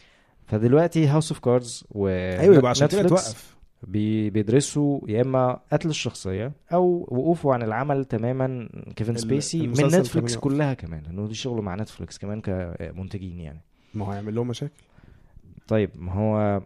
فدلوقتي 0.46 1.07
House 1.07 1.32
of 1.32 1.40
Cards 1.40 1.84
و 1.90 2.09
أيوه 2.09 2.57
يبقى 2.57 2.70
عشان 2.70 2.88
كده 2.88 3.03
توقف. 3.09 3.57
بي 3.82 4.30
بيدرسوا 4.30 5.00
يا 5.09 5.22
إما 5.22 5.59
قتل 5.72 5.88
الشخصية 5.88 6.53
أو 6.72 7.07
وقوفه 7.11 7.53
عن 7.55 7.62
العمل 7.62 8.05
تماما 8.05 8.68
كيفن 8.96 9.16
سبيسي 9.16 9.66
من 9.66 9.72
نتفليكس 9.72 10.32
يقف. 10.32 10.42
كلها 10.44 10.74
كمان. 10.74 11.03
لأنه 11.03 11.26
دي 11.28 11.34
شغله 11.34 11.62
مع 11.62 11.74
نتفليكس 11.74 12.18
كمان 12.18 12.40
كمنتجين 12.40 13.40
يعني. 13.40 13.61
ما 13.94 14.07
هو 14.07 14.11
هيعمل 14.11 14.34
لهم 14.34 14.48
مشاكل. 14.48 14.82
طيب 15.68 15.90
ما 15.96 16.12
هو 16.12 16.62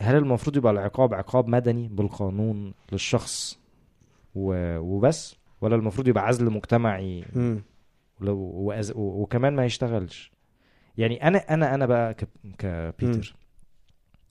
هل 0.00 0.16
المفروض 0.16 0.56
يبقى 0.56 0.72
العقاب 0.72 1.14
عقاب 1.14 1.48
مدني 1.48 1.88
بالقانون 1.88 2.74
للشخص 2.92 3.58
و... 4.34 4.76
وبس؟ 4.78 5.36
ولا 5.60 5.76
المفروض 5.76 6.08
يبقى 6.08 6.26
عزل 6.26 6.50
مجتمعي. 6.52 7.24
ولو 8.20 8.38
وأز... 8.38 8.90
و- 8.90 9.22
وكمان 9.22 9.56
ما 9.56 9.64
يشتغلش؟ 9.64 10.32
يعني 10.98 11.28
أنا 11.28 11.38
أنا 11.38 11.74
أنا 11.74 11.86
بقى 11.86 12.14
ك... 12.14 12.28
كبيتر. 12.58 13.34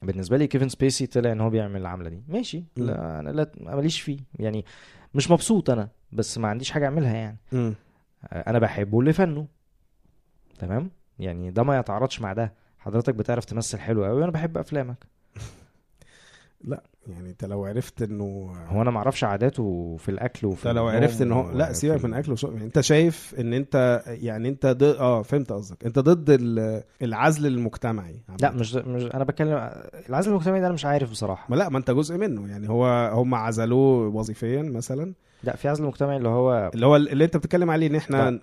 بالنسبة 0.02 0.38
لي 0.38 0.48
كيفن 0.48 0.70
سبيسي 0.70 1.08
طلع 1.08 1.32
إن 1.32 1.42
هو 1.42 1.50
بيعمل 1.50 1.82
العملة 1.82 2.10
دي. 2.10 2.24
ماشي. 2.28 2.64
مم. 2.78 2.86
لا 2.86 3.20
أنا 3.20 3.30
لا 3.30 3.52
ماليش 3.60 4.02
فيه. 4.02 4.18
يعني 4.40 4.66
مش 5.16 5.32
مبسوط 5.32 5.70
أنا 5.70 5.90
بس 6.12 6.38
ما 6.38 6.48
عنديش 6.48 6.72
حاجة 6.72 6.86
أعملها 6.86 7.16
يعني. 7.16 7.38
مم. 7.52 7.74
أنا 8.34 8.60
بحبه 8.60 9.04
لفنه 9.04 9.48
تمام؟ 10.60 10.90
يعني 11.20 11.52
ده 11.52 11.64
ما 11.64 11.78
يتعارضش 11.80 12.22
مع 12.22 12.34
ده. 12.34 12.54
حضرتك 12.80 13.16
بتعرف 13.16 13.46
تمثل 13.46 13.80
حلو 13.80 14.06
قوي 14.06 14.22
وأنا 14.22 14.32
بحب 14.32 14.58
أفلامك. 14.58 15.06
يعني 17.08 17.30
انت 17.30 17.46
لو 17.46 17.66
عرفت 17.66 18.02
انه 18.02 18.24
هو 18.68 18.82
أنا 18.82 18.92
ما 18.92 18.98
أعرفش 18.98 19.24
عاداته 19.24 19.96
في 20.00 20.10
الأكل 20.10 20.48
وفي 20.48 20.70
انت 20.70 20.76
لو 20.78 20.88
عرفت 20.88 21.22
ان 21.22 21.32
هو 21.32 21.52
لا 21.52 21.74
سيبك 21.74 22.06
من 22.06 22.14
أكل 22.14 22.32
وشرب. 22.32 22.54
يعني 22.54 22.66
انت 22.66 22.80
شايف 22.80 23.36
ان 23.40 23.54
انت 23.54 24.04
يعني 24.08 24.50
انت 24.50 24.66
ضد 24.66 24.84
آه 24.84 25.22
فهمت 25.22 25.52
قصدك. 25.52 25.86
انت 25.86 26.00
ضد 26.00 26.30
ال- 26.30 26.84
العزل 27.02 27.46
المجتمعي 27.46 28.22
لا 28.42 28.52
مش 28.52 28.76
مش 28.76 29.04
أنا 29.16 29.24
بتكلم 29.24 29.70
العزل 30.10 30.32
المجتمعي 30.32 30.60
ده 30.60 30.66
أنا 30.66 30.74
مش 30.74 30.86
عارف 30.86 31.12
بصراحة. 31.12 31.46
ما 31.50 31.56
لا 31.56 31.70
ما 31.70 31.78
انت 31.78 31.92
جزء 31.92 32.18
منه. 32.18 32.48
يعني 32.50 32.70
هو 32.70 32.86
هم 33.14 33.36
عزلوه 33.36 34.08
وظيفيا 34.16 34.62
مثلا. 34.62 35.14
لا 35.44 35.56
في 35.56 35.68
عزل 35.70 35.84
مجتمعي 35.84 36.18
اللي 36.18 36.30
هو 36.30 36.72
اللي 36.74 36.86
هو 36.86 36.96
اللي 36.96 37.24
انت 37.26 37.38
بتتكلم 37.38 37.72
عليه 37.72 37.88
إن 37.88 37.96
إحنا 37.96 38.32
لا. 38.32 38.40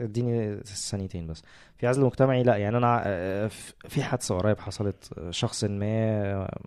اديني 0.00 0.60
ثانيتين 0.64 1.26
بس. 1.26 1.42
في 1.78 1.86
عزل 1.86 2.02
مجتمعي 2.04 2.42
لا 2.42 2.56
يعني 2.56 2.76
أنا 2.76 3.02
آه، 3.06 3.50
في 3.88 4.02
حادثة 4.02 4.38
قريب 4.38 4.58
حصلت 4.60 5.10
آه، 5.18 5.30
شخص 5.30 5.64
ما 5.64 5.86
آه، 5.86 6.58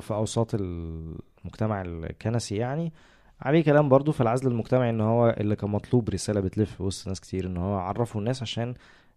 في 0.00 0.14
أوساط 0.14 0.54
المجتمع 0.54 1.82
الكنسي 1.82 2.56
يعني 2.56 2.92
عليه 3.40 3.64
كلام 3.64 3.88
برضو 3.88 4.12
في 4.12 4.20
العزل 4.20 4.50
المجتمعي 4.50 4.90
إن 4.90 5.00
هو 5.00 5.36
اللي 5.40 5.56
كان 5.56 5.70
مطلوب 5.70 6.10
رسالة 6.10 6.40
بتلف 6.40 6.74
في 6.76 6.82
وسط 6.82 7.08
ناس 7.08 7.20
كتير 7.20 7.46
إن 7.46 7.56
هو 7.56 7.74
عرفوا 7.78 8.20
الناس 8.20 8.42
عشان 8.42 8.74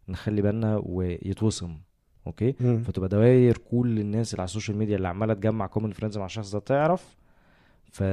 نخلي 0.10 0.42
بالنا 0.42 0.82
ويتوصم 0.86 1.78
okay 2.28 2.56
مم. 2.60 2.82
فتبقى 2.84 3.10
دواير 3.10 3.58
كل 3.58 4.00
الناس 4.00 4.32
اللي 4.34 4.42
على 4.42 4.48
ال 4.48 4.52
social 4.52 4.78
media 4.78 4.96
اللي 4.98 5.08
عمالة 5.08 5.34
تجمع 5.34 5.68
common 5.68 5.92
friends 5.92 6.18
مع 6.18 6.26
الشخص 6.26 6.52
ده 6.52 6.60
تعرف 6.60 7.16
ف 7.92 8.04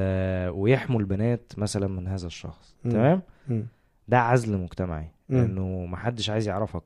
ويحموا 0.55 1.01
البنات 1.01 1.53
مثلا 1.57 1.87
من 1.89 2.09
هذا 2.09 2.27
الشخص 2.27 2.75
مم. 2.85 2.93
تمام 2.93 3.23
مم. 3.49 3.67
ده 4.09 4.19
عزل 4.19 4.59
مجتمعي. 4.59 5.09
لأنه 5.29 5.87
محدش 5.87 6.31
عايز 6.31 6.49
يعرفك 6.49 6.83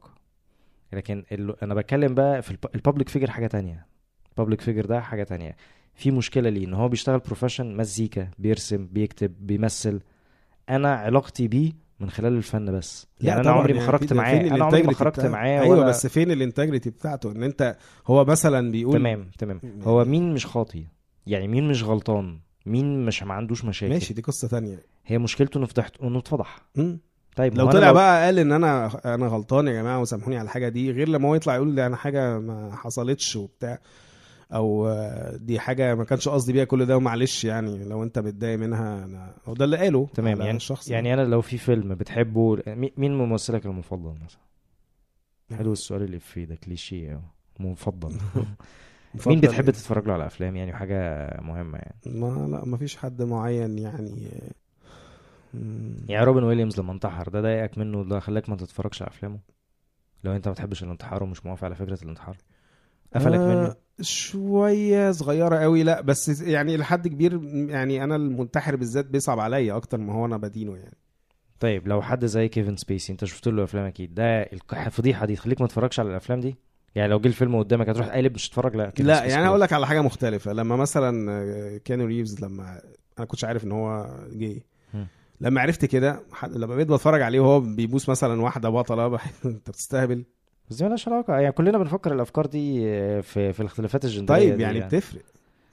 لكن 0.92 1.24
ال... 1.32 1.62
أنا 1.62 1.74
بتكلم 1.74 2.14
بقى 2.14 2.42
في 2.42 2.56
ال 2.74 2.79
public 2.79 3.08
figure 3.08 3.30
حاجة 3.30 3.46
تانية 3.46 3.86
ال 4.38 4.41
public 4.41 4.60
figure 4.60 4.86
ده 4.86 5.00
حاجة 5.00 5.22
تانية. 5.22 5.56
في 5.94 6.10
مشكلة 6.10 6.50
ليه؟ 6.50 6.66
إن 6.66 6.74
هو 6.74 6.88
بيشتغل 6.88 7.18
profession 7.18 7.76
مزيكا 7.76 8.28
بيرسم 8.38 8.86
بيكتب 8.86 9.34
بيمثل. 9.40 10.00
أنا 10.70 10.94
علاقتي 10.94 11.48
بيه 11.48 11.72
من 12.00 12.10
خلال 12.10 12.32
الفن 12.32 12.72
بس. 12.72 13.06
لا 13.20 13.28
يعني 13.28 13.40
أنا 13.40 13.50
عمري 13.50 13.72
ما 13.72 13.78
يعني 13.78 13.92
خرجت 13.92 14.12
معاه. 14.12 14.40
أنا 14.40 14.64
عمري 14.64 14.82
ما 14.82 14.92
خرجت؟ 14.92 15.26
معاه 15.26 15.60
أيوه 15.62 15.68
ولا 15.68 15.86
بس 15.86 16.06
فين 16.06 16.30
ال 16.30 16.36
integrity 16.36 16.90
بتاعته؟ 16.90 17.32
إن 17.32 17.42
أنت 17.42 17.76
هو 18.06 18.24
مثلا 18.24 18.70
بيقول 18.70 18.98
تمام 18.98 19.30
تمام. 19.38 19.60
هو 19.82 20.04
مين 20.04 20.34
مش 20.34 20.46
خاطي؟ 20.46 20.86
يعني 21.26 21.48
مين 21.48 21.68
مش 21.68 21.84
غلطان؟ 21.84 22.38
مين 22.66 23.06
مش 23.06 23.22
ما 23.22 23.34
عندوش 23.34 23.64
مشاكل؟ 23.64 23.92
ماشي 23.92 24.14
دي 24.14 24.22
قصة 24.22 24.48
تانية. 24.48 24.82
هي 25.06 25.18
مشكلته 25.18 25.58
إنه 25.58 25.66
فتحت 25.66 26.00
إنه 26.02 26.18
اتفضح. 26.18 26.58
طيب 27.36 27.58
لو 27.58 27.70
طلع 27.70 27.92
بقى 27.92 28.24
قال 28.24 28.38
إن 28.38 28.52
أنا 28.52 28.90
أنا 29.14 29.26
غلطان 29.26 29.66
يا 29.66 29.72
جماعة 29.72 30.00
وسامحوني 30.00 30.36
على 30.36 30.44
الحاجة 30.44 30.68
دي 30.68 30.90
غير 30.90 31.08
لما 31.08 31.28
هو 31.28 31.34
يطلع 31.34 31.54
يقول 31.54 31.80
أنا 31.80 31.96
حاجة 31.96 32.38
ما 32.38 32.76
حصلتش 32.76 33.36
وبتاع. 33.36 33.78
أو 34.52 34.88
آه، 34.88 35.36
دي 35.36 35.58
حاجة 35.60 35.94
ما 35.94 36.04
كانش 36.04 36.28
قصدي 36.28 36.52
بيها 36.52 36.64
كل 36.64 36.86
ده 36.86 36.96
ومعلش 36.96 37.44
يعني 37.44 37.84
لو 37.84 38.02
أنت 38.02 38.18
متضايق 38.18 38.58
منها 38.58 39.04
أنا 39.04 39.34
هو 39.46 39.54
ده 39.54 39.64
اللي 39.64 39.76
قاله 39.76 40.08
تمام 40.14 40.40
يعني 40.40 40.56
الشخص 40.56 40.88
يعني 40.90 41.14
أنا 41.14 41.22
لو 41.22 41.40
في 41.40 41.58
فيلم 41.58 41.94
بتحبه 41.94 42.58
مي- 42.66 42.92
مين 42.96 43.18
ممثلك 43.18 43.66
المفضل 43.66 44.14
مثلا 44.24 44.40
ده. 45.50 45.56
حلو 45.56 45.72
السؤال 45.72 46.02
اللي 46.02 46.18
في 46.18 46.44
ده 46.44 46.54
كليشيه. 46.54 47.20
مفضل 47.60 48.08
مين 49.26 49.40
بتحب 49.40 49.60
يعني. 49.60 49.72
تتفرج 49.72 50.06
له 50.06 50.12
على 50.12 50.26
أفلام 50.26 50.56
يعني 50.56 50.72
حاجة 50.72 51.28
مهمة 51.42 51.78
يعني 51.78 51.94
ما 52.06 52.46
لا 52.56 52.64
ما 52.64 52.76
فيش 52.76 52.96
حد 52.96 53.22
معين 53.22 53.78
يعني. 53.78 54.28
يعني 56.08 56.24
روبن 56.24 56.42
ويليامز 56.44 56.80
لما 56.80 56.92
انتحر 56.92 57.28
ده 57.28 57.40
ضايقك 57.40 57.78
منه 57.78 58.04
ده 58.04 58.20
خلاك 58.20 58.48
ما 58.48 58.56
تتفرجش 58.56 59.02
على 59.02 59.08
أفلامه 59.10 59.38
لو 60.24 60.32
أنت 60.36 60.48
ما 60.48 60.52
بتحبش 60.54 60.82
الانتحار 60.82 61.22
ومش 61.22 61.46
موافق 61.46 61.64
على 61.64 61.74
فكرة 61.74 62.02
الانتحار 62.04 62.36
قفلك 63.14 63.38
آه، 63.38 63.54
منه. 63.54 63.74
شوية 64.00 65.10
صغيرة 65.10 65.56
قوي. 65.56 65.82
لا 65.82 66.00
بس 66.00 66.40
يعني 66.40 66.76
لحد 66.76 67.08
كبير 67.08 67.40
يعني 67.68 68.04
أنا 68.04 68.16
المنتحر 68.16 68.76
بالذات 68.76 69.06
بيصعب 69.06 69.40
عليا 69.40 69.76
أكتر 69.76 69.98
ما 69.98 70.12
هو 70.12 70.26
أنا 70.26 70.36
بدينه 70.36 70.76
يعني. 70.76 70.96
طيب 71.60 71.88
لو 71.88 72.02
حد 72.02 72.24
زي 72.24 72.48
كيفن 72.48 72.76
سبيسي 72.76 73.12
أنت 73.12 73.24
شفت 73.24 73.48
له 73.48 73.64
أفلام 73.64 73.84
أكيد. 73.84 74.14
ده 74.14 74.42
الفضيحه 74.72 75.26
دي. 75.26 75.36
تخليك 75.36 75.60
ما 75.60 75.66
تتفرجش 75.66 76.00
على 76.00 76.10
الأفلام 76.10 76.40
دي. 76.40 76.56
يعني 76.94 77.08
لو 77.08 77.20
جه 77.20 77.28
الفيلم 77.28 77.56
قدامك 77.58 77.88
هتروح 77.88 78.08
قالب 78.08 78.34
مش 78.34 78.48
تتفرج 78.48 78.76
لا 78.76 78.92
لا 78.98 79.24
يعني. 79.24 79.46
هقول 79.48 79.60
لك 79.60 79.72
على 79.72 79.86
حاجة 79.86 80.00
مختلفة. 80.00 80.52
لما 80.52 80.76
مثلا 80.76 81.78
كيانو 81.84 82.04
ريفز 82.04 82.44
لما 82.44 82.80
أنا 83.18 83.26
كنتش 83.26 83.44
عارف 83.44 83.64
إن 83.64 83.72
هو 83.72 84.10
جاي. 84.32 84.62
لما 85.40 85.60
عرفت 85.60 85.84
كده 85.84 86.22
لما 86.48 86.74
بقيت 86.74 86.88
بتفرج 86.88 87.22
عليه 87.22 87.40
وهو 87.40 87.60
بيبوس 87.60 88.08
مثلا 88.08 88.42
واحدة 88.42 88.68
بطلة. 88.68 89.18
أنت 89.44 89.70
بتستهبل. 89.70 90.24
بس 90.70 90.76
دي 90.76 90.82
مالهاش 90.84 91.08
علاقة. 91.08 91.34
يعني 91.38 91.52
كلنا 91.52 91.78
بنفكر 91.78 92.12
الأفكار 92.12 92.46
دي 92.46 92.80
في 93.22 93.52
في 93.52 93.60
الاختلافات 93.60 94.04
الجندريه 94.04 94.38
طيب 94.38 94.56
دي 94.56 94.62
يعني 94.62 94.80
بتفرق. 94.80 95.22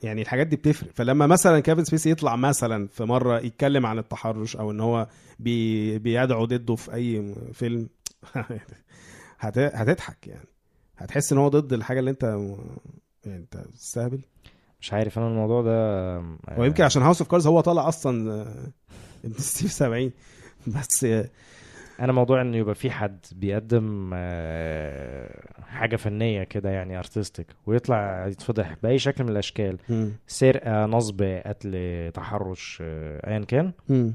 يعني 0.04 0.22
الحاجات 0.22 0.48
دي 0.48 0.56
بتفرق. 0.56 0.90
فلما 0.94 1.28
مثلا 1.28 1.60
كيفن 1.60 1.84
سبيسي 1.84 2.10
يطلع 2.12 2.36
مثلا 2.36 2.88
في 2.88 3.04
مرة 3.04 3.40
يتكلم 3.40 3.86
عن 3.86 4.00
التحرش 4.00 4.56
أو 4.56 4.72
إن 4.72 4.80
هو 4.80 5.08
بي... 5.40 6.00
بيدعو 6.00 6.46
ضده 6.46 6.76
في 6.76 6.94
أي 6.94 7.36
فيلم 7.54 7.88
هت... 9.40 9.58
هتضحك 9.58 10.28
يعني. 10.28 10.48
هتحس 10.98 11.32
إن 11.32 11.38
هو 11.38 11.48
ضد 11.48 11.74
الحاجة 11.74 12.00
اللي 12.00 12.12
أنت 12.12 12.24
يعني 13.26 13.38
أنت 13.38 13.58
بتستهبل 13.58 14.20
مش 14.82 14.94
عارف. 14.94 15.18
أنا 15.20 15.28
الموضوع 15.28 15.62
ده 15.62 16.18
هو 16.50 16.64
يمكن 16.64 16.84
عشان 16.84 17.02
House 17.02 17.22
of 17.22 17.32
Cards 17.32 17.48
هو 17.48 17.62
طالع 17.62 17.88
أصلا 17.88 18.32
آه، 18.32 18.68
ابن 19.26 19.38
ستين 19.38 19.61
في 19.61 19.72
70 19.72 20.12
بس 20.68 21.06
أنا 22.04 22.12
موضوع 22.12 22.42
إنه 22.42 22.58
يبقى 22.58 22.76
في 22.76 22.92
حد 22.92 23.26
بيقدم 23.32 24.12
آه، 24.14 25.62
حاجة 25.62 25.96
فنية 25.96 26.44
كده 26.44 26.70
يعني 26.70 26.98
artistic 26.98 27.48
ويطلع 27.66 28.28
يتفضح 28.28 28.76
بأي 28.84 29.00
شكل 29.00 29.24
من 29.24 29.30
الأشكال 29.30 29.78
سرقة 30.28 30.86
نصب 30.86 31.22
قتل 31.46 32.12
تحرش 32.14 32.80
آه، 32.82 33.30
ايا 33.30 33.46
كان. 33.46 33.72
مم. 33.90 34.14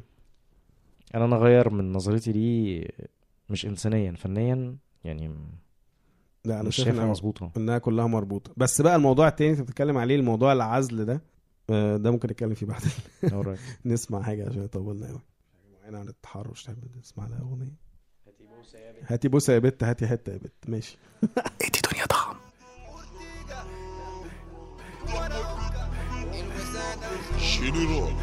أنا 1.14 1.24
أنا 1.24 1.36
اغير 1.36 1.70
من 1.70 1.92
نظرتي 1.92 2.32
ليه 2.32 2.88
مش 3.50 3.66
انسانيا 3.66 4.12
فنيا 4.12 4.76
يعني 5.04 5.34
لا 6.44 6.60
أنا 6.60 6.68
مش 6.68 6.76
شايف 6.76 6.88
شايفها 6.88 7.06
مظبوطة. 7.06 7.50
إنها 7.56 7.78
كلها 7.78 8.06
مربوطة. 8.06 8.52
بس 8.56 8.80
بقى 8.80 8.96
الموضوع 8.96 9.28
التاني 9.28 9.50
أنت 9.50 9.60
بتتكلم 9.60 9.98
عليه 9.98 10.16
الموضوع 10.16 10.52
العزل 10.52 11.04
ده 11.04 11.22
آه، 11.70 11.96
ده 11.96 12.10
ممكن 12.10 12.28
نتكلم 12.30 12.54
فيه 12.54 12.66
بعدين. 12.66 13.56
نسمع 13.86 14.22
حاجة 14.22 14.48
عشان 14.48 14.66
طولنا 14.66 15.06
قوي 15.08 15.20
معينه 15.88 15.98
عن 15.98 16.08
التحرش 16.08 16.62
تحب 16.62 17.00
تسمع 17.02 17.26
لها 17.26 17.38
اغنيه 17.40 17.74
هاتي 19.06 19.28
بوسه 19.28 19.52
يا 19.52 19.58
بت 19.58 19.84
هاتي 19.84 20.06
حتة 20.06 20.32
يا 20.32 20.36
بت 20.38 20.52
ماشي 20.68 20.98
جنرال 27.60 28.14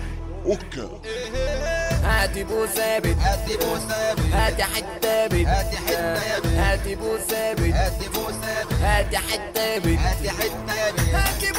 اوكا 0.45 1.01
هاتي 2.03 2.43
بو 2.43 2.65
ثابت 2.65 3.17
هاتي 3.17 3.57
بو 3.57 3.77
ثابت 3.77 4.19
هاتي 4.33 4.63
حتة 4.63 5.27
بت 5.27 5.47
هاتي 5.47 5.77
حتة 5.77 6.23
يا 6.23 6.39
بت 6.39 6.45
هاتي 6.45 6.95
بو 6.95 7.17
ثابت 7.17 7.73
هاتي 7.73 8.09
بو 8.09 8.31
ثابت 8.31 8.73
هاتي 8.73 9.17
حتة 9.17 9.77
بت 9.77 9.97
هاتي 9.99 10.29
حتة 10.29 10.75
يا 10.75 10.91
بت 10.91 10.99
هاتي 10.99 11.51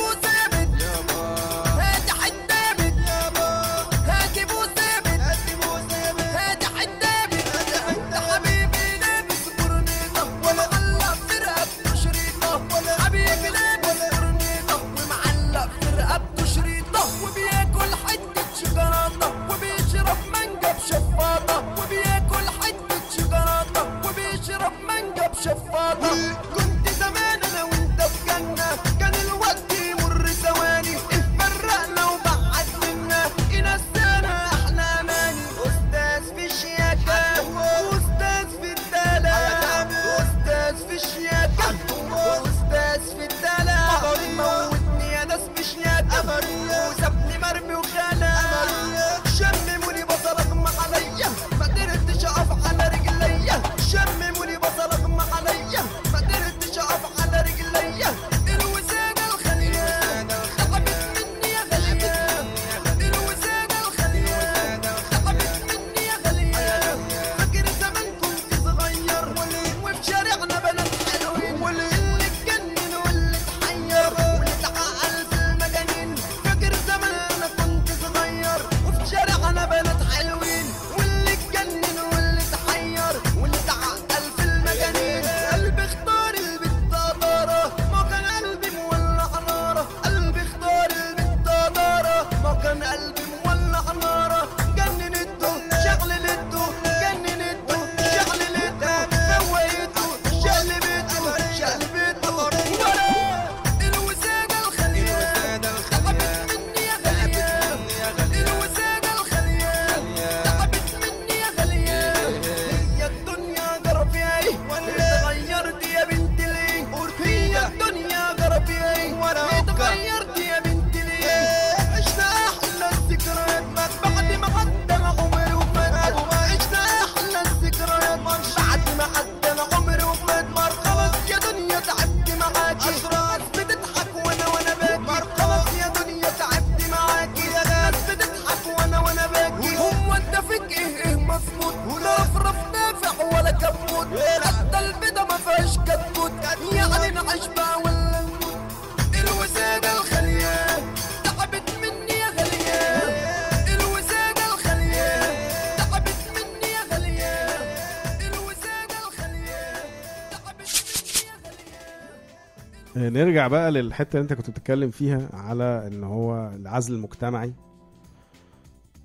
نرجع 163.24 163.48
بقى 163.48 163.70
للحتة 163.72 164.16
اللي 164.16 164.22
انت 164.22 164.32
كنت 164.32 164.50
بتتكلم 164.50 164.90
فيها 164.90 165.28
على 165.32 165.86
ان 165.86 166.04
هو 166.04 166.50
العزل 166.54 166.94
المجتمعي. 166.94 167.52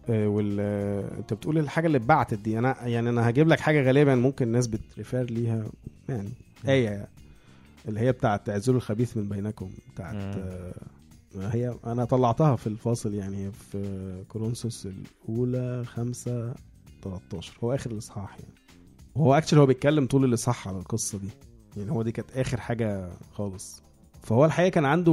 آه، 0.09 0.27
وال 0.27 0.59
انت 1.17 1.33
بتقول 1.33 1.57
الحاجة 1.57 1.87
اللي 1.87 1.97
اتبعتت 1.97 2.39
دي. 2.39 2.59
أنا 2.59 2.87
يعني 2.87 3.09
أنا 3.09 3.29
هجيب 3.29 3.47
لك 3.47 3.59
حاجة 3.59 3.81
غالبا 3.81 4.15
ممكن 4.15 4.45
الناس 4.47 4.67
بت 4.67 4.86
refer 4.86 5.31
ليها 5.31 5.63
يعني 6.09 6.29
إيه 6.67 7.07
اللي 7.87 7.99
هي 7.99 8.11
بتاعت 8.11 8.49
اعزلوا 8.49 8.77
الخبيث 8.77 9.17
من 9.17 9.29
بينكم 9.29 9.69
بتاعت. 9.93 10.15
آه، 10.15 10.73
هي 11.35 11.75
أنا 11.85 12.05
طلعتها 12.05 12.55
في 12.55 12.67
الفاصل 12.67 13.13
يعني 13.13 13.51
في 13.51 14.23
كورنثوس 14.29 14.87
الأولى 15.27 15.85
خمسة 15.85 16.53
13 17.03 17.53
هو 17.63 17.73
آخر 17.75 17.91
الإصحاح 17.91 18.37
يعني. 18.39 18.53
وهو 19.15 19.33
actually 19.33 19.59
هو 19.59 19.65
بيتكلم 19.65 20.07
طول 20.07 20.25
الإصحاح 20.25 20.67
على 20.67 20.77
القصة 20.77 21.17
دي. 21.17 21.29
يعني 21.77 21.91
هو 21.91 22.01
دي 22.01 22.11
كانت 22.11 22.31
آخر 22.37 22.59
حاجة 22.59 23.09
خالص. 23.31 23.83
فهو 24.21 24.45
الحقيقة 24.45 24.69
كان 24.69 24.85
عنده 24.85 25.11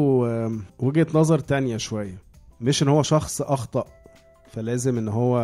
وجهة 0.79 1.07
نظر 1.15 1.39
تانية 1.39 1.77
شوية. 1.77 2.19
مش 2.61 2.83
إن 2.83 2.89
هو 2.89 3.03
شخص 3.03 3.43
أخطأ 3.43 3.85
فلازم 4.53 4.99
إن 4.99 5.09
هو 5.09 5.41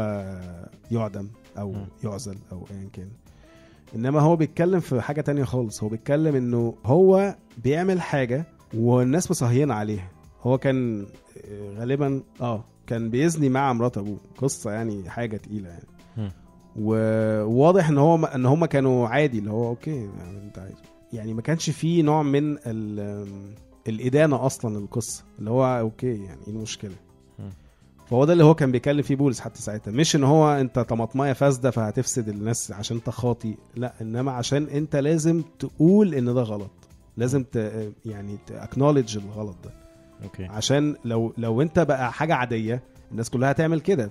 يعدم 0.90 1.28
أو. 1.58 1.74
يعزل 2.04 2.36
أو 2.52 2.64
ايا 2.70 2.88
كان. 2.92 3.08
إنما 3.94 4.20
هو 4.20 4.36
بيتكلم 4.36 4.80
في 4.80 5.00
حاجة 5.00 5.20
تانية 5.20 5.44
خالص. 5.44 5.82
هو 5.82 5.88
بيتكلم 5.88 6.36
إنه 6.36 6.74
هو 6.84 7.36
بيعمل 7.64 8.00
حاجة 8.00 8.44
والناس 8.74 9.30
مصهينه 9.30 9.74
عليها. 9.74 10.08
هو 10.42 10.58
كان 10.58 11.06
آه، 11.50 11.78
غالبا 11.78 12.22
آه 12.40 12.64
كان 12.86 13.10
بيزني 13.10 13.48
مع 13.48 13.72
مرات 13.72 13.98
أبوه. 13.98 14.18
قصة 14.38 14.70
يعني 14.70 15.10
حاجة 15.10 15.36
تقيلة 15.36 15.68
يعني. 15.68 15.84
وواضح 16.76 17.88
إن 17.88 17.98
هو 17.98 18.24
إن 18.26 18.46
هم 18.46 18.64
كانوا 18.64 19.08
عادي 19.08 19.38
اللي 19.38 19.50
هو 19.50 19.68
okay 19.68 19.90
يعني 19.96 20.38
أنت 20.46 20.58
عايز. 20.58 20.74
يعني 21.14 21.34
ما 21.34 21.42
كانش 21.42 21.70
فيه 21.70 22.02
نوع 22.02 22.22
من 22.22 22.56
ال- 22.66 23.54
الإدانة 23.88 24.46
أصلا 24.46 24.78
القصة 24.78 25.24
اللي 25.38 25.50
هو 25.50 25.64
okay 25.64 26.06
يعني 26.24 26.40
إيه 26.48 26.52
المشكلة. 26.52 26.94
فهو 28.06 28.24
ده 28.24 28.32
اللي 28.32 28.44
هو 28.44 28.54
كان 28.54 28.72
بيكلم 28.72 29.02
فيه 29.02 29.16
بولس 29.16 29.40
حتى 29.40 29.62
ساعتها. 29.62 29.90
مش 29.90 30.16
إن 30.16 30.24
هو 30.24 30.48
أنت 30.52 30.78
طماطمايه 30.78 31.32
فاسدة 31.32 31.70
فهتفسد 31.70 32.28
الناس 32.28 32.72
عشان 32.72 32.96
أنت 32.96 33.10
خاطي 33.10 33.54
لا 33.76 33.94
إنما 34.00 34.32
عشان 34.32 34.64
أنت 34.68 34.96
لازم 34.96 35.42
تقول 35.58 36.14
إن 36.14 36.24
ده 36.34 36.42
غلط. 36.42 36.70
لازم 37.16 37.44
ت 37.52 37.56
يعني 38.04 38.38
ت 38.46 38.52
acknowledge 38.52 39.16
الغلط 39.16 39.56
ده. 39.64 39.70
okay. 40.24 40.44
عشان 40.44 40.96
لو 41.04 41.32
لو 41.38 41.62
أنت 41.62 41.78
بقى 41.78 42.12
حاجة 42.12 42.34
عادية 42.34 42.82
الناس 43.12 43.30
كلها 43.30 43.50
هتعمل 43.50 43.80
كده 43.80 44.08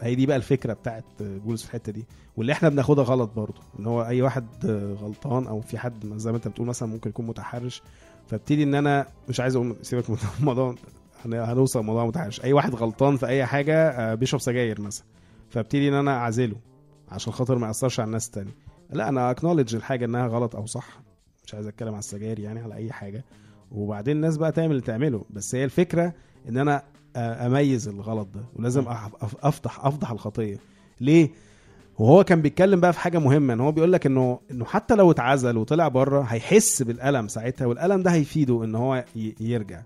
فهي 0.00 0.14
دي 0.14 0.26
بقى 0.26 0.36
الفكرة 0.36 0.72
بتاعت 0.72 1.04
بولس 1.20 1.62
في 1.62 1.68
الحتة 1.68 1.92
دي. 1.92 2.06
واللي 2.36 2.52
إحنا 2.52 2.68
بناخدها 2.68 3.04
غلط 3.04 3.30
برضه 3.36 3.60
إن 3.78 3.86
هو 3.86 4.02
أي 4.04 4.22
واحد 4.22 4.46
غلطان 5.02 5.46
أو 5.46 5.60
في 5.60 5.78
حد 5.78 6.06
زي 6.16 6.30
ما 6.30 6.36
أنت 6.36 6.48
بتقول 6.48 6.66
مثلا 6.66 6.88
ممكن 6.88 7.10
يكون 7.10 7.26
متحرش 7.26 7.82
فابتدي 8.26 8.62
إن 8.62 8.74
أنا 8.74 9.06
مش 9.28 9.40
عايز 9.40 9.56
أقول 9.56 9.76
سيبك 9.82 10.10
من 10.10 10.16
الموضوع 10.40 10.74
هن- 11.24 11.34
هنوصل 11.34 11.80
لموضوع 11.80 12.06
متحرش. 12.06 12.44
أي 12.44 12.52
واحد 12.52 12.74
غلطان 12.74 13.16
في 13.16 13.26
أي 13.26 13.46
حاجة 13.46 13.88
آه، 13.90 14.14
بيشرب 14.14 14.40
سجاير 14.40 14.80
مثلا 14.80 15.06
فابتدي 15.50 15.88
إن 15.88 15.94
أنا 15.94 16.16
أعزله 16.16 16.56
عشان 17.08 17.32
خاطر 17.32 17.58
ما 17.58 17.66
يأثرش 17.66 18.00
على 18.00 18.06
الناس 18.06 18.30
تاني 18.30 18.50
لا 18.90 19.08
أنا 19.08 19.30
اكنولج 19.30 19.74
الحاجة 19.74 20.04
إنها 20.04 20.26
غلط 20.26 20.56
أو 20.56 20.66
صح 20.66 21.00
مش 21.46 21.54
عايز 21.54 21.66
أتكلم 21.66 21.88
على 21.88 21.98
السجاير 21.98 22.38
يعني 22.38 22.60
على 22.60 22.74
أي 22.74 22.92
حاجة. 22.92 23.24
وبعدين 23.72 24.16
الناس 24.16 24.36
بقى 24.36 24.52
تعمل 24.52 24.70
اللي 24.70 24.82
تعمله. 24.82 25.24
بس 25.30 25.54
هي 25.54 25.64
الفكرة 25.64 26.12
إن 26.48 26.56
أنا 26.58 26.76
آه، 26.76 26.82
أميز 27.16 27.88
الغلط 27.88 28.28
ده 28.34 28.40
ولازم 28.56 28.84
افتح 29.42 29.84
أفضح 29.86 30.10
الخطية. 30.10 30.56
ليه؟ 31.00 31.30
وهو 31.98 32.24
كان 32.24 32.42
بيتكلم 32.42 32.80
بقى 32.80 32.92
في 32.92 33.00
حاجة 33.00 33.18
مهمة 33.18 33.52
إن 33.54 33.60
هو 33.60 33.72
بيقول 33.72 33.92
لك 33.92 34.06
إنه 34.06 34.38
إنه 34.50 34.64
حتى 34.64 34.94
لو 34.94 35.10
اتعزل 35.10 35.56
وطلع 35.56 35.88
بره 35.88 36.20
هيحس 36.22 36.82
بالألم 36.82 37.28
ساعتها 37.28 37.66
والألم 37.66 38.02
ده 38.02 38.10
هيفيده 38.12 38.64
إن 38.64 38.74
هو 38.74 39.04
يرجع. 39.40 39.82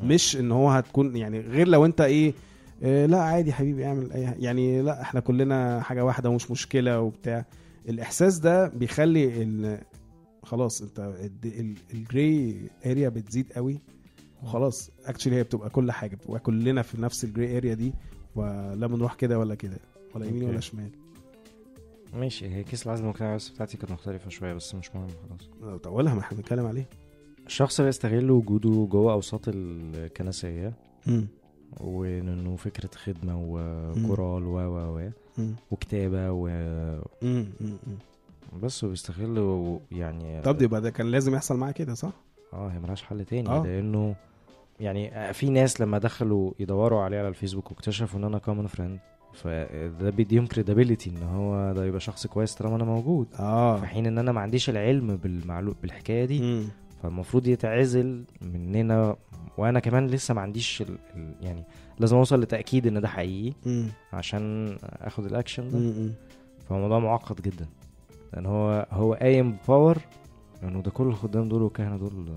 مش 0.00 0.36
إن 0.36 0.52
هو 0.52 0.70
هتكون 0.70 1.16
يعني 1.16 1.40
غير 1.40 1.68
لو 1.68 1.84
أنت 1.84 2.00
إيه 2.00 2.34
آه، 2.82 3.06
لا 3.06 3.22
عادي 3.22 3.52
حبيبي 3.52 3.86
اعمل 3.86 4.12
أي. 4.12 4.34
يعني 4.38 4.82
لا 4.82 5.00
إحنا 5.02 5.20
كلنا 5.20 5.80
حاجة 5.80 6.04
واحدة 6.04 6.30
ومش 6.30 6.50
مشكلة 6.50 7.00
وبتاع. 7.00 7.44
الإحساس 7.88 8.38
ده 8.38 8.68
بيخلي 8.68 9.42
ال- 9.42 9.78
خلاص 10.42 10.82
أنت 10.82 11.12
ال 11.94 12.07
grey 12.07 12.60
area 12.86 13.08
بتزيد 13.08 13.52
قوي. 13.52 13.80
وخلاص 14.42 14.90
actually 15.04 15.36
هي 15.36 15.42
بتبقى 15.42 15.70
كل 15.70 15.92
حاجة 15.92 16.16
بتبقى 16.16 16.38
كلنا 16.40 16.82
في 16.82 17.02
نفس 17.02 17.24
ال 17.24 17.30
grey 17.30 17.56
area 17.56 17.74
دي 17.74 17.92
ولا 18.34 18.86
بنروح 18.86 19.14
كده 19.14 19.38
ولا 19.38 19.54
كده 19.54 19.78
ولا 20.14 20.26
يمين. 20.26 20.48
ولا 20.48 20.60
شمال 20.60 20.90
ماشي 22.14 22.48
هي 22.48 22.64
case 22.64 22.86
العزل 22.86 23.04
المجتمعي 23.04 23.36
بس 23.36 23.48
بتاعتي 23.48 23.76
كانت 23.76 23.92
مختلفة 23.92 24.30
شوية 24.30 24.54
بس 24.54 24.74
مش 24.74 24.94
مهم 24.94 25.08
خلاص 25.08 25.50
آه، 25.62 25.76
طب 25.76 25.92
اولها 25.92 26.14
ما 26.14 26.20
إحنا 26.20 26.36
بنتكلم 26.36 26.66
عليه 26.66 26.88
الشخص 27.46 27.80
بيستغل 27.80 28.30
وجوده 28.30 28.86
جوه 28.90 29.12
أوساط 29.12 29.40
الكنسية 29.48 30.72
وإنه 31.80 32.56
فكرة 32.56 32.90
خدمة 32.96 33.42
وكورال 33.48 34.44
و 34.44 34.56
و 34.58 34.98
و 34.98 35.10
مم. 35.38 35.54
وكتابة 35.70 36.30
و 36.32 36.46
مم. 37.22 37.46
مم. 37.60 37.76
بس 38.62 38.84
وبيستغل 38.84 39.78
يعني 39.92 40.42
طب 40.42 40.62
يبقى 40.62 40.80
ده 40.80 40.90
كان 40.90 41.06
لازم 41.06 41.34
يحصل 41.34 41.56
معاه 41.56 41.72
كده 41.72 41.94
صح؟ 41.94 42.12
آه 42.52 42.68
هي 42.68 42.78
ملهاش 42.78 43.02
حل 43.02 43.24
تاني 43.24 43.48
آه. 43.48 43.62
لأنه 43.62 44.16
يعني 44.80 45.32
في 45.32 45.50
ناس 45.50 45.80
لما 45.80 45.98
دخلوا 45.98 46.52
يدوروا 46.58 47.00
عليه 47.02 47.18
على 47.18 47.28
الفيسبوك 47.28 47.70
واكتشفوا 47.70 48.18
إن 48.18 48.24
أنا 48.24 48.38
common 48.38 48.66
friend 48.66 48.98
فده 49.32 50.10
بيديهم 50.10 50.46
credibility 50.46 51.10
إن 51.10 51.22
هو 51.22 51.72
ده 51.72 51.84
يبقى 51.84 52.00
شخص 52.00 52.26
كويس 52.26 52.54
طالما 52.54 52.76
أنا 52.76 52.84
موجود 52.84 53.26
آه 53.38 53.76
في 53.80 53.86
حين 53.86 54.06
إن 54.06 54.18
أنا 54.18 54.32
ما 54.32 54.40
عنديش 54.40 54.70
العلم 54.70 55.16
بالمعلوم 55.16 55.74
بالحكاية 55.82 56.24
دي 56.24 56.40
مم. 56.40 56.64
فالمفروض 57.02 57.46
يتعزل 57.46 58.24
مننا 58.42 59.16
وأنا 59.58 59.80
كمان 59.80 60.06
لسه 60.06 60.34
ما 60.34 60.40
عنديش 60.40 60.82
ال... 60.82 60.98
ال... 61.16 61.34
يعني 61.40 61.64
لازم 61.98 62.16
أوصل 62.16 62.40
لتأكيد 62.40 62.86
إن 62.86 63.00
ده 63.00 63.08
حقيقي 63.08 63.54
مم. 63.66 63.86
عشان 64.12 64.76
آخد 64.82 65.24
الأكشن 65.24 65.70
ده 65.70 65.78
مم. 65.78 66.12
فالموضوع 66.68 66.98
معقد 66.98 67.40
جدا 67.42 67.66
لأن 68.32 68.46
هو 68.46 68.86
هو 68.90 69.14
قايم 69.14 69.52
بباور 69.52 69.98
لأنه 70.62 70.82
ده 70.82 70.90
كل 70.90 71.04
الخدام 71.06 71.48
دول 71.48 71.62
والكهنه 71.62 71.96
دول 71.96 72.32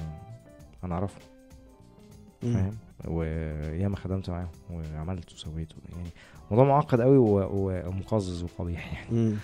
أنا 0.84 0.96
أعرفهم 0.96 1.22
مم. 1.22 1.32
فاهم 2.44 2.78
وياما 3.08 3.96
خدمت 3.96 4.30
معاهم 4.30 4.50
وعملت 4.72 5.34
وسويت 5.34 5.70
يعني 5.91 6.10
موضوع 6.52 6.66
معقد 6.66 7.02
قوي 7.02 7.18
ومقزز 7.18 8.44
وقبيح 8.44 8.94
يعني 8.94 9.38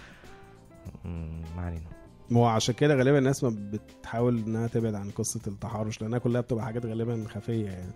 ما 1.55 1.61
علينا 1.61 1.89
ما 2.29 2.39
هو 2.39 2.45
عشان 2.45 2.75
كده 2.75 2.95
غالبا 2.95 3.17
الناس 3.17 3.43
ما 3.43 3.69
بتحاول 3.71 4.37
إنها 4.37 4.67
تبعد 4.67 4.95
عن 4.95 5.09
قصة 5.09 5.41
التحرش 5.47 6.01
لأنها 6.01 6.19
كلها 6.19 6.41
بتبقى 6.41 6.65
حاجات 6.65 6.85
غالبا 6.85 7.25
خفية 7.27 7.69
يعني. 7.69 7.91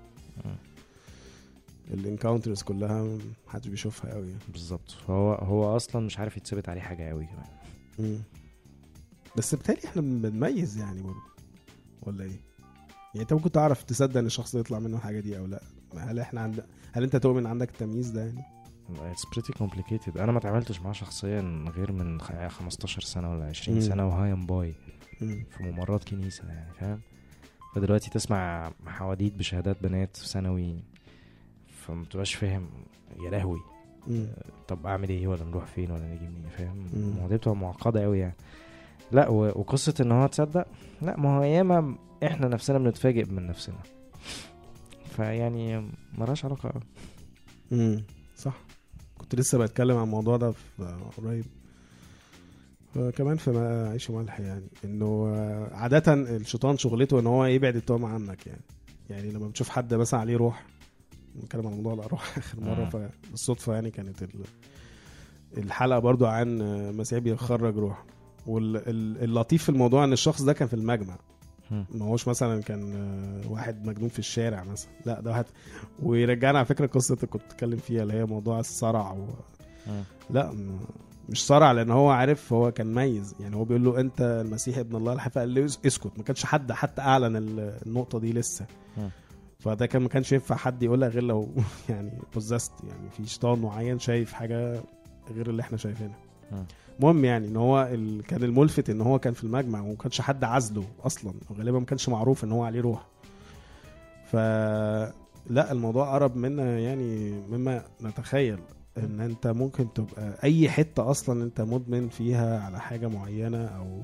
ال 1.92 1.98
encounters 1.98 2.62
كلها 2.62 3.18
محدش 3.48 3.68
بيشوفها 3.68 4.14
قوي 4.14 4.28
يعني. 4.28 4.40
بالظبط 4.50 4.92
فهو 4.92 5.34
هو 5.34 5.76
أصلا 5.76 6.06
مش 6.06 6.20
عارف 6.20 6.38
يتثبت 6.38 6.70
عليه 6.70 6.82
حاجة 6.82 7.10
قوي 7.10 7.26
كمان. 7.26 8.22
بس 9.38 9.56
بالتالي 9.56 9.80
إحنا 9.86 10.02
بنميز 10.02 10.78
يعني 10.78 11.02
برضه 11.02 11.22
ولا 12.02 12.24
إيه؟ 12.24 12.40
يعني 13.14 13.22
انت 13.22 13.34
ممكن 13.34 13.52
تعرف 13.52 13.84
تصدق 13.84 14.18
ان 14.20 14.26
الشخص 14.26 14.56
يطلع 14.56 14.80
منه 14.80 14.98
الحاجة 14.98 15.20
دي 15.20 15.38
أو 15.38 15.46
لا 15.46 15.62
هل 15.98 16.20
إحنا 16.20 16.42
عند 16.42 16.64
هل 16.94 17.04
انت 17.04 17.16
تؤمن 17.16 17.46
عندك 17.46 17.70
التمييز 17.70 18.10
ده 18.10 18.22
يعني؟ 18.22 18.44
it's 19.02 19.26
pretty 19.34 19.54
complicated 19.54 20.18
أنا 20.18 20.32
ما 20.32 20.38
اتعاملتش 20.38 20.82
معاه 20.82 20.94
شخصيا 20.94 21.66
غير 21.76 21.92
من 21.92 22.22
خ- 22.22 22.48
15 22.48 23.02
سنة 23.02 23.32
ولا 23.32 23.46
20 23.46 23.78
مم. 23.78 23.84
سنة 23.84 24.08
وهاي 24.08 24.34
ام 24.34 24.46
باي. 24.46 24.74
في 25.20 25.48
ممرات 25.64 26.04
كنيسة 26.04 26.48
يعني 26.48 26.74
فاهم 26.74 27.00
فدلوقتي 27.76 28.10
تسمع 28.10 28.72
حواديت 28.88 29.34
بشهادات 29.34 29.84
بنات 29.84 30.18
في 30.18 30.28
ثانوي 30.28 30.76
فما 31.68 32.04
بتبقاش 32.04 32.36
فاهم 32.36 32.68
يا 33.26 33.30
لهوي. 33.30 33.60
طب 34.68 34.88
أعمل 34.88 35.10
إيه 35.10 35.28
ولا 35.28 35.44
نروح 35.44 35.66
فين 35.66 35.92
ولا 35.92 36.08
نيجي 36.08 36.26
منين 36.28 36.50
فاهم. 36.58 36.88
المواضيع 36.94 37.38
بتبقى 37.38 37.56
معقدة 37.56 38.04
قوي 38.04 38.20
يعني 38.20 38.36
لا 39.12 39.30
وقصة 39.30 39.94
إن 40.02 40.12
هو 40.12 40.28
تصدق 40.28 40.66
لا 41.02 41.18
ما 41.20 41.38
هو 41.38 41.44
ياما 41.44 41.96
إحنا 42.24 42.48
نفسنا 42.48 42.78
بنتفاجئ 42.78 43.26
من 43.26 43.48
نفسنا. 43.48 43.76
فيعني 45.16 45.90
ملهاش 46.18 46.46
علاقة 46.46 46.70
قوي 46.70 46.82
امم 47.72 48.04
صح. 48.38 48.58
كنت 49.18 49.36
لسه 49.36 49.58
بتكلم 49.58 49.98
عن 49.98 50.04
الموضوع 50.04 50.38
ده 50.38 50.52
في 50.52 50.98
قريب. 51.18 51.46
كمان 53.16 53.38
في 53.38 53.52
ما- 53.52 53.90
عيش 53.90 54.10
وملح 54.10 54.40
يعني 54.40 54.68
إنه 54.86 55.28
عادة 55.72 56.14
الشيطان 56.14 56.78
شغلته 56.78 57.20
إن 57.20 57.28
هو 57.28 57.46
يبعد 57.46 57.76
التهم 57.76 58.06
عنك 58.06 58.48
يعني. 58.48 58.62
يعني 59.10 59.32
لما 59.32 59.48
بتشوف 59.48 59.70
حد 59.70 59.94
مثلا 59.94 60.20
عليه 60.20 60.38
روح 60.38 60.66
بنتكلم 61.36 61.68
عن 61.68 61.74
موضوع 61.74 61.94
الأروح 61.94 62.24
آخر 62.38 62.60
مرة 62.60 62.84
مم. 62.84 62.90
فبالصدفة 62.90 63.74
يعني 63.74 63.92
كانت 63.92 64.24
ال- 64.24 64.30
الحلقة 65.58 66.00
برضو 66.00 66.26
عن 66.26 66.58
مسيح 66.98 67.20
بيخرج 67.20 67.78
روح 67.78 68.04
واللطيف 68.48 69.64
في 69.64 69.70
الموضوع 69.70 70.04
إن 70.04 70.14
الشخص 70.14 70.42
ده 70.42 70.54
كان 70.54 70.68
في 70.68 70.74
المجمع. 70.74 71.18
ما 71.72 72.06
هوش 72.06 72.28
مثلا 72.28 72.62
كان 72.62 72.94
آه، 72.96 73.52
واحد 73.52 73.86
مجنون 73.88 74.10
في 74.10 74.20
الشارع 74.20 74.64
مثلا. 74.64 74.92
لا 75.06 75.22
ده 75.22 75.32
واحد. 75.32 75.46
ويرجعنا 76.04 76.58
على 76.58 76.66
فكرة 76.66 76.86
قصة 76.86 77.16
اللي 77.16 77.28
كنت 77.28 77.42
بتتكلم 77.44 77.78
فيها 77.78 78.04
اللي 78.04 78.14
هي 78.14 78.26
موضوع 78.26 78.60
الصرع 78.60 79.12
و... 79.12 79.26
لا 80.30 80.54
مش 81.30 81.46
صرع 81.46 81.72
لأن 81.72 81.92
هو 81.92 82.10
عارف 82.10 82.54
هو 82.54 82.72
كان 82.72 82.94
ميز. 82.94 83.36
يعني 83.40 83.56
هو 83.56 83.64
بيقول 83.64 83.84
له 83.84 84.00
أنت 84.00 84.22
المسيح 84.46 84.78
ابن 84.78 84.96
الله 84.96 85.14
الحقيقي 85.14 85.40
قال 85.40 85.54
له 85.54 85.66
اس- 85.66 85.80
اسكت 85.86 86.12
ما 86.18 86.24
كانش 86.24 86.46
حد 86.46 86.72
حتى 86.72 87.02
أعلن 87.02 87.36
ال- 87.36 87.80
النقطة 87.86 88.20
دي 88.20 88.34
لسه. 88.34 88.66
فده 89.60 89.86
كان 89.86 90.02
ما 90.02 90.10
كانش 90.10 90.32
ينفع 90.32 90.56
حد 90.56 90.84
يقولها 90.84 91.10
غير 91.10 91.24
لو 91.24 91.50
يعني 91.90 92.12
possessed 92.34 92.72
يعني 92.88 93.10
في 93.10 93.26
شيطان 93.26 93.60
معين 93.60 94.00
شايف 94.00 94.34
حاجة 94.34 94.82
غير 95.36 95.50
اللي 95.50 95.62
إحنا 95.62 95.78
شايفينها. 95.78 96.20
المهم 97.00 97.26
يعني 97.26 97.48
إن 97.48 97.56
هو 97.56 97.90
ال... 97.92 98.24
كان 98.24 98.44
الملفت 98.44 98.90
إن 98.90 99.02
هو 99.02 99.20
كان 99.20 99.34
في 99.34 99.44
المجمع 99.44 99.82
وما 99.82 99.96
كانش 99.96 100.22
حد 100.22 100.44
عزله 100.44 100.84
أصلا 101.04 101.34
وغالبا 101.50 101.80
ما 101.80 101.86
كانش 101.86 102.10
معروف 102.10 102.44
إن 102.44 102.52
هو 102.52 102.64
عليه 102.64 102.82
روح. 102.82 103.06
ف 104.26 104.36
لا 105.50 105.72
الموضوع 105.72 106.14
قرب 106.14 106.36
منا 106.36 106.80
يعني 106.80 107.32
مما 107.50 107.84
نتخيل 108.02 108.60
إن 108.98 109.20
أنت 109.20 109.48
ممكن 109.48 109.94
تبقى 109.94 110.38
أي 110.44 110.70
حتة 110.70 111.12
أصلا 111.12 111.44
أنت 111.44 111.62
مدمن 111.62 112.10
فيها 112.10 112.60
على 112.60 112.80
حاجة 112.80 113.08
معينة 113.08 113.66
أو 113.66 114.02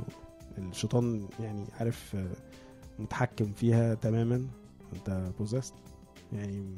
الشيطان 0.58 1.28
يعني 1.40 1.64
عارف 1.80 2.16
متحكم 3.00 3.52
فيها 3.54 3.94
تماما 3.94 4.46
أنت 4.96 5.32
بوزست 5.40 5.74
يعني 6.34 6.76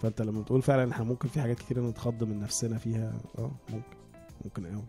فأنت 0.00 0.22
لما 0.22 0.40
بتقول 0.40 0.62
فعلا 0.62 0.90
إحنا 0.92 1.04
ممكن 1.04 1.28
في 1.28 1.40
حاجات 1.40 1.58
كتير 1.58 1.80
نتخض 1.88 2.24
من 2.24 2.40
نفسنا 2.40 2.78
فيها 2.78 3.12
آه 3.38 3.50
ممكن 3.70 3.96
ممكن 4.44 4.66
قوي 4.66 4.84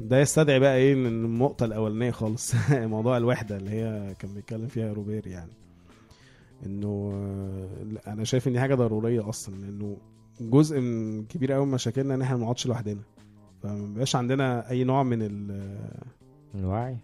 ده 0.00 0.20
يستدعي 0.20 0.58
بقى 0.58 0.76
إيه 0.76 0.92
النقطة 0.94 1.64
الأولانية 1.64 2.10
خالص. 2.10 2.54
موضوع 2.72 3.16
الوحدة 3.16 3.56
اللي 3.56 3.70
هي 3.70 4.14
كان 4.18 4.34
بيتكلم 4.34 4.66
فيها 4.66 4.92
روبير 4.92 5.26
يعني. 5.26 5.52
إنه 6.66 7.10
آه، 7.14 8.12
أنا 8.12 8.24
شايف 8.24 8.48
إن 8.48 8.52
دي 8.52 8.60
حاجة 8.60 8.74
ضرورية 8.74 9.28
أصلا 9.28 9.54
لأنه 9.54 9.96
جزء 10.40 10.80
من 10.80 11.24
كبير 11.24 11.52
قوي 11.52 11.66
من 11.66 11.72
مشاكلنا 11.72 12.14
إن 12.14 12.22
إحنا 12.22 12.36
ما 12.36 12.42
نقعدش 12.42 12.66
لوحدنا. 12.66 13.00
فما 13.62 13.86
بيبقاش 13.86 14.16
عندنا 14.16 14.70
أي 14.70 14.84
نوع 14.84 15.02
من 15.02 15.22
ال 15.22 15.60
الوعي 16.54 16.96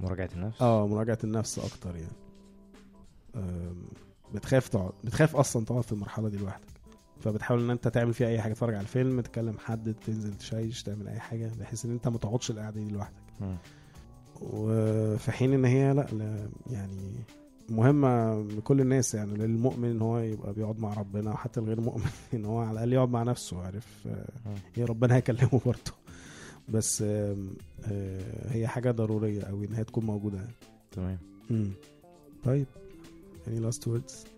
مراجعة 0.00 0.28
النفس. 0.36 0.62
آه 0.62 0.86
مراجعة 0.86 1.18
النفس 1.24 1.58
أكتر 1.58 1.96
يعني. 1.96 2.12
بتخاف 4.34 4.68
تقعد 4.68 4.92
بتخاف 5.04 5.36
أصلا 5.36 5.64
تقعد 5.64 5.82
في 5.82 5.92
المرحلة 5.92 6.28
دي 6.28 6.36
لوحدك. 6.36 6.67
فبتحاول 7.20 7.60
إن 7.64 7.70
أنت 7.70 7.88
تعمل 7.88 8.14
فيها 8.14 8.28
أي 8.28 8.40
حاجة 8.40 8.52
تتفرج 8.52 8.74
على 8.74 8.82
الفيلم 8.82 9.20
تكلم 9.20 9.58
حد 9.58 9.94
تنزل 10.06 10.34
تشيش 10.34 10.82
تعمل 10.82 11.08
أي 11.08 11.18
حاجة 11.20 11.50
بحيث 11.60 11.84
إن 11.84 11.90
أنت 11.90 12.08
ما 12.08 12.18
تقعدش 12.18 12.50
القعدة 12.50 12.80
دي 12.80 12.90
لوحدك. 12.90 13.14
وفي 14.42 15.32
حين 15.32 15.52
إن 15.52 15.64
هي 15.64 15.92
لأ, 15.94 16.06
لا 16.12 16.48
يعني 16.70 17.12
مهمة 17.68 18.42
لكل 18.42 18.80
الناس 18.80 19.14
يعني 19.14 19.34
للمؤمن 19.34 19.90
إن 19.90 20.02
هو 20.02 20.18
يبقى 20.18 20.52
بيقعد 20.52 20.78
مع 20.78 20.94
ربنا 20.94 21.30
وحتى 21.30 21.60
الغير 21.60 21.80
مؤمن 21.80 22.10
إن 22.34 22.44
هو 22.44 22.58
على 22.58 22.70
الأقل 22.72 22.92
يقعد 22.92 23.08
مع 23.10 23.22
نفسه 23.22 23.60
عارف. 23.62 24.08
هي 24.74 24.84
ربنا 24.84 25.14
هيكلمه 25.16 25.60
برضه 25.66 25.92
بس 26.68 27.02
آه، 27.02 27.36
هي 28.48 28.66
حاجة 28.66 28.90
ضرورية 28.90 29.42
قوي 29.42 29.66
إن 29.66 29.74
هي 29.74 29.84
تكون 29.84 30.04
موجودة 30.04 30.38
يعني. 30.38 30.52
تمام. 30.92 31.18
طيب 32.44 32.66
any 33.46 33.60
last 33.72 33.80
words. 33.88 34.37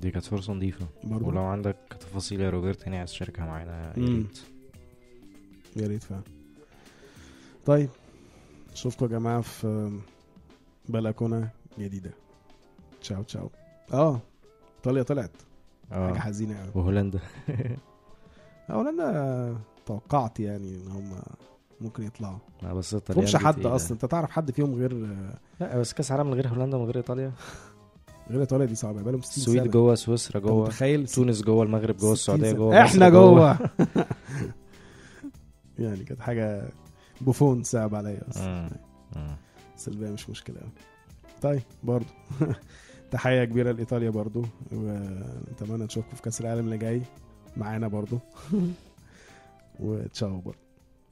دي 0.00 0.10
كانت 0.10 0.24
فرصة 0.24 0.52
نظيفه 0.52 0.86
برضه 1.04 1.26
ولو 1.26 1.42
عندك 1.42 1.76
تفاصيل 2.00 2.40
يا 2.40 2.50
روبرت 2.50 2.82
تاني 2.82 2.98
عايز 2.98 3.10
تشاركها 3.10 3.44
معانا 3.46 3.92
يا. 3.96 4.04
ريت. 4.04 4.38
يا 5.76 5.86
ريت 5.86 6.02
فعلا. 6.02 6.22
طيب 7.66 7.88
اشوفكم 8.72 9.04
يا 9.06 9.10
جماعة 9.10 9.40
في 9.40 9.98
بلكونة 10.88 11.50
جديدة. 11.78 12.10
تشاو 13.00 13.22
تشاو. 13.22 13.50
آه 13.92 14.20
إيطاليا 14.76 15.02
طلعت. 15.02 15.30
حاجة 15.90 16.16
آه 16.16 16.18
حزينة 16.18 16.60
قوي 16.60 16.70
وهولندا. 16.74 17.20
اولا 18.70 19.56
توقعت 19.86 20.40
يعني 20.40 20.76
إن 20.76 20.88
هم 20.88 21.22
ممكن 21.80 22.02
يطلعوا. 22.02 22.38
لا 22.62 22.74
بس 22.74 22.94
ما 22.94 23.00
دي 23.08 23.38
حد. 23.38 23.66
أصلا. 23.66 23.92
أنت 23.92 24.04
تعرف 24.04 24.30
حد 24.30 24.50
فيهم 24.50 24.74
غير 24.74 25.16
لا 25.60 25.78
بس 25.78 25.92
كأس 25.92 26.12
عالم 26.12 26.26
من 26.26 26.34
غير 26.34 26.48
هولندا 26.48 26.76
ومن 26.76 26.86
غير 26.86 26.96
إيطاليا؟ 26.96 27.32
غير 28.30 28.40
إيطاليا 28.40 28.66
دي 28.66 28.74
صعبة 28.74 29.02
بقالهم 29.02 29.22
60 29.22 29.42
السويد 29.42 29.62
سنة. 29.62 29.70
جوه 29.70 29.94
سويسرا 29.94 30.40
جوه. 30.40 30.64
متخيل؟ 30.66 31.06
تونس 31.08 31.42
جوه 31.42 31.62
المغرب 31.64 31.96
جوه 31.96 32.14
60 32.14 32.34
السعودية. 32.34 32.52
جوه 32.58 32.82
إحنا 32.82 33.08
جوه. 33.08 33.58
يعني 35.78 36.04
كانت 36.04 36.20
حاجة 36.20 36.68
بوفون 37.20 37.62
صعب 37.62 37.94
عليا 37.94 38.22
أصلا. 38.28 38.70
سلبية 39.76 40.10
مش 40.10 40.30
مشكلة. 40.30 40.56
قوي 40.60 40.70
طيب 41.42 41.62
برضو. 41.82 42.08
تحية 43.10 43.44
كبيرة 43.44 43.72
لإيطاليا 43.72 44.10
برضو 44.10 44.44
ونتمنى 44.72 45.84
نشوفكم 45.84 46.16
في 46.16 46.22
كأس 46.22 46.40
العالم 46.40 46.64
اللي 46.64 46.78
جاي. 46.78 47.02
معانا 47.56 47.88
برضو. 47.88 48.18
وتشاو 49.80 50.40
برضو. 50.40 50.58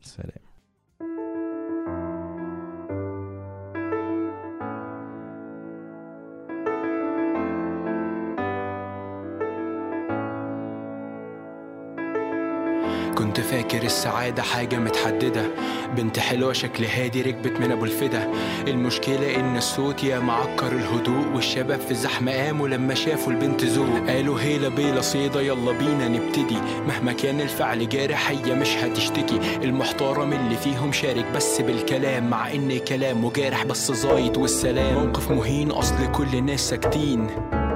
سلام. 0.02 0.47
كنت 13.38 13.46
فاكر 13.46 13.82
السعادة 13.82 14.42
حاجة 14.42 14.76
متحددة. 14.76 15.42
بنت 15.96 16.18
حلوة 16.18 16.52
شكل 16.52 16.84
هادي 16.84 17.22
ركبت 17.22 17.60
من 17.60 17.72
أبو 17.72 17.84
الفدا. 17.84 18.32
المشكلة 18.68 19.36
إن 19.36 19.56
الصوت 19.56 20.04
يا 20.04 20.18
معكر 20.18 20.72
الهدوء 20.72 21.26
والشباب 21.34 21.80
في 21.80 21.90
الزحمة 21.90 22.32
قاموا 22.32 22.68
لما 22.68 22.94
شافوا 22.94 23.32
البنت 23.32 23.64
ذوق 23.64 24.08
قالوا 24.08 24.40
هيلا 24.40 24.68
بيلا 24.68 25.00
صيدا 25.00 25.40
يلا 25.40 25.72
بينا 25.72 26.08
نبتدي. 26.08 26.58
مهما 26.88 27.12
كان 27.12 27.40
الفعل 27.40 27.88
جارح 27.88 28.30
هي 28.30 28.54
مش 28.54 28.76
هتشتكي. 28.76 29.40
المحترم 29.64 30.32
اللي 30.32 30.56
فيهم 30.56 30.92
شارك 30.92 31.26
بس 31.34 31.60
بالكلام 31.60 32.30
مع 32.30 32.52
إن 32.52 32.78
كلامه 32.78 33.32
جارح 33.32 33.64
بس 33.64 33.92
زايد 33.92 34.36
والسلام. 34.36 35.06
موقف 35.06 35.30
مهين 35.30 35.70
أصل 35.70 36.12
كل 36.12 36.34
الناس 36.34 36.68
ساكتين. 36.68 37.26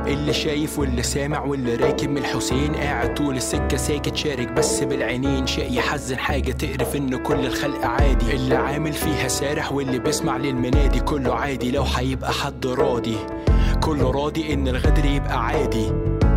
اللي 0.07 0.33
شايف 0.33 0.79
واللي 0.79 1.03
سامع 1.03 1.45
واللي 1.45 1.75
راكب 1.75 2.11
من 2.11 2.19
الحسين. 2.19 2.75
قاعد 2.75 3.15
طول 3.15 3.37
السكة 3.37 3.77
ساكت 3.77 4.17
شارك 4.17 4.53
بس 4.53 4.81
بالعينين. 4.81 5.47
شيء 5.47 5.73
يحزن 5.73 6.19
حاجة 6.19 6.53
تقرف 6.53 6.97
ان 6.97 7.17
كل 7.17 7.47
الخلق 7.47 7.85
عادي. 7.85 8.33
اللي 8.33 8.55
عامل 8.55 8.93
فيها 8.93 9.29
سارح 9.29 9.73
واللي 9.73 9.99
بيسمع 9.99 10.37
للمنادي 10.37 11.01
كله 11.01 11.35
عادي. 11.35 11.71
لو 11.71 11.83
هيبقى 11.83 12.33
حد 12.33 12.67
راضي 12.67 13.17
كله 13.81 14.11
راضي 14.11 14.55
إن 14.55 14.69
الغدر 14.69 15.05
يبقى 15.05 15.47
عادي. 15.47 15.93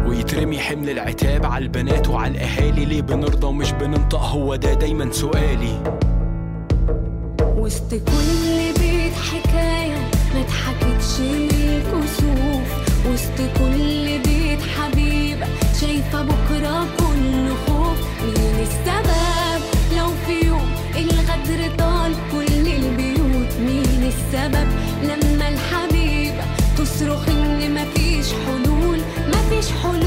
ويترمي 0.06 0.60
حمل 0.60 0.90
العتاب 0.90 1.46
على 1.46 1.64
البنات 1.64 2.08
وعلى 2.10 2.32
الأهالي. 2.32 2.86
ليه 2.86 3.02
بنرضى 3.02 3.48
ومش 3.48 3.72
بننطق؟ 3.72 4.20
هو 4.20 4.56
ده 4.56 4.74
دايما 4.74 5.12
سؤالي. 5.12 5.84
وسط 7.58 7.90
كل 7.94 8.74
بيت 8.80 9.14
حكاية 9.14 9.98
ما 10.34 10.42
اتحكتش 10.42 11.20
للكسوف 11.20 12.55
وسط 13.14 13.38
كل 13.60 14.20
بيت 14.26 14.60
حبيبة 14.62 15.48
شايفة 15.82 16.22
بكرة 16.22 16.88
كله 17.00 17.56
خوف 17.68 17.98
مين 18.24 18.68
السبب. 18.68 19.62
لو 19.98 20.08
في 20.28 20.48
يوم 20.48 20.70
الغدر 20.96 21.76
طال 21.78 22.14
كل 22.32 22.68
البيوت 22.68 23.52
مين 23.60 24.12
السبب. 24.14 24.68
لما 25.04 25.50
الحبيبة 25.50 26.44
تصرخ 26.78 27.30
إن 27.30 27.74
مفيش 27.74 28.28
حلول 28.46 29.00
مفيش 29.28 29.72
حلول. 29.84 30.05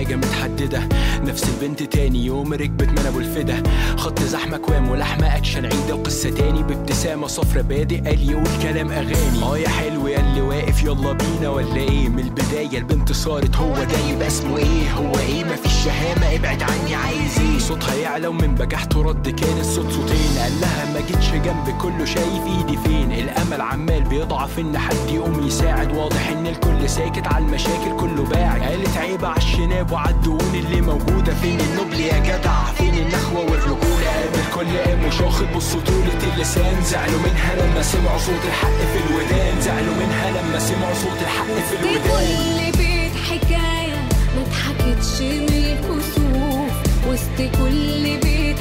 حاجة 0.00 0.16
متحددة. 0.16 0.88
نفس 1.24 1.44
البنت 1.48 1.82
تاني 1.82 2.24
يوم 2.26 2.52
ركبت 2.52 2.88
من 2.88 3.06
ابو 3.06 3.18
الفدا 3.18 3.62
خط 3.96 4.22
زحمة 4.22 4.56
كوام 4.56 4.90
ولحمة 4.90 5.36
أكشن. 5.36 5.64
عيدة 5.64 5.94
وقصة 5.94 6.30
تاني 6.30 6.62
بابتسامة. 6.62 7.26
صفرة 7.26 7.60
بادئ 7.60 8.00
قال 8.00 8.30
يقول 8.30 8.48
كلام 8.62 8.90
أغاني. 8.90 9.42
آه 9.42 9.58
يا 9.58 9.68
حلو 9.68 10.08
يا 10.08 10.20
اللي 10.20 10.40
واقف 10.40 10.82
يلا 10.82 11.12
بينا 11.12 11.48
ولا 11.48 11.76
إيه؟ 11.76 12.08
من 12.08 12.18
البداية 12.18 12.78
البنت 12.78 13.12
صارت 13.12 13.56
هو 13.56 13.74
ده 13.74 13.98
يبقى 14.10 14.26
اسمه 14.26 14.56
إيه؟ 14.58 14.90
هو 14.90 15.12
إيه؟ 15.18 15.44
مفيش 15.44 15.72
شهامة. 15.84 16.36
ابعد 16.36 16.62
عني 16.62 16.94
عايز 16.94 17.38
إيه؟ 17.40 17.58
صوتها 17.58 17.94
يعلى 17.94 18.26
ومن 18.26 18.54
بجحته 18.54 19.02
رد 19.02 19.28
كان 19.28 19.58
الصوت 19.60 19.90
صوتين. 19.92 20.38
قال 20.38 20.52
لها 20.60 20.89
ما 21.00 21.06
جيتش 21.06 21.30
جنبي 21.30 21.72
كله 21.72 22.04
شايف 22.04 22.46
ايدي 22.46 22.76
فين؟ 22.76 23.12
الامل 23.12 23.60
عمال 23.60 24.02
بيضعف 24.02 24.58
ان 24.58 24.78
حد 24.78 25.10
يقوم 25.10 25.46
يساعد. 25.46 25.96
واضح 25.96 26.28
ان 26.28 26.46
الكل 26.46 26.88
ساكت 26.88 27.26
على 27.26 27.44
المشاكل 27.44 27.96
كله 28.00 28.24
باعد 28.24 28.62
قالت 28.62 28.96
عيب 28.96 29.24
على 29.24 29.36
الشناب 29.36 29.92
وعلى 29.92 30.10
الدهون 30.10 30.54
اللي 30.54 30.80
موجودة. 30.80 31.34
فين 31.34 31.60
النبل 31.60 32.00
يا 32.00 32.18
جدع؟ 32.18 32.64
فين 32.64 32.94
النخوة 32.94 33.40
والرجولة؟ 33.50 34.06
قام 34.06 34.34
الكل 34.46 34.78
قام 34.78 35.04
وشاخط 35.04 35.56
بسطولة 35.56 36.20
اللسان. 36.34 36.82
زعلوا 36.82 37.20
منها 37.20 37.54
لما 37.54 37.82
سمعوا 37.82 38.18
صوت 38.18 38.44
الحق 38.48 38.78
في 38.92 38.98
الودان. 39.10 39.60
زعلوا 39.60 39.94
منها 39.94 40.30
لما 40.30 40.58
سمعوا 40.58 40.94
صوت 40.94 41.22
الحق 41.22 41.46
في 41.46 41.74
الودان. 41.80 42.02
كل 42.02 42.78
بيت 42.78 43.12
حكاية 43.30 44.00
ما 44.36 44.42
اتحكتش 44.42 45.20
من 45.20 45.48
الكسوف. 45.48 46.90
وسط 47.08 47.38
كل 47.58 48.18
بيت 48.22 48.56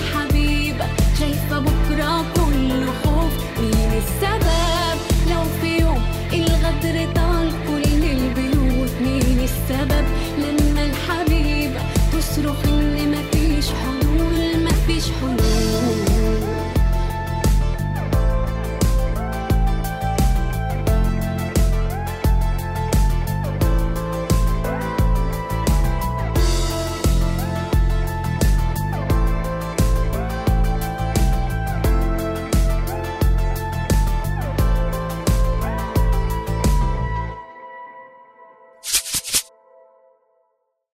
شايفة 1.19 1.59
بكرة 1.59 2.25
كله 2.35 2.93
خوف 3.03 3.33
مين 3.59 3.91
السبب؟ 3.97 4.99
لو 5.31 5.43
في 5.61 5.79
يوم 5.81 6.01
الغدر 6.33 7.13
طال 7.15 7.51
كل 7.67 8.03
البيوت 8.03 8.91
مين 9.01 9.39
السبب 9.43 10.05
لما 10.37 10.85
الحبيبة 10.85 11.79
تصرخ 12.13 12.65
إن 12.67 13.11
مفيش 13.11 13.65
حلول 13.69 14.63
مفيش 14.63 15.03
حلول. 15.21 16.08